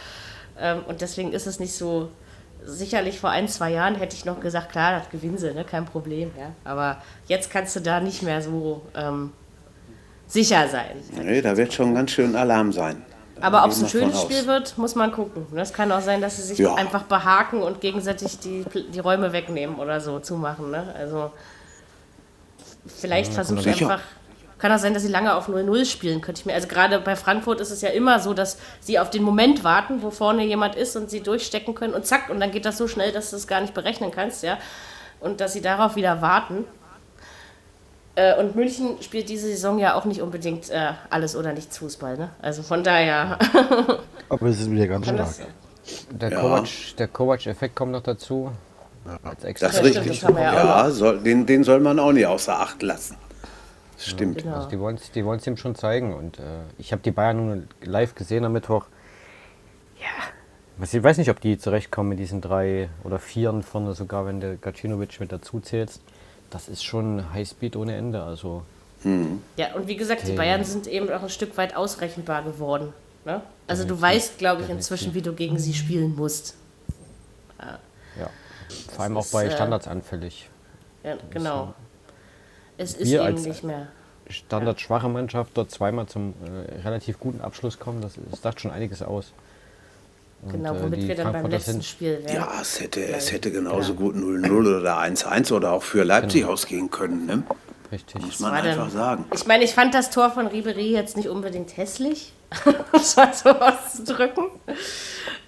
Ähm, 0.60 0.80
und 0.86 1.00
deswegen 1.00 1.32
ist 1.32 1.46
es 1.46 1.58
nicht 1.60 1.74
so, 1.74 2.10
sicherlich 2.64 3.18
vor 3.20 3.30
ein, 3.30 3.48
zwei 3.48 3.70
Jahren 3.72 3.94
hätte 3.94 4.14
ich 4.16 4.24
noch 4.24 4.40
gesagt, 4.40 4.70
klar, 4.72 4.98
das 4.98 5.10
gewinnen 5.10 5.38
sie, 5.38 5.52
ne, 5.54 5.64
kein 5.64 5.84
Problem, 5.84 6.30
ja. 6.38 6.50
Aber 6.64 7.00
jetzt 7.26 7.50
kannst 7.50 7.74
du 7.76 7.80
da 7.80 8.00
nicht 8.00 8.22
mehr 8.22 8.42
so 8.42 8.82
ähm, 8.94 9.32
sicher 10.26 10.68
sein. 10.68 10.96
Nee, 11.12 11.40
da 11.40 11.56
wird 11.56 11.72
schon 11.72 11.94
ganz 11.94 12.10
schön 12.10 12.36
Alarm 12.36 12.72
sein. 12.72 13.02
Da 13.36 13.46
Aber 13.46 13.64
ob 13.64 13.70
es 13.70 13.82
ein 13.82 13.88
schönes. 13.88 14.20
Spiel 14.20 14.46
wird, 14.46 14.76
muss 14.78 14.94
man 14.96 15.12
gucken. 15.12 15.46
Es 15.56 15.72
kann 15.72 15.90
auch 15.92 16.00
sein, 16.00 16.20
dass 16.20 16.36
sie 16.36 16.42
sich 16.42 16.58
Ja. 16.58 16.74
einfach 16.74 17.04
behaken 17.04 17.62
und 17.62 17.80
gegenseitig 17.80 18.38
die, 18.40 18.64
die 18.92 18.98
Räume 18.98 19.32
wegnehmen 19.32 19.76
oder 19.76 20.00
so 20.00 20.18
zumachen. 20.18 20.70
Ne? 20.72 20.92
Also 20.98 21.30
vielleicht 22.86 23.32
versuchen 23.32 23.62
sie 23.62 23.72
sicher. 23.72 23.90
einfach. 23.90 24.04
Kann 24.58 24.72
auch 24.72 24.78
sein, 24.78 24.92
dass 24.92 25.04
sie 25.04 25.08
lange 25.08 25.34
auf 25.36 25.48
0-0 25.48 25.84
spielen, 25.84 26.20
könnte 26.20 26.40
ich 26.40 26.46
mir. 26.46 26.54
Also 26.54 26.66
gerade 26.66 26.98
bei 27.00 27.14
Frankfurt 27.14 27.60
ist 27.60 27.70
es 27.70 27.80
ja 27.80 27.90
immer 27.90 28.18
so, 28.18 28.34
dass 28.34 28.58
sie 28.80 28.98
auf 28.98 29.08
den 29.10 29.22
Moment 29.22 29.62
warten, 29.62 30.02
wo 30.02 30.10
vorne 30.10 30.44
jemand 30.44 30.74
ist 30.74 30.96
und 30.96 31.10
sie 31.10 31.20
durchstecken 31.20 31.74
können 31.76 31.94
und 31.94 32.06
zack, 32.06 32.28
und 32.28 32.40
dann 32.40 32.50
geht 32.50 32.64
das 32.64 32.76
so 32.76 32.88
schnell, 32.88 33.12
dass 33.12 33.30
du 33.30 33.36
es 33.36 33.46
gar 33.46 33.60
nicht 33.60 33.72
berechnen 33.74 34.10
kannst, 34.10 34.42
ja. 34.42 34.58
Und 35.20 35.40
dass 35.40 35.52
sie 35.52 35.60
darauf 35.62 35.94
wieder 35.96 36.20
warten. 36.22 36.64
Äh, 38.16 38.34
Und 38.38 38.56
München 38.56 39.00
spielt 39.00 39.28
diese 39.28 39.46
Saison 39.46 39.78
ja 39.78 39.94
auch 39.94 40.04
nicht 40.04 40.22
unbedingt 40.22 40.70
äh, 40.70 40.92
alles 41.10 41.36
oder 41.36 41.52
nichts 41.52 41.78
Fußball, 41.78 42.16
ne? 42.18 42.30
Also 42.42 42.62
von 42.62 42.82
daher 42.82 43.38
Aber 44.28 44.46
es 44.46 44.60
ist 44.60 44.70
wieder 44.70 44.88
ganz 44.88 45.06
stark. 45.06 45.18
das. 45.18 45.40
Der 46.10 46.30
Ja. 46.32 46.40
Kovac, 46.40 47.12
Kovac-Effekt 47.12 47.76
kommt 47.76 47.92
noch 47.92 48.02
dazu. 48.02 48.50
Als 49.22 49.44
extra 49.44 49.68
Das 49.68 49.76
ist 49.80 49.94
Ja, 49.94 50.00
richtig. 50.02 50.20
das 50.20 50.30
ja 50.34 50.52
Ja, 50.52 50.90
soll, 50.90 51.20
den, 51.20 51.46
den 51.46 51.64
soll 51.64 51.80
man 51.80 51.98
auch 51.98 52.12
nicht 52.12 52.26
außer 52.26 52.58
Acht 52.58 52.82
lassen. 52.82 53.16
Das 53.98 54.06
stimmt. 54.06 54.44
Genau. 54.44 54.54
Also 54.54 54.68
die 54.68 54.78
wollen 54.78 54.94
es 54.94 55.10
die 55.10 55.24
wollen's 55.24 55.44
ihm 55.46 55.56
schon 55.56 55.74
zeigen. 55.74 56.14
Und 56.14 56.38
äh, 56.38 56.42
ich 56.78 56.92
habe 56.92 57.02
die 57.02 57.10
Bayern 57.10 57.36
nun 57.36 57.68
live 57.82 58.14
gesehen 58.14 58.44
am 58.44 58.52
Mittwoch. 58.52 58.86
Ja, 59.98 60.84
ich 60.84 61.02
weiß 61.02 61.18
nicht, 61.18 61.30
ob 61.30 61.40
die 61.40 61.58
zurechtkommen 61.58 62.10
mit 62.10 62.20
diesen 62.20 62.40
drei 62.40 62.90
oder 63.02 63.18
vieren 63.18 63.64
vorne, 63.64 63.94
sogar 63.94 64.24
wenn 64.24 64.40
der 64.40 64.54
Gacinovic 64.54 65.18
mit 65.18 65.32
dazu 65.32 65.58
zählst. 65.58 66.00
Das 66.48 66.68
ist 66.68 66.84
schon 66.84 67.32
Highspeed 67.34 67.74
ohne 67.74 67.96
Ende. 67.96 68.22
Also 68.22 68.62
Ja, 69.56 69.74
und 69.74 69.88
wie 69.88 69.96
gesagt, 69.96 70.28
die. 70.28 70.32
Bayern 70.32 70.62
sind 70.62 70.86
eben 70.86 71.10
auch 71.10 71.24
ein 71.24 71.28
Stück 71.28 71.56
weit 71.56 71.74
ausrechenbar 71.76 72.44
geworden. 72.44 72.92
Ne? 73.24 73.42
Also 73.66 73.84
du 73.84 74.00
weißt, 74.00 74.38
glaube 74.38 74.62
ich, 74.62 74.70
inzwischen, 74.70 75.12
wie 75.14 75.22
du 75.22 75.32
gegen 75.32 75.58
sie 75.58 75.74
spielen 75.74 76.14
musst. 76.14 76.54
ja, 77.58 78.30
vor 78.94 79.02
allem 79.02 79.16
auch 79.16 79.26
bei 79.26 79.46
äh, 79.46 79.50
Standards 79.50 79.88
anfällig. 79.88 80.48
Ja, 81.02 81.16
genau. 81.30 81.74
Es 82.78 82.94
ist 82.94 83.10
Wir 83.10 83.20
eben 83.20 83.34
als- 83.36 83.44
nicht 83.44 83.62
mehr. 83.64 83.88
Standardschwache 84.30 85.08
Mannschaft 85.08 85.52
dort 85.54 85.70
zweimal 85.70 86.06
zum 86.06 86.34
äh, 86.44 86.80
relativ 86.86 87.18
guten 87.18 87.40
Abschluss 87.40 87.78
kommen, 87.78 88.02
das, 88.02 88.12
das 88.30 88.42
sagt 88.42 88.60
schon 88.60 88.70
einiges 88.70 89.02
aus. 89.02 89.32
Und, 90.42 90.52
Genau, 90.52 90.74
äh, 90.74 90.82
womit 90.82 91.02
die 91.02 91.08
wir 91.08 91.14
dann 91.14 91.32
beim 91.32 91.46
letzten 91.46 91.82
Spiel 91.82 92.20
wären. 92.24 92.34
Ja, 92.36 92.52
es 92.60 92.78
hätte, 92.80 93.02
es 93.04 93.32
hätte 93.32 93.50
genauso 93.50 93.94
gut 93.94 94.14
0-0 94.14 94.78
oder 94.80 94.98
1-1 94.98 95.50
oder 95.52 95.72
auch 95.72 95.82
für 95.82 96.04
Leipzig 96.04 96.44
ausgehen 96.44 96.90
können. 96.90 97.24
Ne? 97.26 97.42
Richtig. 97.90 98.20
Muss 98.20 98.38
man 98.40 98.52
war 98.52 98.60
denn- 98.62 98.72
einfach 98.72 98.90
sagen. 98.90 99.24
Ich 99.34 99.46
meine, 99.46 99.64
ich 99.64 99.72
fand 99.72 99.94
das 99.94 100.10
Tor 100.10 100.30
von 100.30 100.46
Ribery 100.46 100.92
jetzt 100.92 101.16
nicht 101.16 101.28
unbedingt 101.30 101.76
hässlich, 101.78 102.32
um 102.66 102.74
es 102.92 103.16
mal 103.16 103.32
so 103.32 103.48
auszudrücken. 103.48 104.44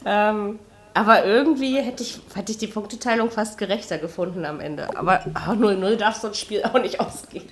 Ähm, 0.07 0.59
aber 0.94 1.24
irgendwie 1.24 1.81
hätte 1.81 2.03
ich, 2.03 2.20
hätte 2.35 2.53
ich 2.53 2.59
die 2.59 2.66
Punkteteilung 2.66 3.31
fast 3.31 3.59
gerechter 3.59 3.98
gefunden 3.98 4.44
am 4.44 4.61
Ende. 4.61 4.88
Aber 4.96 5.20
ah, 5.35 5.53
0-0 5.53 5.96
darf 5.96 6.16
so 6.16 6.29
ein 6.29 6.35
Spiel 6.35 6.62
auch 6.64 6.81
nicht 6.81 7.00
ausgehen. 7.00 7.44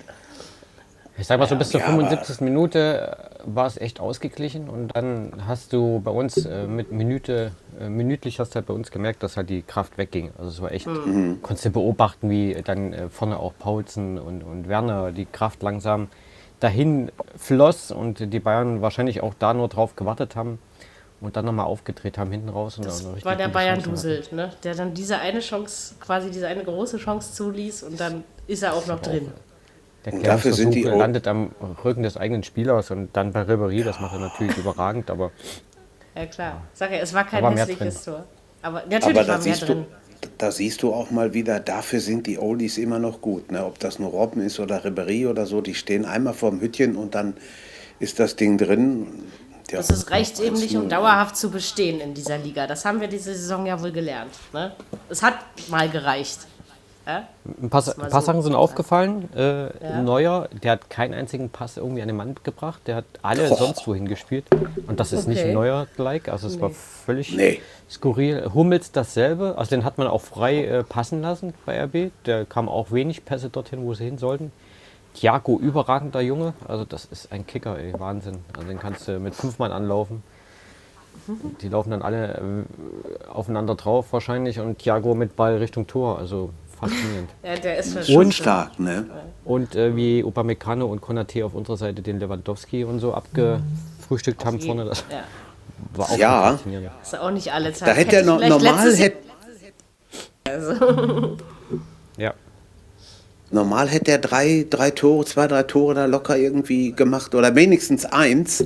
Ich 1.17 1.27
sag 1.27 1.37
mal 1.37 1.47
so, 1.47 1.55
bis 1.57 1.69
zur 1.71 1.81
Ja, 1.81 1.87
aber- 1.87 1.97
75. 1.97 2.39
Minute 2.41 3.17
äh, 3.35 3.39
war 3.45 3.65
es 3.67 3.77
echt 3.77 3.99
ausgeglichen 3.99 4.69
und 4.69 4.95
dann 4.95 5.33
hast 5.47 5.73
du 5.73 5.99
bei 5.99 6.11
uns 6.11 6.45
äh, 6.45 6.65
mit 6.65 6.91
Minute, 6.93 7.51
äh, 7.79 7.89
minütlich 7.89 8.39
hast 8.39 8.51
du 8.51 8.55
halt 8.55 8.67
bei 8.67 8.73
uns 8.73 8.89
gemerkt, 8.89 9.21
dass 9.23 9.35
halt 9.35 9.49
die 9.49 9.61
Kraft 9.61 9.97
wegging. 9.97 10.31
Also 10.37 10.49
es 10.49 10.61
war 10.61 10.71
echt, 10.71 10.87
Mhm. 10.87 11.41
konntest 11.41 11.65
du 11.65 11.69
beobachten, 11.71 12.29
wie 12.29 12.53
dann 12.63 12.93
äh, 12.93 13.09
vorne 13.09 13.37
auch 13.37 13.53
Paulsen 13.59 14.17
und, 14.17 14.43
und 14.43 14.69
Werner 14.69 15.11
die 15.11 15.25
Kraft 15.25 15.61
langsam 15.61 16.07
dahin 16.61 17.11
floss 17.37 17.91
und 17.91 18.31
die 18.33 18.39
Bayern 18.39 18.81
wahrscheinlich 18.81 19.21
auch 19.21 19.33
da 19.37 19.53
nur 19.53 19.67
drauf 19.67 19.95
gewartet 19.97 20.35
haben 20.37 20.57
und 21.21 21.35
dann 21.35 21.45
nochmal 21.45 21.65
aufgedreht 21.65 22.17
haben 22.17 22.31
hinten 22.31 22.49
raus. 22.49 22.77
Und 22.77 22.85
Das 22.85 23.03
dann 23.03 23.23
war 23.23 23.35
der. 23.35 23.47
Bayern-Dusel, 23.49 24.23
ne? 24.31 24.53
der 24.63 24.75
dann 24.75 24.93
diese 24.93 25.17
eine 25.19 25.39
Chance, 25.39 25.95
quasi 25.99 26.31
diese 26.31 26.47
eine 26.47 26.63
große 26.63 26.97
Chance 26.97 27.33
zuließ 27.33 27.83
und 27.83 27.99
dann 27.99 28.23
ist 28.47 28.63
er 28.63 28.73
auch 28.73 28.85
noch 28.87 28.99
drin. 29.01 29.31
Der 30.05 30.13
Und 30.13 30.25
dafür 30.25 30.53
sind 30.53 30.73
die 30.73 30.83
landet 30.83 31.27
am 31.27 31.53
Rücken 31.83 32.03
des 32.03 32.17
eigenen 32.17 32.43
Spielers 32.43 32.91
und 32.91 33.15
dann 33.15 33.33
bei 33.33 33.41
Ribéry, 33.43 33.83
das 33.83 33.99
macht 33.99 34.13
er 34.13 34.19
natürlich 34.19 34.57
überragend, 34.57 35.09
aber 35.09 35.31
Ja 36.15 36.25
klar, 36.27 36.69
sag 36.73 36.91
ja, 36.91 36.97
es 36.99 37.13
war 37.13 37.25
kein 37.25 37.41
war 37.41 37.51
hässliches 37.51 38.03
Tor. 38.03 38.25
Aber 38.61 38.83
Aber 38.87 38.87
natürlich 38.87 39.25
da 39.25 39.27
war 39.27 39.39
mehr 39.39 39.39
siehst, 39.39 39.67
drin. 39.67 39.85
du, 40.21 40.29
da 40.37 40.51
siehst 40.51 40.83
du 40.83 40.93
auch 40.93 41.11
mal 41.11 41.33
wieder, 41.33 41.59
dafür 41.59 41.99
sind 42.01 42.27
die 42.27 42.39
Oldies 42.39 42.77
immer 42.77 42.99
noch 42.99 43.21
gut. 43.21 43.51
Ne? 43.51 43.65
Ob 43.65 43.79
das 43.79 43.99
nur 43.99 44.11
Robben 44.11 44.41
ist 44.41 44.59
oder 44.59 44.83
Ribéry 44.85 45.27
oder 45.29 45.45
so, 45.45 45.61
die 45.61 45.75
stehen 45.75 46.05
einmal 46.05 46.33
vorm 46.33 46.59
Hütchen 46.61 46.95
und 46.95 47.15
dann 47.15 47.35
ist 47.99 48.19
das 48.19 48.35
Ding 48.35 48.57
drin. 48.57 49.07
Ja, 49.71 49.77
Das 49.77 49.89
ist, 49.89 50.09
reicht 50.11 50.39
eben 50.39 50.55
nicht, 50.57 50.75
um 50.75 50.85
1-0. 50.85 50.89
dauerhaft 50.89 51.37
zu 51.37 51.49
bestehen 51.51 51.99
in 51.99 52.13
dieser 52.13 52.37
Liga. 52.37 52.67
Das 52.67 52.85
haben 52.85 52.99
wir 53.01 53.07
diese 53.07 53.33
Saison 53.35 53.65
ja 53.65 53.81
wohl 53.81 53.91
gelernt. 53.91 54.31
Ne? 54.53 54.71
Es 55.09 55.21
hat 55.21 55.35
mal 55.69 55.89
gereicht. 55.89 56.39
Ja? 57.05 57.27
Ein 57.61 57.69
paar, 57.69 57.83
ein 57.87 57.95
paar 58.09 58.21
so 58.21 58.25
Sachen 58.27 58.41
sind 58.43 58.53
aufgefallen. 58.55 59.29
Äh, 59.35 59.63
Ja. 59.83 60.01
Neuer, 60.01 60.47
der 60.63 60.73
hat 60.73 60.89
keinen 60.89 61.13
einzigen 61.15 61.49
Pass 61.49 61.77
irgendwie 61.77 62.01
an 62.01 62.07
den 62.07 62.17
Mann 62.17 62.35
gebracht. 62.43 62.81
Der 62.85 62.97
hat 62.97 63.05
alle 63.23 63.49
Oh. 63.49 63.55
sonst 63.55 63.87
wohin 63.87 64.07
gespielt. 64.07 64.45
Und 64.87 64.99
das 64.99 65.11
ist 65.13 65.27
nicht 65.27 65.39
Okay. 65.41 65.53
Neuer-like. 65.53 66.29
Also 66.29 66.47
es 66.47 66.59
war 66.61 66.69
völlig 66.71 67.35
Nee. 67.35 67.61
skurril. 67.89 68.51
Hummels 68.53 68.91
dasselbe. 68.91 69.55
Also 69.57 69.71
den 69.71 69.85
hat 69.85 69.97
man 69.97 70.07
auch 70.07 70.21
frei 70.21 70.65
äh, 70.65 70.83
passen 70.83 71.21
lassen 71.21 71.53
bei 71.65 71.81
RB. 71.83 72.11
Der 72.25 72.45
kam 72.45 72.69
auch 72.69 72.91
wenig 72.91 73.25
Pässe 73.25 73.49
dorthin, 73.49 73.83
wo 73.83 73.93
sie 73.95 74.03
hin 74.05 74.17
sollten. 74.19 74.51
Thiago, 75.13 75.59
überragender 75.59 76.21
Junge. 76.21 76.53
Also 76.67 76.85
das 76.85 77.05
ist 77.05 77.31
ein 77.31 77.45
Kicker, 77.47 77.77
ey, 77.77 77.93
Wahnsinn. 77.99 78.39
Also 78.55 78.67
den 78.67 78.79
kannst 78.79 79.07
du 79.07 79.19
mit 79.19 79.35
fünf 79.35 79.59
Mann 79.59 79.71
anlaufen. 79.71 80.23
Die 81.61 81.67
laufen 81.69 81.91
dann 81.91 82.01
alle 82.01 82.35
äh, 82.35 83.27
aufeinander 83.27 83.75
drauf 83.75 84.07
wahrscheinlich 84.13 84.59
und 84.59 84.79
Thiago 84.79 85.13
mit 85.15 85.35
Ball 85.35 85.57
Richtung 85.57 85.85
Tor. 85.87 86.17
Also 86.17 86.51
faszinierend. 86.79 87.29
Ja, 87.43 87.55
der 87.55 87.77
ist 87.77 88.05
schon 88.07 88.17
Und 88.25 88.33
stark, 88.33 88.79
ne? 88.79 89.05
Und 89.45 89.75
äh, 89.75 89.95
wie 89.95 90.23
Upamecano 90.23 90.85
und 90.85 91.01
Konate 91.01 91.45
auf 91.45 91.53
unserer 91.53 91.77
Seite 91.77 92.01
den 92.01 92.19
Lewandowski 92.19 92.83
und 92.83 92.99
so 92.99 93.13
abgefrühstückt 93.13 94.45
haben 94.45 94.59
vorne, 94.61 94.85
das 94.85 95.03
Ja, 95.11 95.23
war 95.93 96.09
auch 96.09 96.17
Ja. 96.17 96.41
faszinierend. 96.51 96.89
ist 97.01 97.19
auch 97.19 97.31
nicht 97.31 97.51
alle 97.51 97.73
Zeit. 97.73 97.89
Da 97.89 97.93
hätte 97.93 98.15
er 98.17 98.23
noch 98.25 98.39
normal 98.39 98.95
hätte 98.95 99.17
Ja. 100.47 101.37
normal 103.51 103.87
hätte 103.87 104.11
er 104.11 104.17
drei, 104.17 104.65
drei 104.69 104.91
Tore, 104.91 105.25
zwei, 105.25 105.47
drei 105.47 105.63
Tore 105.63 105.95
da 105.95 106.05
locker 106.05 106.37
irgendwie 106.37 106.91
gemacht 106.91 107.33
oder 107.35 107.55
wenigstens 107.55 108.05
eins, 108.05 108.63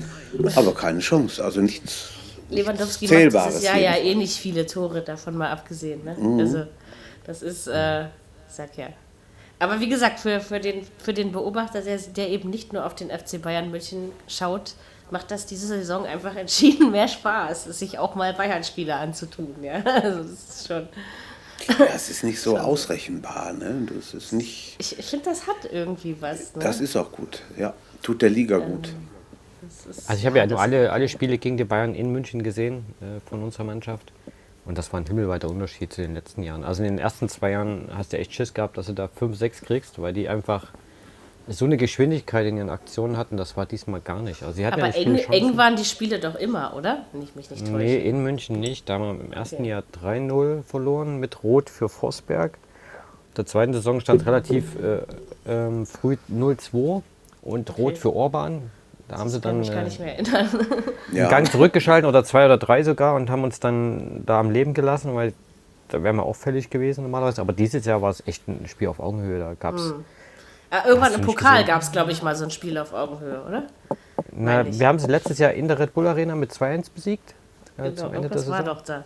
aber 0.55 0.73
keine 0.73 0.99
Chance, 0.99 1.43
also 1.43 1.61
nichts. 1.61 2.09
Lewandowski 2.49 3.05
macht 3.05 3.15
Zählbares 3.15 3.55
dieses 3.55 3.63
Jahr 3.65 3.77
ja 3.77 3.95
eh 3.95 4.15
nicht 4.15 4.37
viele 4.37 4.65
Tore, 4.65 5.01
davon 5.01 5.37
mal 5.37 5.49
abgesehen. 5.49 6.03
Ne? 6.03 6.15
Mhm. 6.17 6.39
Also, 6.39 6.65
das 7.25 7.41
ist, 7.41 7.67
äh, 7.67 8.05
sag 8.47 8.77
ja. 8.77 8.87
Aber 9.59 9.79
wie 9.79 9.87
gesagt, 9.87 10.19
für, 10.19 10.41
für, 10.41 10.59
den, 10.59 10.85
für 10.97 11.13
den 11.13 11.31
Beobachter, 11.31 11.81
der, 11.81 11.97
der 11.97 12.29
eben 12.29 12.49
nicht 12.49 12.73
nur 12.73 12.85
auf 12.85 12.95
den 12.95 13.09
FC 13.09 13.41
Bayern 13.41 13.71
München 13.71 14.11
schaut, 14.27 14.73
macht 15.09 15.31
das 15.31 15.45
diese 15.45 15.67
Saison 15.67 16.05
einfach 16.05 16.35
entschieden 16.35 16.91
mehr 16.91 17.07
Spaß, 17.07 17.65
sich 17.65 17.97
auch 17.99 18.15
mal 18.15 18.33
Bayern-Spieler 18.33 18.97
anzutun. 18.97 19.55
Ja? 19.61 19.81
Also, 19.85 20.23
das 20.23 20.31
ist 20.31 20.67
schon. 20.67 20.87
Ja, 21.67 21.85
es 21.95 22.09
ist 22.09 22.23
nicht 22.23 22.39
so 22.39 22.57
ausrechenbar, 22.57 23.53
ne? 23.53 23.87
Das 23.95 24.13
ist 24.13 24.33
nicht, 24.33 24.75
Ich, 24.79 24.97
ich 24.99 25.05
finde, 25.05 25.25
das 25.25 25.47
hat 25.47 25.71
irgendwie 25.71 26.15
was. 26.19 26.55
Ne? 26.55 26.61
das 26.63 26.81
ist 26.81 26.95
auch 26.95 27.11
gut, 27.11 27.41
ja. 27.57 27.73
Tut 28.01 28.21
der 28.21 28.29
Liga 28.29 28.57
gut. 28.57 28.93
Das 29.61 29.85
ist- 29.97 30.09
Also 30.09 30.19
ich 30.19 30.25
habe 30.25 30.37
ja 30.37 30.43
das- 30.45 30.51
nur 30.51 30.61
alle, 30.61 30.91
alle 30.91 31.07
Spiele 31.09 31.37
gegen 31.37 31.57
die 31.57 31.63
Bayern 31.63 31.95
in 31.95 32.11
München 32.11 32.43
gesehen 32.43 32.85
äh, 33.01 33.19
von 33.29 33.41
unserer 33.43 33.63
Mannschaft. 33.63 34.11
Und 34.65 34.77
das 34.77 34.93
war 34.93 34.99
ein 35.01 35.05
himmelweiter 35.05 35.49
Unterschied 35.49 35.91
zu 35.91 36.01
den 36.01 36.13
letzten 36.13 36.41
Jahren. 36.43 36.63
Also 36.63 36.83
in 36.83 36.89
den 36.89 36.99
ersten 36.99 37.27
zwei 37.29 37.51
Jahren 37.51 37.89
hast 37.93 38.13
du 38.13 38.17
echt 38.17 38.33
Schiss 38.33 38.53
gehabt, 38.53 38.77
dass 38.77 38.85
du 38.85 38.93
da 38.93 39.07
5, 39.09 39.37
6 39.37 39.61
kriegst, 39.61 40.01
weil 40.01 40.13
die 40.13 40.29
einfach 40.29 40.71
so 41.47 41.65
eine 41.65 41.77
Geschwindigkeit 41.77 42.45
in 42.45 42.57
ihren 42.57 42.69
Aktionen 42.69 43.17
hatten, 43.17 43.35
das 43.35 43.57
war 43.57 43.65
diesmal 43.65 43.99
gar 43.99 44.21
nicht. 44.21 44.43
Also 44.43 44.55
sie 44.55 44.65
hatten 44.65 44.79
ja 44.79 44.85
Aber 44.85 44.93
nicht 45.09 45.29
eng, 45.29 45.49
eng 45.49 45.57
waren 45.57 45.75
die 45.75 45.83
Spiele 45.83 46.19
doch 46.19 46.35
immer, 46.35 46.73
oder? 46.75 47.05
Wenn 47.11 47.21
ich 47.21 47.35
mich 47.35 47.49
nicht 47.51 47.61
täusche. 47.65 47.77
Nee, 47.77 47.97
in 47.97 48.23
München 48.23 48.59
nicht. 48.59 48.87
Da 48.87 48.93
haben 48.93 49.03
wir 49.19 49.25
im 49.25 49.33
ersten 49.33 49.55
Okay. 49.55 49.69
Jahr 49.69 49.83
3-0 50.01 50.63
verloren 50.63 51.19
mit 51.19 51.43
Rot 51.43 51.69
für 51.69 51.89
Forsberg. 51.89 52.57
Der 53.35 53.45
zweiten 53.45 53.73
Saison 53.73 53.99
stand 53.99 54.25
relativ 54.25 54.75
äh, 54.75 54.99
ähm, 55.47 55.85
früh 55.85 56.17
0-2 56.31 57.01
und 57.41 57.77
Rot 57.77 57.97
für 57.97 58.13
Orban. 58.15 58.71
Da 59.09 59.17
haben 59.17 59.29
sie 59.29 59.41
dann 59.41 59.59
mich 59.59 59.69
gar 59.71 59.81
äh, 59.81 59.85
nicht 59.85 59.99
mehr 59.99 60.17
erinnern. 60.17 60.47
Ja. 61.11 61.23
einen 61.23 61.29
Gang 61.29 61.51
zurückgeschalten 61.51 62.07
oder 62.09 62.23
zwei 62.23 62.45
oder 62.45 62.57
drei 62.57 62.81
sogar 62.81 63.13
und 63.15 63.29
haben 63.29 63.43
uns 63.43 63.59
dann 63.59 64.23
da 64.25 64.39
am 64.39 64.49
Leben 64.49 64.73
gelassen, 64.73 65.13
weil 65.13 65.33
da 65.89 66.01
wären 66.01 66.15
wir 66.15 66.23
auch 66.23 66.35
fällig 66.35 66.69
gewesen 66.69 67.03
normalerweise. 67.03 67.41
Aber 67.41 67.53
dieses 67.53 67.85
Jahr 67.85 68.01
war 68.01 68.09
es 68.09 68.25
echt 68.25 68.47
ein 68.47 68.65
Spiel 68.67 68.87
auf 68.87 68.99
Augenhöhe. 68.99 69.37
Da 69.39 69.53
gab 69.59 69.75
es. 69.75 69.93
Ah, 70.75 70.87
irgendwann 70.87 71.13
im 71.13 71.21
Pokal 71.21 71.63
gab 71.65 71.83
es, 71.83 71.91
glaube 71.91 72.11
ich, 72.11 72.23
mal 72.23 72.35
so 72.35 72.45
ein 72.45 72.49
Spiel 72.51 72.77
auf 72.79 72.93
Augenhöhe, 72.93 73.43
oder? 73.47 73.63
Na, 74.31 74.65
wir 74.65 74.87
haben 74.87 74.97
sie 74.97 75.05
letztes 75.07 75.37
Jahr 75.37 75.51
in 75.51 75.67
der 75.67 75.77
Red 75.77 75.93
Bull 75.93 76.07
Arena 76.07 76.33
mit 76.35 76.51
2-1 76.51 76.87
besiegt. 76.93 77.35
Äh, 77.77 77.83
Genau, 77.83 77.95
zum 77.95 78.13
Ende 78.15 78.27
der 78.29 78.37
irgendwas 78.37 78.49
war 78.49 78.63
doch 78.63 78.81
da. 78.81 79.03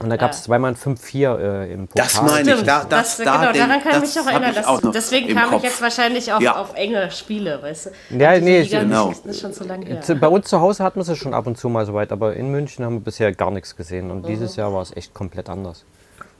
Und 0.00 0.08
da 0.08 0.16
gab 0.16 0.30
es 0.30 0.38
Ja. 0.38 0.44
zweimal 0.44 0.70
ein 0.72 0.76
5-4 0.76 1.36
äh, 1.38 1.72
im 1.72 1.88
Pokal. 1.88 2.04
Das 2.06 2.22
meine 2.22 2.54
ich, 2.54 2.62
da, 2.62 2.84
das, 2.84 2.88
das, 2.88 3.24
da, 3.26 3.36
genau, 3.38 3.52
den- 3.52 3.68
daran 3.68 3.82
kann 3.82 3.92
ich 3.92 3.98
das 4.00 4.14
mich 4.14 4.20
auch 4.24 4.30
erinnern. 4.30 4.50
ich 4.50 4.56
Das, 4.56 4.66
auch 4.66 4.82
noch 4.82 4.92
deswegen 4.92 5.34
kam 5.34 5.50
Kopf. 5.50 5.56
ich 5.64 5.70
jetzt 5.70 5.82
wahrscheinlich 5.82 6.32
auf, 6.32 6.40
Ja. 6.40 6.56
auf 6.60 6.74
enge 6.74 7.10
Spiele, 7.10 7.60
weißt 7.60 7.86
du? 8.10 8.16
Ja, 8.18 8.32
diese 8.34 8.44
nee, 8.44 8.60
Liga- 8.62 8.80
genau. 8.80 9.08
Das 9.08 9.18
ist 9.26 9.40
schon 9.40 9.52
so 9.52 9.64
lange 9.64 9.86
her. 9.86 10.00
Bei 10.14 10.28
uns 10.28 10.46
zu 10.48 10.60
Hause 10.60 10.84
hatten 10.84 11.04
wir 11.04 11.08
es 11.12 11.18
schon 11.18 11.34
ab 11.34 11.46
und 11.48 11.58
zu 11.58 11.68
mal 11.68 11.84
so 11.86 11.92
weit, 11.94 12.12
aber 12.12 12.34
in 12.34 12.50
München 12.52 12.84
haben 12.84 12.94
wir 12.94 13.00
bisher 13.00 13.32
gar 13.32 13.50
nichts 13.50 13.74
gesehen. 13.76 14.10
Und 14.12 14.26
dieses 14.28 14.54
Jahr 14.56 14.72
war 14.72 14.82
es 14.82 14.96
echt 14.96 15.12
komplett 15.12 15.48
anders. 15.50 15.84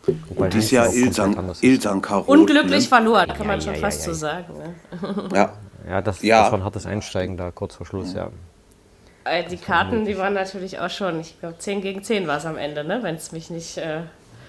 Wobei 0.06 0.48
Dieses 0.48 0.72
München 0.72 0.74
Jahr 0.76 0.92
Ilsan. 0.94 1.54
Ilsan 1.60 2.02
Karot, 2.02 2.28
Unglücklich 2.28 2.84
Ne? 2.84 2.88
verloren, 2.88 3.28
kann 3.28 3.46
man 3.46 3.58
ja, 3.60 3.64
schon 3.66 3.74
ja, 3.74 3.80
fast 3.80 4.06
ja, 4.06 4.14
so 4.14 4.26
ja. 4.26 4.32
sagen. 4.32 4.54
Ne? 4.58 5.28
Ja, 5.34 5.52
Ja, 5.88 6.00
das, 6.02 6.22
Ja. 6.22 6.42
das 6.42 6.52
war 6.52 6.58
ein 6.58 6.64
hartes 6.64 6.86
Einsteigen 6.86 7.36
da 7.36 7.50
kurz 7.50 7.74
vor 7.76 7.86
Schluss, 7.86 8.14
ja. 8.14 8.30
Äh, 9.24 9.44
Die 9.48 9.56
Karten, 9.58 10.04
die 10.06 10.16
waren 10.16 10.32
natürlich 10.34 10.78
auch 10.78 10.88
schon, 10.90 11.20
ich 11.20 11.38
glaube 11.40 11.58
10 11.58 11.82
gegen 11.82 12.02
10 12.02 12.26
war 12.26 12.38
es 12.38 12.46
am 12.46 12.56
Ende, 12.56 12.84
ne? 12.84 13.02
wenn 13.02 13.14
es 13.16 13.32
mich 13.32 13.50
nicht... 13.50 13.76
Äh, 13.78 14.02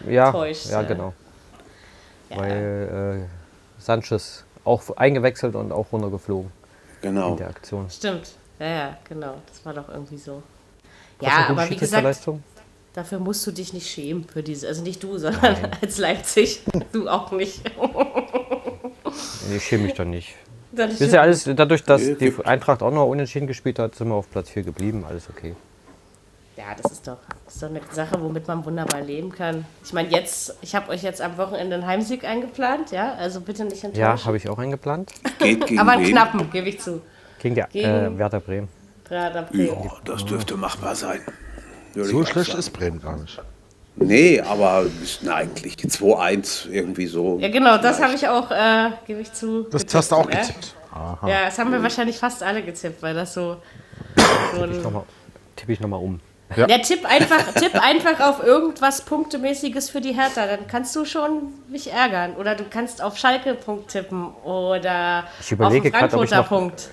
Ja, 0.07 0.31
Täuscht, 0.31 0.67
ja 0.69 0.81
äh. 0.81 0.85
genau. 0.85 1.13
Weil 2.29 3.27
äh, 3.27 3.81
Sanchez 3.81 4.45
auch 4.63 4.95
eingewechselt 4.95 5.55
und 5.55 5.71
auch 5.71 5.91
runtergeflogen 5.91 6.51
genau. 7.01 7.31
in 7.31 7.37
der 7.37 7.49
Aktion. 7.49 7.89
stimmt, 7.89 8.31
ja, 8.59 8.67
ja, 8.67 8.97
genau, 9.07 9.35
das 9.47 9.65
war 9.65 9.73
doch 9.73 9.89
irgendwie 9.89 10.17
so. 10.17 10.41
Was 11.19 11.27
Ja, 11.27 11.35
eine 11.35 11.47
gute 11.47 11.51
aber 11.51 11.69
wie 11.69 11.75
gesagt, 11.75 11.79
Schiedsrichterleistung? 11.79 12.43
Dafür 12.93 13.19
musst 13.19 13.45
du 13.47 13.51
dich 13.51 13.73
nicht 13.73 13.89
schämen 13.89 14.25
für 14.25 14.43
diese, 14.43 14.67
also 14.67 14.83
nicht 14.83 15.03
du, 15.03 15.17
sondern 15.17 15.57
als 15.81 15.97
Leipzig, 15.97 16.61
du 16.91 17.07
auch 17.09 17.31
nicht. 17.31 17.61
Ich 19.53 19.63
schäme 19.65 19.83
mich 19.83 19.93
da 19.93 20.05
nicht. 20.05 20.35
Dann 20.71 20.89
Das 20.89 21.01
ist 21.01 21.11
ja 21.13 21.19
alles, 21.21 21.43
dadurch, 21.43 21.83
dass 21.83 22.01
die 22.01 22.33
Eintracht 22.45 22.81
auch 22.81 22.91
noch 22.91 23.07
unentschieden 23.07 23.45
gespielt 23.47 23.77
hat, 23.79 23.95
sind 23.95 24.07
wir 24.07 24.15
auf 24.15 24.29
Platz 24.31 24.49
4 24.49 24.63
geblieben. 24.63 25.03
Alles 25.07 25.29
okay. 25.29 25.55
Ja, 26.55 26.63
das 26.81 26.91
ist 26.93 27.07
doch, 27.07 27.17
das 27.45 27.55
ist 27.55 27.63
doch 27.63 27.69
eine 27.69 27.81
Sache, 27.91 28.21
womit 28.21 28.47
man 28.47 28.63
wunderbar 28.63 29.01
leben 29.01 29.31
kann. 29.31 29.65
Ich 29.83 29.91
meine, 29.91 30.09
jetzt, 30.09 30.55
ich 30.61 30.75
habe 30.75 30.89
euch 30.91 31.03
jetzt 31.03 31.21
am 31.21 31.37
Wochenende 31.37 31.75
einen 31.75 31.87
Heimsieg 31.87 32.23
eingeplant, 32.23 32.91
ja, 32.91 33.13
also 33.15 33.41
bitte 33.41 33.65
nicht 33.65 33.83
enttäuschen. 33.83 33.99
Ja, 33.99 34.23
habe 34.25 34.37
ich 34.37 34.47
auch 34.47 34.59
eingeplant. 34.59 35.11
Geht 35.39 35.65
gegen 35.65 35.79
Aber 35.79 35.91
einen 35.91 36.05
wen? 36.05 36.11
knappen, 36.11 36.49
gebe 36.51 36.69
ich 36.69 36.79
zu. 36.79 37.01
Gegen 37.39 37.55
die 37.55 37.63
Gegen- 37.71 37.89
äh, 37.89 38.17
Werder 38.17 38.39
Bremen. 38.39 38.69
Gerade 39.03 39.39
April. 39.39 39.65
Ja, 39.65 39.97
das 40.05 40.23
dürfte 40.23 40.55
machbar 40.55 40.95
sein. 40.95 41.19
So 41.95 42.25
schlecht 42.25 42.47
sagen. 42.47 42.59
ist 42.59 42.69
Bremen 42.71 43.01
gar 43.01 43.17
nicht. 43.17 43.41
Nee, 43.95 44.39
aber 44.41 44.85
na, 45.21 45.35
eigentlich 45.35 45.75
2-1 45.75 46.69
irgendwie 46.69 47.07
so. 47.07 47.37
Ja, 47.39 47.49
genau, 47.49 47.77
das 47.77 48.01
habe 48.01 48.13
ich 48.13 48.27
auch, 48.27 48.49
äh, 48.49 48.91
gebe 49.05 49.21
ich 49.21 49.31
zu. 49.33 49.63
Das 49.63 49.81
getippt, 49.81 49.95
hast 49.95 50.11
du 50.11 50.15
auch 50.15 50.29
ja? 50.31 50.39
getippt. 50.39 50.75
Aha. 50.93 51.27
Ja, 51.27 51.45
das 51.45 51.57
haben 51.57 51.71
wir 51.71 51.81
wahrscheinlich 51.83 52.17
fast 52.17 52.41
alle 52.43 52.63
getippt, 52.63 53.01
weil 53.01 53.13
das 53.13 53.33
so. 53.33 53.57
so 54.55 54.63
ein, 54.63 54.81
tippe 55.55 55.73
ich 55.73 55.79
nochmal 55.79 56.01
um. 56.01 56.19
Ja. 56.55 56.67
ja, 56.67 56.79
tipp 56.79 57.05
einfach, 57.05 57.53
tipp 57.53 57.81
einfach 57.81 58.19
auf 58.19 58.43
irgendwas 58.43 59.01
Punktemäßiges 59.05 59.89
für 59.89 60.01
die 60.01 60.13
Hertha, 60.13 60.47
dann 60.47 60.67
kannst 60.67 60.93
du 60.97 61.05
schon 61.05 61.53
mich 61.69 61.91
ärgern. 61.91 62.35
Oder 62.35 62.55
du 62.55 62.65
kannst 62.69 63.01
auf 63.01 63.17
Schalke 63.17 63.53
Punkt 63.53 63.89
tippen 63.89 64.33
oder 64.43 65.25
Ich 65.39 65.51
überlege 65.51 65.77
auf 65.77 65.83
den 65.83 65.91
grad, 65.91 66.13
ob 66.13 66.23
ich 66.23 66.29
Frankfurter 66.29 66.37
noch- 66.41 66.49
Punkt. 66.49 66.89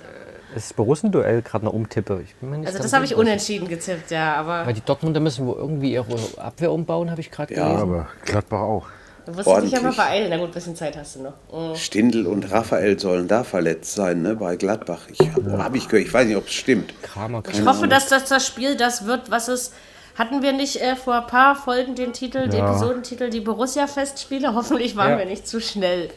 Das 0.58 0.72
Borussenduell 0.72 1.42
gerade 1.42 1.64
noch 1.64 1.72
umtippe. 1.72 2.20
Ich 2.24 2.34
bin 2.36 2.50
mir 2.50 2.58
nicht 2.58 2.66
Also 2.68 2.80
das 2.82 2.92
habe 2.92 3.04
ich 3.04 3.14
unentschieden 3.14 3.68
getippt, 3.68 4.10
ja, 4.10 4.34
aber 4.34 4.66
Weil 4.66 4.74
die 4.74 4.80
Dortmunder 4.80 5.20
müssen 5.20 5.46
wohl 5.46 5.56
irgendwie 5.56 5.92
ihre 5.92 6.06
Abwehr 6.36 6.72
umbauen, 6.72 7.10
habe 7.10 7.20
ich 7.20 7.30
gerade 7.30 7.54
Ja. 7.54 7.64
gelesen. 7.68 7.82
Aber 7.82 8.06
Gladbach 8.24 8.60
auch. 8.60 8.86
du 9.26 9.32
musst 9.32 9.46
dich 9.46 9.52
aber 9.54 9.62
ordentlich. 9.62 9.96
beeilen. 9.96 10.26
Na 10.30 10.36
gut, 10.38 10.48
ein 10.48 10.52
bisschen 10.52 10.74
Zeit 10.74 10.96
hast 10.96 11.14
du 11.16 11.22
noch. 11.22 11.34
Mhm. 11.52 11.76
Stindl 11.76 12.26
und 12.26 12.50
Raphael 12.50 12.98
sollen 12.98 13.28
da 13.28 13.44
verletzt 13.44 13.94
sein, 13.94 14.22
ne, 14.22 14.34
bei 14.34 14.56
Gladbach. 14.56 15.02
Ich 15.12 15.20
habe 15.32 15.62
hab 15.62 15.74
ich 15.76 15.88
gehört, 15.88 16.06
ich 16.08 16.12
weiß 16.12 16.26
nicht, 16.26 16.36
ob 16.36 16.46
es 16.48 16.54
stimmt. 16.54 16.92
Kramer, 17.02 17.42
Ich 17.52 17.64
hoffe, 17.64 17.86
dass 17.86 18.08
das 18.08 18.24
das 18.24 18.44
Spiel 18.46 18.76
das 18.76 19.06
wird, 19.06 19.30
was 19.30 19.46
es. 19.48 19.72
Hatten 20.16 20.42
wir 20.42 20.52
nicht 20.52 20.80
äh, 20.82 20.96
vor 20.96 21.14
ein 21.14 21.26
paar 21.28 21.54
Folgen 21.54 21.94
den 21.94 22.12
Titel, 22.12 22.48
den 22.48 22.58
Ja. 22.58 22.70
Episodentitel, 22.70 23.30
die 23.30 23.38
Borussia-Festspiele? 23.40 24.52
Hoffentlich 24.54 24.96
waren 24.96 25.12
Ja. 25.12 25.18
wir 25.18 25.26
nicht 25.26 25.46
zu 25.46 25.60
schnell. 25.60 26.10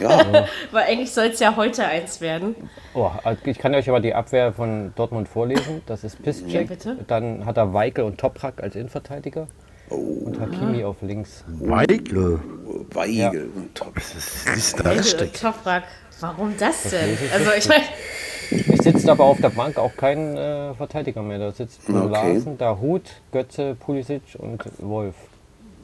Ja, 0.00 0.46
Weil 0.72 0.84
eigentlich 0.84 1.12
soll 1.12 1.26
es 1.26 1.40
ja 1.40 1.56
heute 1.56 1.84
eins 1.86 2.20
werden. 2.20 2.54
Oh, 2.94 3.10
also 3.24 3.40
ich 3.44 3.58
kann 3.58 3.74
euch 3.74 3.88
aber 3.88 4.00
die 4.00 4.14
Abwehr 4.14 4.52
von 4.52 4.92
Dortmund 4.96 5.28
vorlesen. 5.28 5.82
Das 5.86 6.04
ist 6.04 6.18
Ja, 6.18 6.24
Piszczek. 6.24 6.68
bitte. 6.68 6.96
Dann 7.06 7.46
hat 7.46 7.56
er 7.56 7.72
Weikel 7.72 8.04
und 8.04 8.18
Toprak 8.18 8.62
als 8.62 8.74
Innenverteidiger. 8.74 9.46
Oh. 9.90 9.94
Und 9.94 10.40
Hakimi 10.40 10.82
auf 10.84 10.96
links. 11.02 11.44
Weigel. 11.46 12.40
Weigel 12.92 13.50
und 13.54 13.74
Top. 13.74 13.94
Das 13.94 14.14
ist 14.56 14.80
da 14.84 14.90
richtig. 14.90 15.32
Toprak. 15.40 15.84
Warum 16.20 16.54
das 16.58 16.82
denn? 16.84 17.16
Also 17.32 17.50
ich 17.56 17.68
meine, 17.68 17.84
Es 18.50 18.84
sitzt 18.84 19.08
aber 19.08 19.24
auf 19.24 19.40
der 19.40 19.50
Bank 19.50 19.76
auch 19.78 19.94
kein 19.96 20.36
äh, 20.36 20.74
Verteidiger 20.74 21.22
mehr. 21.22 21.38
Da 21.38 21.52
sitzt 21.52 21.88
Okay. 21.88 22.08
Larsen, 22.10 22.58
da 22.58 22.78
Hut, 22.80 23.02
Götze, 23.32 23.76
Pulisic 23.78 24.22
und 24.38 24.64
Wolf. 24.78 25.14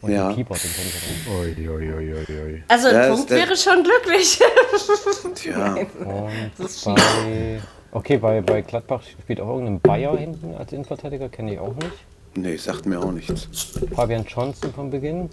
Und 0.02 0.10
Ja. 0.10 0.28
die 0.30 0.34
Keeper 0.34 0.56
sind 0.56 0.74
drin. 0.76 1.32
Oi, 1.32 1.68
oi, 1.68 1.94
oi, 1.94 2.14
oi, 2.14 2.40
oi. 2.42 2.62
also 2.66 2.88
ein 2.88 2.96
ist 3.02 3.08
Punkt 3.16 3.30
der- 3.30 3.38
wäre 3.38 3.56
schon 3.56 3.84
glücklich. 3.84 4.40
Tja, 5.36 5.74
Und 5.74 6.94
bei, 6.96 7.60
okay, 7.92 8.16
bei, 8.18 8.40
bei 8.40 8.62
Gladbach 8.62 9.02
spielt 9.04 9.40
auch 9.40 9.48
irgendein 9.50 9.80
Bayer 9.80 10.16
hinten 10.16 10.54
als 10.56 10.72
Innenverteidiger, 10.72 11.28
kenne 11.28 11.52
ich 11.54 11.60
auch 11.60 11.74
nicht. 11.76 11.92
nee, 12.34 12.56
sagt 12.56 12.84
mir 12.86 12.98
auch 12.98 13.12
nichts. 13.12 13.46
Fabian 13.94 14.24
Johnson 14.24 14.72
von 14.74 14.90
Beginn, 14.90 15.30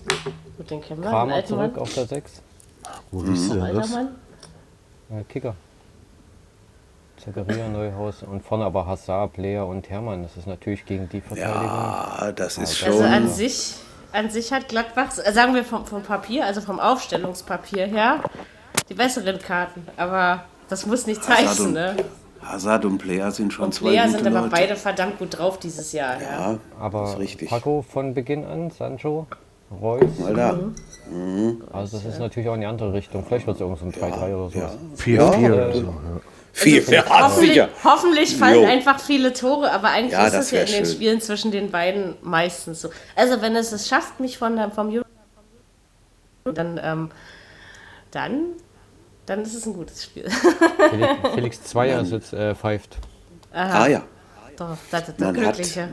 Gut, 0.57 0.69
den 0.69 0.81
kennen 0.81 1.01
wir, 1.01 1.09
den 1.09 1.11
Kramer 1.11 1.43
zurück 1.45 1.71
Mann. 1.73 1.81
auf 1.81 1.93
der 1.95 2.05
6, 2.05 2.41
Wo 3.11 3.21
siehst 3.25 3.49
du 3.51 3.55
denn 3.59 3.75
das? 3.75 3.91
Äh, 3.91 5.23
Kicker. 5.27 5.55
Zakaria 7.23 7.67
Neuhaus 7.67 8.23
und 8.23 8.43
vorne 8.43 8.65
aber 8.65 8.85
Hazard, 8.85 9.33
Player 9.33 9.65
und 9.65 9.89
Hermann. 9.89 10.23
Das 10.23 10.37
ist 10.37 10.47
natürlich 10.47 10.85
gegen 10.85 11.09
die 11.09 11.19
Verteidigung. 11.19 11.63
Ja, 11.65 12.31
das 12.35 12.57
ist 12.57 12.83
Also 12.83 12.97
schon. 12.97 13.03
an 13.05 13.27
sich, 13.27 13.75
an 14.11 14.29
sich 14.29 14.51
hat 14.51 14.67
Gladbach, 14.69 15.11
sagen 15.11 15.53
wir 15.55 15.63
vom, 15.63 15.85
vom 15.85 16.01
Papier, 16.03 16.45
also 16.45 16.61
vom 16.61 16.79
Aufstellungspapier 16.79 17.85
her, 17.87 18.23
die 18.89 18.93
besseren 18.93 19.39
Karten. 19.39 19.85
Aber 19.97 20.43
Das 20.67 20.85
muss 20.85 21.07
nichts 21.07 21.27
Hazard 21.27 21.47
heißen, 21.47 21.65
und- 21.67 21.73
ne? 21.73 21.95
Hazard 22.43 22.85
und 22.85 22.99
Player 22.99 23.31
sind 23.31 23.51
schon 23.51 23.65
Und 23.65 23.73
zwei 23.73 23.89
Player 23.89 24.07
sind 24.07 24.25
aber 24.25 24.37
Leute. 24.41 24.49
beide 24.51 24.75
verdammt 24.77 25.19
gut 25.19 25.37
drauf 25.37 25.59
dieses 25.59 25.91
Jahr. 25.91 26.21
Ja. 26.21 26.51
Ja, 26.51 26.57
Aber 26.79 27.03
ist 27.05 27.19
richtig. 27.19 27.49
Paco 27.49 27.83
von 27.87 28.13
Beginn 28.13 28.45
an, 28.45 28.71
Sancho, 28.71 29.27
Reus. 29.81 30.03
Mal 30.19 30.33
da. 30.35 30.57
Also 31.73 31.97
das 31.97 32.05
ist 32.05 32.19
natürlich 32.19 32.47
auch 32.49 32.53
in 32.55 32.61
die 32.61 32.67
andere 32.67 32.93
Richtung. 32.93 33.25
Vielleicht 33.27 33.45
wird 33.45 33.57
es 33.57 33.61
irgend 33.61 33.79
so 33.79 33.85
ein 33.85 33.91
3-3 33.91 34.35
oder 34.35 34.49
sowas. 34.49 34.77
4-4 34.95 35.41
Ja. 35.41 35.53
oder 35.53 35.73
so. 35.75 35.93
Ja. 36.65 36.81
Vier, 36.81 36.83
ja, 36.93 37.05
Hoffentlich, 37.09 37.49
sicher. 37.51 37.69
hoffentlich 37.83 38.35
fallen 38.37 38.63
Jo. 38.63 38.67
einfach 38.67 38.99
viele 38.99 39.33
Tore, 39.33 39.71
aber 39.71 39.89
eigentlich 39.89 40.11
Ja, 40.13 40.25
ist 40.27 40.33
das 40.33 40.45
es 40.45 40.51
ja 40.51 40.61
in 40.61 40.67
den 40.67 40.85
schön. 40.85 40.95
Spielen 40.95 41.21
zwischen 41.21 41.51
den 41.51 41.71
beiden 41.71 42.15
meistens 42.21 42.81
so. 42.81 42.89
Also 43.15 43.41
wenn 43.41 43.55
es 43.55 43.71
es 43.71 43.87
schafft, 43.87 44.19
mich 44.19 44.37
von 44.37 44.55
der, 44.55 44.69
vom 44.71 44.89
Euro 44.89 45.03
dann, 46.53 46.79
ähm, 46.83 47.09
dann, 48.11 48.45
dann 49.25 49.41
ist 49.43 49.53
es 49.53 49.65
ein 49.65 49.73
gutes 49.73 50.03
Spiel. 50.03 50.29
Felix, 50.89 51.07
Felix 51.35 51.63
Zweier 51.63 52.01
ist 52.01 52.11
jetzt 52.11 52.33
äh, 52.33 52.55
pfeift. 52.55 52.97
Ah 53.51 53.87
ja. 53.87 54.03
Doch, 54.57 54.77
das 54.91 55.07
ist 55.09 55.09
das 55.11 55.19
Man 55.19 55.37
hat, 55.37 55.55
Glückliche. 55.55 55.87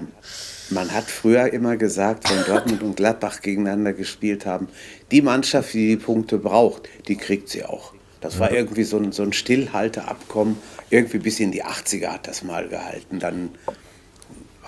man 0.71 0.91
hat 0.93 1.05
früher 1.05 1.53
immer 1.53 1.77
gesagt, 1.77 2.29
wenn 2.31 2.45
Dortmund 2.45 2.83
und 2.83 2.97
Gladbach 2.97 3.41
gegeneinander 3.41 3.93
gespielt 3.93 4.45
haben, 4.47 4.69
die 5.11 5.23
Mannschaft, 5.23 5.73
die 5.75 5.89
die 5.91 5.97
Punkte 5.97 6.39
braucht, 6.39 6.89
die 7.07 7.17
kriegt 7.17 7.49
sie 7.49 7.65
auch. 7.65 7.93
Das 8.21 8.39
war 8.39 8.51
irgendwie 8.51 8.85
so 8.85 8.97
ein, 8.99 9.13
so 9.13 9.23
ein 9.23 9.33
Stillhalteabkommen. 9.33 10.59
Irgendwie 10.91 11.19
bis 11.19 11.41
in 11.41 11.53
die 11.53 11.65
80er 11.65 12.09
hat 12.09 12.27
das 12.27 12.43
mal 12.43 12.69
gehalten. 12.69 13.19
Dann 13.19 13.51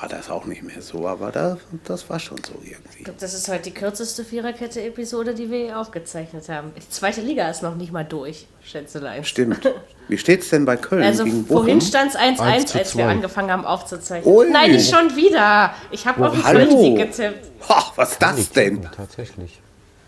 war 0.01 0.09
das 0.09 0.31
auch 0.31 0.45
nicht 0.45 0.63
mehr 0.63 0.81
so, 0.81 1.09
aber 1.09 1.33
das, 1.33 1.59
das 1.85 2.09
war 2.09 2.21
schon 2.21 2.39
so 2.45 2.53
irgendwie. 2.63 2.99
Ich 2.99 3.05
glaube, 3.05 3.19
das 3.19 3.35
ist 3.35 3.49
heute 3.49 3.65
die 3.65 3.71
kürzeste 3.73 4.25
Viererkette-Episode, 4.25 5.35
die 5.35 5.51
wir 5.51 5.59
je 5.59 5.73
aufgezeichnet 5.73 6.49
haben. 6.49 6.71
Die 6.77 6.89
zweite 6.89 7.21
Liga 7.21 7.49
ist 7.51 7.63
noch 7.63 7.75
nicht 7.75 7.91
mal 7.91 8.05
durch, 8.05 8.47
Schätzelein. 8.63 9.25
Stimmt. 9.25 9.59
Wie 10.09 10.17
steht's 10.17 10.51
denn 10.51 10.65
bei 10.65 10.77
Köln 10.77 11.03
Also 11.03 11.25
gegen 11.25 11.45
Bochum? 11.45 11.63
vorhin 11.65 11.81
stand 11.81 12.13
es 12.15 12.19
1-1, 12.19 12.41
1 12.41 12.67
zu 12.73 12.79
als 12.79 12.97
wir 12.97 13.05
2. 13.05 13.11
angefangen 13.11 13.51
haben 13.51 13.65
aufzuzeichnen. 13.65 14.33
Ui. 14.33 14.49
Nein, 14.51 14.71
nicht 14.73 14.89
schon 14.89 15.17
wieder. 15.17 15.75
Ich 15.91 16.07
habe 16.07 16.27
auf 16.29 16.33
den. 16.33 16.43
Qualität 16.43 16.97
getippt. 16.97 17.69
Ha, 17.69 17.93
was 17.97 18.13
ist 18.13 18.23
das 18.23 18.51
denn? 18.51 18.83
Tatsächlich. 18.97 19.61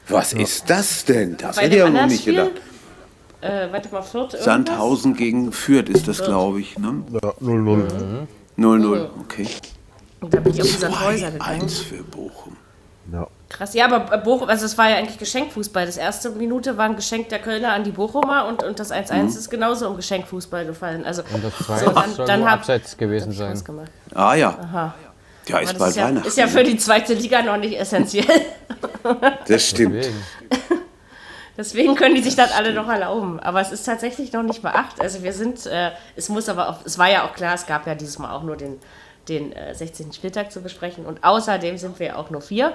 Was 0.08 0.32
ist 0.32 0.68
das 0.70 1.04
denn? 1.04 1.36
Das 1.36 1.56
Bei 1.56 1.62
hätte 1.62 1.76
ich 1.76 1.80
ja 1.80 1.90
noch 1.90 2.06
nicht 2.06 2.20
Spiel, 2.22 2.34
gedacht. 2.34 2.52
Äh, 3.40 3.68
warte 3.70 3.88
mal, 3.90 4.02
Fürth 4.02 4.34
irgendwas? 4.34 4.44
Sandhausen 4.44 5.14
gegen 5.14 5.52
Fürth 5.52 5.88
ist 5.88 6.08
das, 6.08 6.22
glaube 6.22 6.60
ich. 6.60 6.78
Ne? 6.78 7.02
Ja, 7.12 7.30
0-0. 7.40 8.26
0-0, 8.58 9.08
okay. 9.20 9.46
Und 10.20 10.34
da 10.34 10.40
bin 10.40 10.52
ich 10.52 10.60
auf 10.60 10.66
die 10.66 10.72
Sandhäuser 10.74 11.30
gegangen. 11.30 11.62
1 11.62 11.78
für 11.78 12.02
Bochum. 12.02 12.56
Ja. 13.12 13.26
Krass, 13.48 13.74
ja, 13.74 13.86
aber 13.86 14.18
Bochum, 14.18 14.48
also 14.48 14.64
es 14.64 14.78
war 14.78 14.90
ja 14.90 14.96
eigentlich 14.96 15.18
Geschenkfußball. 15.18 15.84
Das 15.86 15.96
erste 15.96 16.30
Minute 16.30 16.76
war 16.76 16.84
ein 16.84 16.94
Geschenk 16.94 17.30
der 17.30 17.40
Kölner 17.40 17.72
an 17.72 17.82
die 17.82 17.90
Bochumer 17.90 18.46
und, 18.46 18.62
und 18.62 18.78
das 18.78 18.92
1-1 18.92 19.28
ist 19.36 19.50
genauso 19.50 19.88
im 19.88 19.96
Geschenkfußball 19.96 20.66
gefallen. 20.66 21.04
Also, 21.04 21.22
Und 21.32 21.42
das 21.42 21.56
2 21.66 21.78
so, 21.78 21.90
dann, 21.90 22.14
soll 22.14 22.26
dann 22.26 22.44
hab, 22.44 22.60
abseits 22.60 22.96
gewesen 22.96 23.32
sein. 23.32 23.60
Ah 24.14 24.34
ja. 24.34 24.94
Ja, 25.48 25.58
ist 25.58 25.78
bald 25.78 25.90
ist 25.90 25.96
ja, 25.96 26.04
Weihnachten. 26.04 26.28
ist 26.28 26.38
ja 26.38 26.46
für 26.46 26.62
die 26.62 26.76
zweite 26.76 27.14
Liga 27.14 27.42
noch 27.42 27.56
nicht 27.56 27.78
essentiell. 27.78 28.26
Das 29.48 29.66
stimmt. 29.66 30.06
Deswegen. 31.60 31.94
Können 31.94 32.14
die 32.14 32.22
sich 32.22 32.36
das 32.36 32.52
alle 32.52 32.72
noch 32.72 32.88
erlauben. 32.88 33.38
Aber 33.38 33.60
es 33.60 33.70
ist 33.70 33.84
tatsächlich 33.84 34.32
noch 34.32 34.42
nicht 34.42 34.62
mal 34.62 34.72
acht. 34.72 34.98
Also 34.98 35.22
wir 35.22 35.34
sind, 35.34 35.66
äh, 35.66 35.90
es 36.16 36.30
muss 36.30 36.48
aber 36.48 36.70
auch, 36.70 36.78
es 36.86 36.96
war 36.96 37.10
ja 37.10 37.26
auch 37.26 37.34
klar, 37.34 37.54
es 37.54 37.66
gab 37.66 37.86
ja 37.86 37.94
dieses 37.94 38.18
Mal 38.18 38.34
auch 38.34 38.42
nur 38.42 38.56
den, 38.56 38.78
den 39.28 39.52
äh, 39.52 39.74
16. 39.74 40.14
Spieltag 40.14 40.52
zu 40.52 40.62
besprechen. 40.62 41.04
Und 41.04 41.22
außerdem 41.22 41.76
sind 41.76 41.98
wir 41.98 42.06
ja 42.06 42.16
auch 42.16 42.30
nur 42.30 42.40
vier 42.40 42.72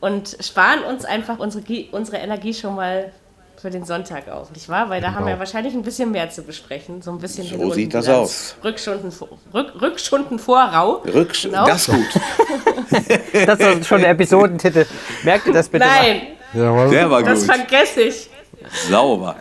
und 0.00 0.38
sparen 0.40 0.84
uns 0.84 1.04
einfach 1.04 1.38
unsere, 1.38 1.64
unsere 1.92 2.16
Energie 2.16 2.54
schon 2.54 2.76
mal 2.76 3.12
für 3.60 3.68
den 3.68 3.84
Sonntag 3.84 4.28
auf, 4.28 4.50
nicht 4.52 4.70
wahr? 4.70 4.88
Weil 4.88 5.02
da 5.02 5.12
haben 5.12 5.26
wir 5.26 5.38
wahrscheinlich 5.38 5.74
ein 5.74 5.82
bisschen 5.82 6.10
mehr 6.10 6.30
zu 6.30 6.42
besprechen. 6.42 7.02
So 7.02 7.10
ein 7.10 7.18
bisschen 7.18 7.46
So 7.46 7.72
sieht 7.72 7.92
das 7.92 8.08
aus. 8.08 8.56
Rückstunden, 8.64 9.12
Rück, 9.52 9.80
Rückstunden 9.82 10.38
Vorrau. 10.38 11.02
Rücksch 11.04 11.42
Genau. 11.42 11.66
Das 11.66 11.88
ist 11.88 11.94
gut. 11.94 12.22
Das 13.46 13.58
ist 13.58 13.86
schon 13.86 14.00
der 14.02 14.10
Episodentitel. 14.10 14.86
Merkt 15.24 15.46
ihr 15.46 15.52
das 15.52 15.68
bitte 15.68 15.84
Nein, 15.84 16.33
Jawohl. 16.54 16.90
Der 16.90 17.10
war 17.10 17.22
das 17.22 17.46
gut. 17.46 17.54
vergesse 17.56 18.02
ich. 18.02 18.30
Sauber. 18.88 19.36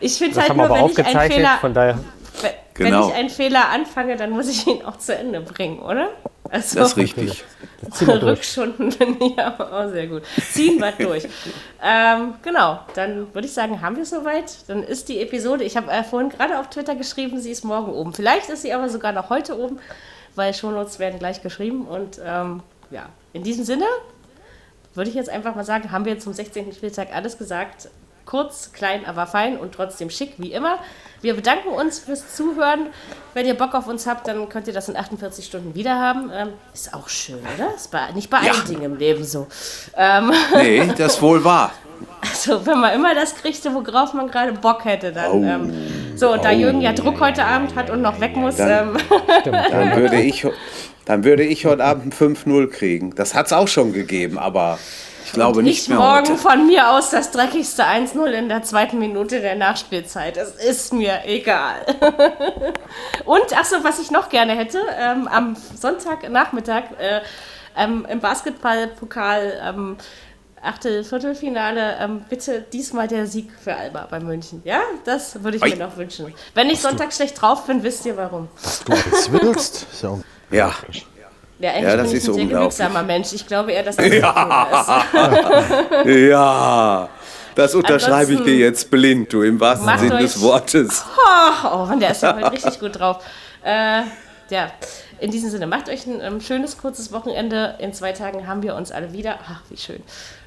Ich 0.00 0.16
finde 0.18 0.34
Das 0.34 0.42
halt 0.42 0.50
haben 0.50 0.56
wir 0.58 0.68
nur, 0.68 0.76
aber 0.76 0.84
wenn 0.86 0.90
ich 0.90 0.98
einen 0.98 1.06
aufgezeichnet, 1.06 1.36
Fehler, 1.36 1.58
von 1.60 1.74
daher. 1.74 1.94
Wenn- 2.42 2.50
Genau. 2.76 3.02
Wenn 3.02 3.08
ich 3.10 3.14
einen 3.14 3.30
Fehler 3.30 3.68
anfange, 3.68 4.16
dann 4.16 4.30
muss 4.30 4.48
ich 4.48 4.66
ihn 4.66 4.84
auch 4.84 4.96
zu 4.98 5.14
Ende 5.14 5.40
bringen, 5.40 5.78
oder? 5.78 6.08
Also, 6.50 6.80
Das 6.80 6.88
ist 6.88 6.96
richtig. 6.96 7.44
Rückstunden 8.08 8.90
finde 8.90 9.24
ich 9.26 9.38
aber 9.44 9.72
auch 9.72 9.90
sehr 9.90 10.08
gut. 10.08 10.22
Ziehen 10.52 10.80
wir 10.80 10.90
durch. 10.92 11.22
ähm, 11.80 12.34
genau, 12.42 12.80
dann 12.96 13.32
würde 13.32 13.46
ich 13.46 13.54
sagen, 13.54 13.80
haben 13.80 13.94
wir 13.94 14.02
es 14.02 14.10
soweit. 14.10 14.56
Dann 14.66 14.82
ist 14.82 15.08
die 15.08 15.20
Episode, 15.20 15.62
ich 15.62 15.76
habe 15.76 15.88
äh, 15.92 16.02
vorhin 16.02 16.30
gerade 16.30 16.58
auf 16.58 16.68
Twitter 16.68 16.96
geschrieben, 16.96 17.38
sie 17.40 17.52
ist 17.52 17.64
morgen 17.64 17.92
oben. 17.92 18.12
Vielleicht 18.12 18.48
ist 18.50 18.62
sie 18.62 18.72
aber 18.72 18.88
sogar 18.88 19.12
noch 19.12 19.30
heute 19.30 19.56
oben, 19.56 19.78
weil 20.34 20.52
Shownotes 20.52 20.98
werden 20.98 21.20
gleich 21.20 21.42
geschrieben. 21.42 21.86
Und 21.86 22.18
ähm, 22.26 22.60
ja, 22.90 23.06
in 23.32 23.44
diesem 23.44 23.64
Sinne 23.64 23.84
würde 24.94 25.10
ich 25.10 25.16
jetzt 25.16 25.30
einfach 25.30 25.54
mal 25.54 25.64
sagen, 25.64 25.90
haben 25.90 26.04
wir 26.04 26.18
zum 26.18 26.32
16. 26.32 26.72
Spieltag 26.72 27.08
alles 27.14 27.38
gesagt. 27.38 27.88
Kurz, 28.26 28.72
klein, 28.72 29.04
aber 29.04 29.26
fein 29.26 29.58
und 29.58 29.74
trotzdem 29.74 30.08
schick, 30.08 30.34
wie 30.38 30.52
immer. 30.52 30.78
Wir 31.20 31.34
bedanken 31.34 31.68
uns 31.68 31.98
fürs 31.98 32.34
Zuhören. 32.34 32.86
Wenn 33.34 33.46
ihr 33.46 33.54
Bock 33.54 33.74
auf 33.74 33.86
uns 33.86 34.06
habt, 34.06 34.26
dann 34.28 34.48
könnt 34.48 34.66
ihr 34.66 34.72
das 34.72 34.88
in 34.88 34.96
48 34.96 35.44
Stunden 35.44 35.74
wieder 35.74 36.00
haben. 36.00 36.30
Ähm, 36.34 36.48
ist 36.72 36.94
auch 36.94 37.08
schön, 37.08 37.40
oder? 37.54 37.74
Ist 37.74 37.90
bei, 37.90 38.12
nicht 38.12 38.30
bei 38.30 38.38
allen 38.38 38.64
Dingen 38.66 38.82
im 38.82 38.96
Leben 38.96 39.24
so. 39.24 39.46
Ähm, 39.96 40.32
Nee, 40.54 40.90
das 40.96 41.20
wohl 41.20 41.44
wahr. 41.44 41.72
also, 42.22 42.64
wenn 42.64 42.80
man 42.80 42.94
immer 42.94 43.14
das 43.14 43.34
kriegte, 43.34 43.74
worauf 43.74 44.14
man 44.14 44.28
gerade 44.30 44.52
Bock 44.52 44.84
hätte, 44.86 45.12
dann. 45.12 45.42
Ähm, 45.44 45.74
so, 46.16 46.32
und 46.32 46.44
da 46.44 46.50
Jürgen 46.50 46.80
ja 46.80 46.92
Druck 46.92 47.20
heute 47.20 47.44
Abend 47.44 47.74
hat 47.74 47.90
und 47.90 48.00
noch 48.00 48.20
weg 48.20 48.36
muss, 48.36 48.58
ähm, 48.58 48.96
Dann 49.44 49.96
würde 49.96 50.20
ich, 50.20 50.46
dann 51.06 51.24
würde 51.24 51.44
ich 51.44 51.66
heute 51.66 51.84
Abend 51.84 52.14
5-0 52.14 52.68
kriegen. 52.68 53.14
Das 53.14 53.34
hat 53.34 53.46
es 53.46 53.52
auch 53.52 53.68
schon 53.68 53.92
gegeben, 53.92 54.38
aber 54.38 54.78
Ich 55.26 55.32
glaube 55.32 55.60
ich 55.60 55.64
nicht 55.66 55.88
mehr 55.88 55.98
morgen 55.98 56.28
heute. 56.28 56.36
von 56.38 56.66
mir 56.66 56.90
aus 56.90 57.10
das 57.10 57.30
dreckigste 57.30 57.84
1-0 57.84 58.24
in 58.30 58.48
der 58.48 58.62
zweiten 58.62 58.98
Minute 58.98 59.40
der 59.40 59.54
Nachspielzeit. 59.56 60.36
Es 60.36 60.50
ist 60.54 60.92
mir 60.92 61.20
egal. 61.26 61.84
Und, 63.24 63.56
achso, 63.58 63.76
was 63.82 63.98
ich 63.98 64.10
noch 64.10 64.28
gerne 64.28 64.54
hätte, 64.56 64.78
ähm, 64.98 65.28
am 65.28 65.56
Sonntagnachmittag 65.78 66.84
äh, 66.98 67.20
ähm, 67.76 68.06
im 68.08 68.20
Basketballpokal 68.20 69.60
ähm, 69.62 69.96
Achtel, 70.62 71.04
Viertelfinale, 71.04 71.96
ähm, 72.00 72.24
bitte 72.30 72.64
diesmal 72.72 73.06
der 73.06 73.26
Sieg 73.26 73.50
für 73.62 73.74
Alba 73.76 74.06
bei 74.10 74.18
München. 74.20 74.62
Ja, 74.64 74.80
das 75.04 75.42
würde 75.44 75.58
ich 75.58 75.62
Ui. 75.62 75.70
mir 75.70 75.76
noch 75.76 75.96
wünschen. 75.98 76.32
Wenn 76.54 76.70
ich 76.70 76.80
Sonntag 76.80 77.12
schlecht 77.12 77.40
drauf 77.42 77.66
bin, 77.66 77.82
wisst 77.82 78.06
ihr 78.06 78.16
warum. 78.16 78.48
Du 78.86 78.92
alles 78.92 79.30
willst. 79.32 79.86
Ist 79.92 80.02
ja 80.02 80.18
ja. 80.50 80.72
Ja, 81.60 81.70
eigentlich 81.70 81.84
Ja, 81.84 81.96
das 81.96 82.08
bin 82.08 82.16
ich 82.18 82.22
ist 82.24 82.28
ein 82.28 82.34
sehr 82.34 82.46
genügsamer 82.46 83.02
Mensch. 83.04 83.32
Ich 83.32 83.46
glaube 83.46 83.72
eher, 83.72 83.84
dass 83.84 83.96
das 83.96 84.08
ja. 84.12 85.46
ist. 86.04 86.06
Ja, 86.30 87.08
das 87.54 87.74
unterschreibe 87.74 88.32
ich 88.32 88.38
Ansonsten- 88.38 88.44
dir 88.46 88.56
jetzt 88.58 88.90
blind, 88.90 89.32
du, 89.32 89.42
im 89.42 89.60
wahrsten 89.60 89.98
Sinne 89.98 90.14
euch- 90.16 90.20
des 90.22 90.40
Wortes. 90.42 91.04
Oh 91.64 91.86
Mann, 91.86 92.00
der 92.00 92.10
ist 92.10 92.22
ja 92.22 92.34
heute 92.34 92.52
richtig 92.52 92.80
gut 92.80 92.98
drauf. 92.98 93.24
Äh, 93.64 94.02
ja, 94.50 94.70
in 95.20 95.30
diesem 95.30 95.48
Sinne, 95.50 95.66
macht 95.66 95.88
euch 95.88 96.06
ein 96.06 96.20
ähm, 96.20 96.40
schönes, 96.40 96.76
kurzes 96.76 97.12
Wochenende. 97.12 97.76
In 97.78 97.92
zwei 97.94 98.12
Tagen 98.12 98.46
haben 98.46 98.62
wir 98.62 98.74
uns 98.74 98.90
alle 98.90 99.12
wieder. 99.12 99.38
Ach, 99.48 99.60
wie 99.70 99.76
schön. 99.76 100.02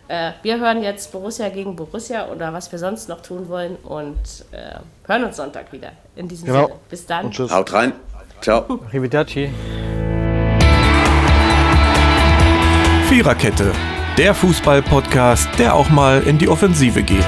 Äh, 0.10 0.32
wir 0.44 0.60
hören 0.60 0.84
jetzt 0.84 1.12
Borussia 1.12 1.50
gegen 1.50 1.76
Borussia 1.76 2.28
oder 2.28 2.54
was 2.54 2.72
wir 2.72 2.80
sonst 2.80 3.10
noch 3.10 3.22
tun 3.22 3.50
wollen 3.50 3.76
und 3.78 4.18
äh, 4.52 4.76
hören 5.08 5.24
uns 5.24 5.38
Sonntag 5.38 5.72
wieder. 5.72 5.92
In 6.16 6.28
diesem 6.28 6.48
Genau. 6.48 6.68
Sinne. 6.68 6.80
Bis 6.90 7.06
dann. 7.06 7.26
Und 7.26 7.32
tschüss. 7.34 7.52
Haut 7.52 7.74
rein. 7.74 7.94
Ciao. 8.42 8.80
Arrivederci. 8.88 9.50
Viererkette, 13.08 13.72
der 14.18 14.34
Fußball-Podcast, 14.34 15.48
der 15.58 15.74
auch 15.74 15.90
mal 15.90 16.22
in 16.24 16.38
die 16.38 16.50
Offensive 16.50 17.04
geht. 17.04 17.26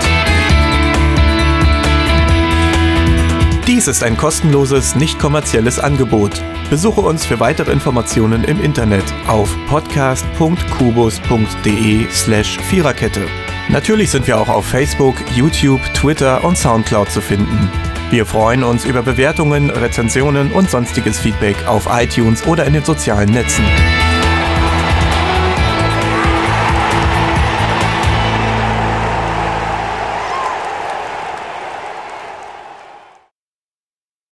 Dies 3.66 3.88
ist 3.88 4.04
ein 4.04 4.18
kostenloses, 4.18 4.96
nicht 4.96 5.18
kommerzielles 5.20 5.80
Angebot. 5.80 6.42
Besuche 6.70 7.00
uns 7.02 7.26
für 7.26 7.40
weitere 7.40 7.72
Informationen 7.72 8.44
im 8.44 8.64
Internet 8.64 9.06
auf 9.28 9.56
podcast.kubus.de 9.68 12.10
slash 12.10 12.60
Viererkette. 12.60 13.26
Natürlich 13.70 14.10
sind 14.10 14.28
wir 14.28 14.40
auch 14.40 14.50
auf 14.50 14.66
Facebook, 14.66 15.16
YouTube, 15.36 15.82
Twitter 15.94 16.44
und 16.44 16.58
Soundcloud 16.58 17.12
zu 17.12 17.22
finden. 17.22 17.70
Wir 18.12 18.26
freuen 18.26 18.64
uns 18.64 18.86
über 18.86 19.04
Bewertungen, 19.04 19.70
Rezensionen 19.70 20.52
und 20.52 20.68
sonstiges 20.68 21.20
Feedback 21.20 21.68
auf 21.68 21.88
iTunes 21.92 22.46
oder 22.48 22.66
in 22.66 22.74
den 22.74 22.84
sozialen 22.84 23.30
Netzen. 23.30 23.64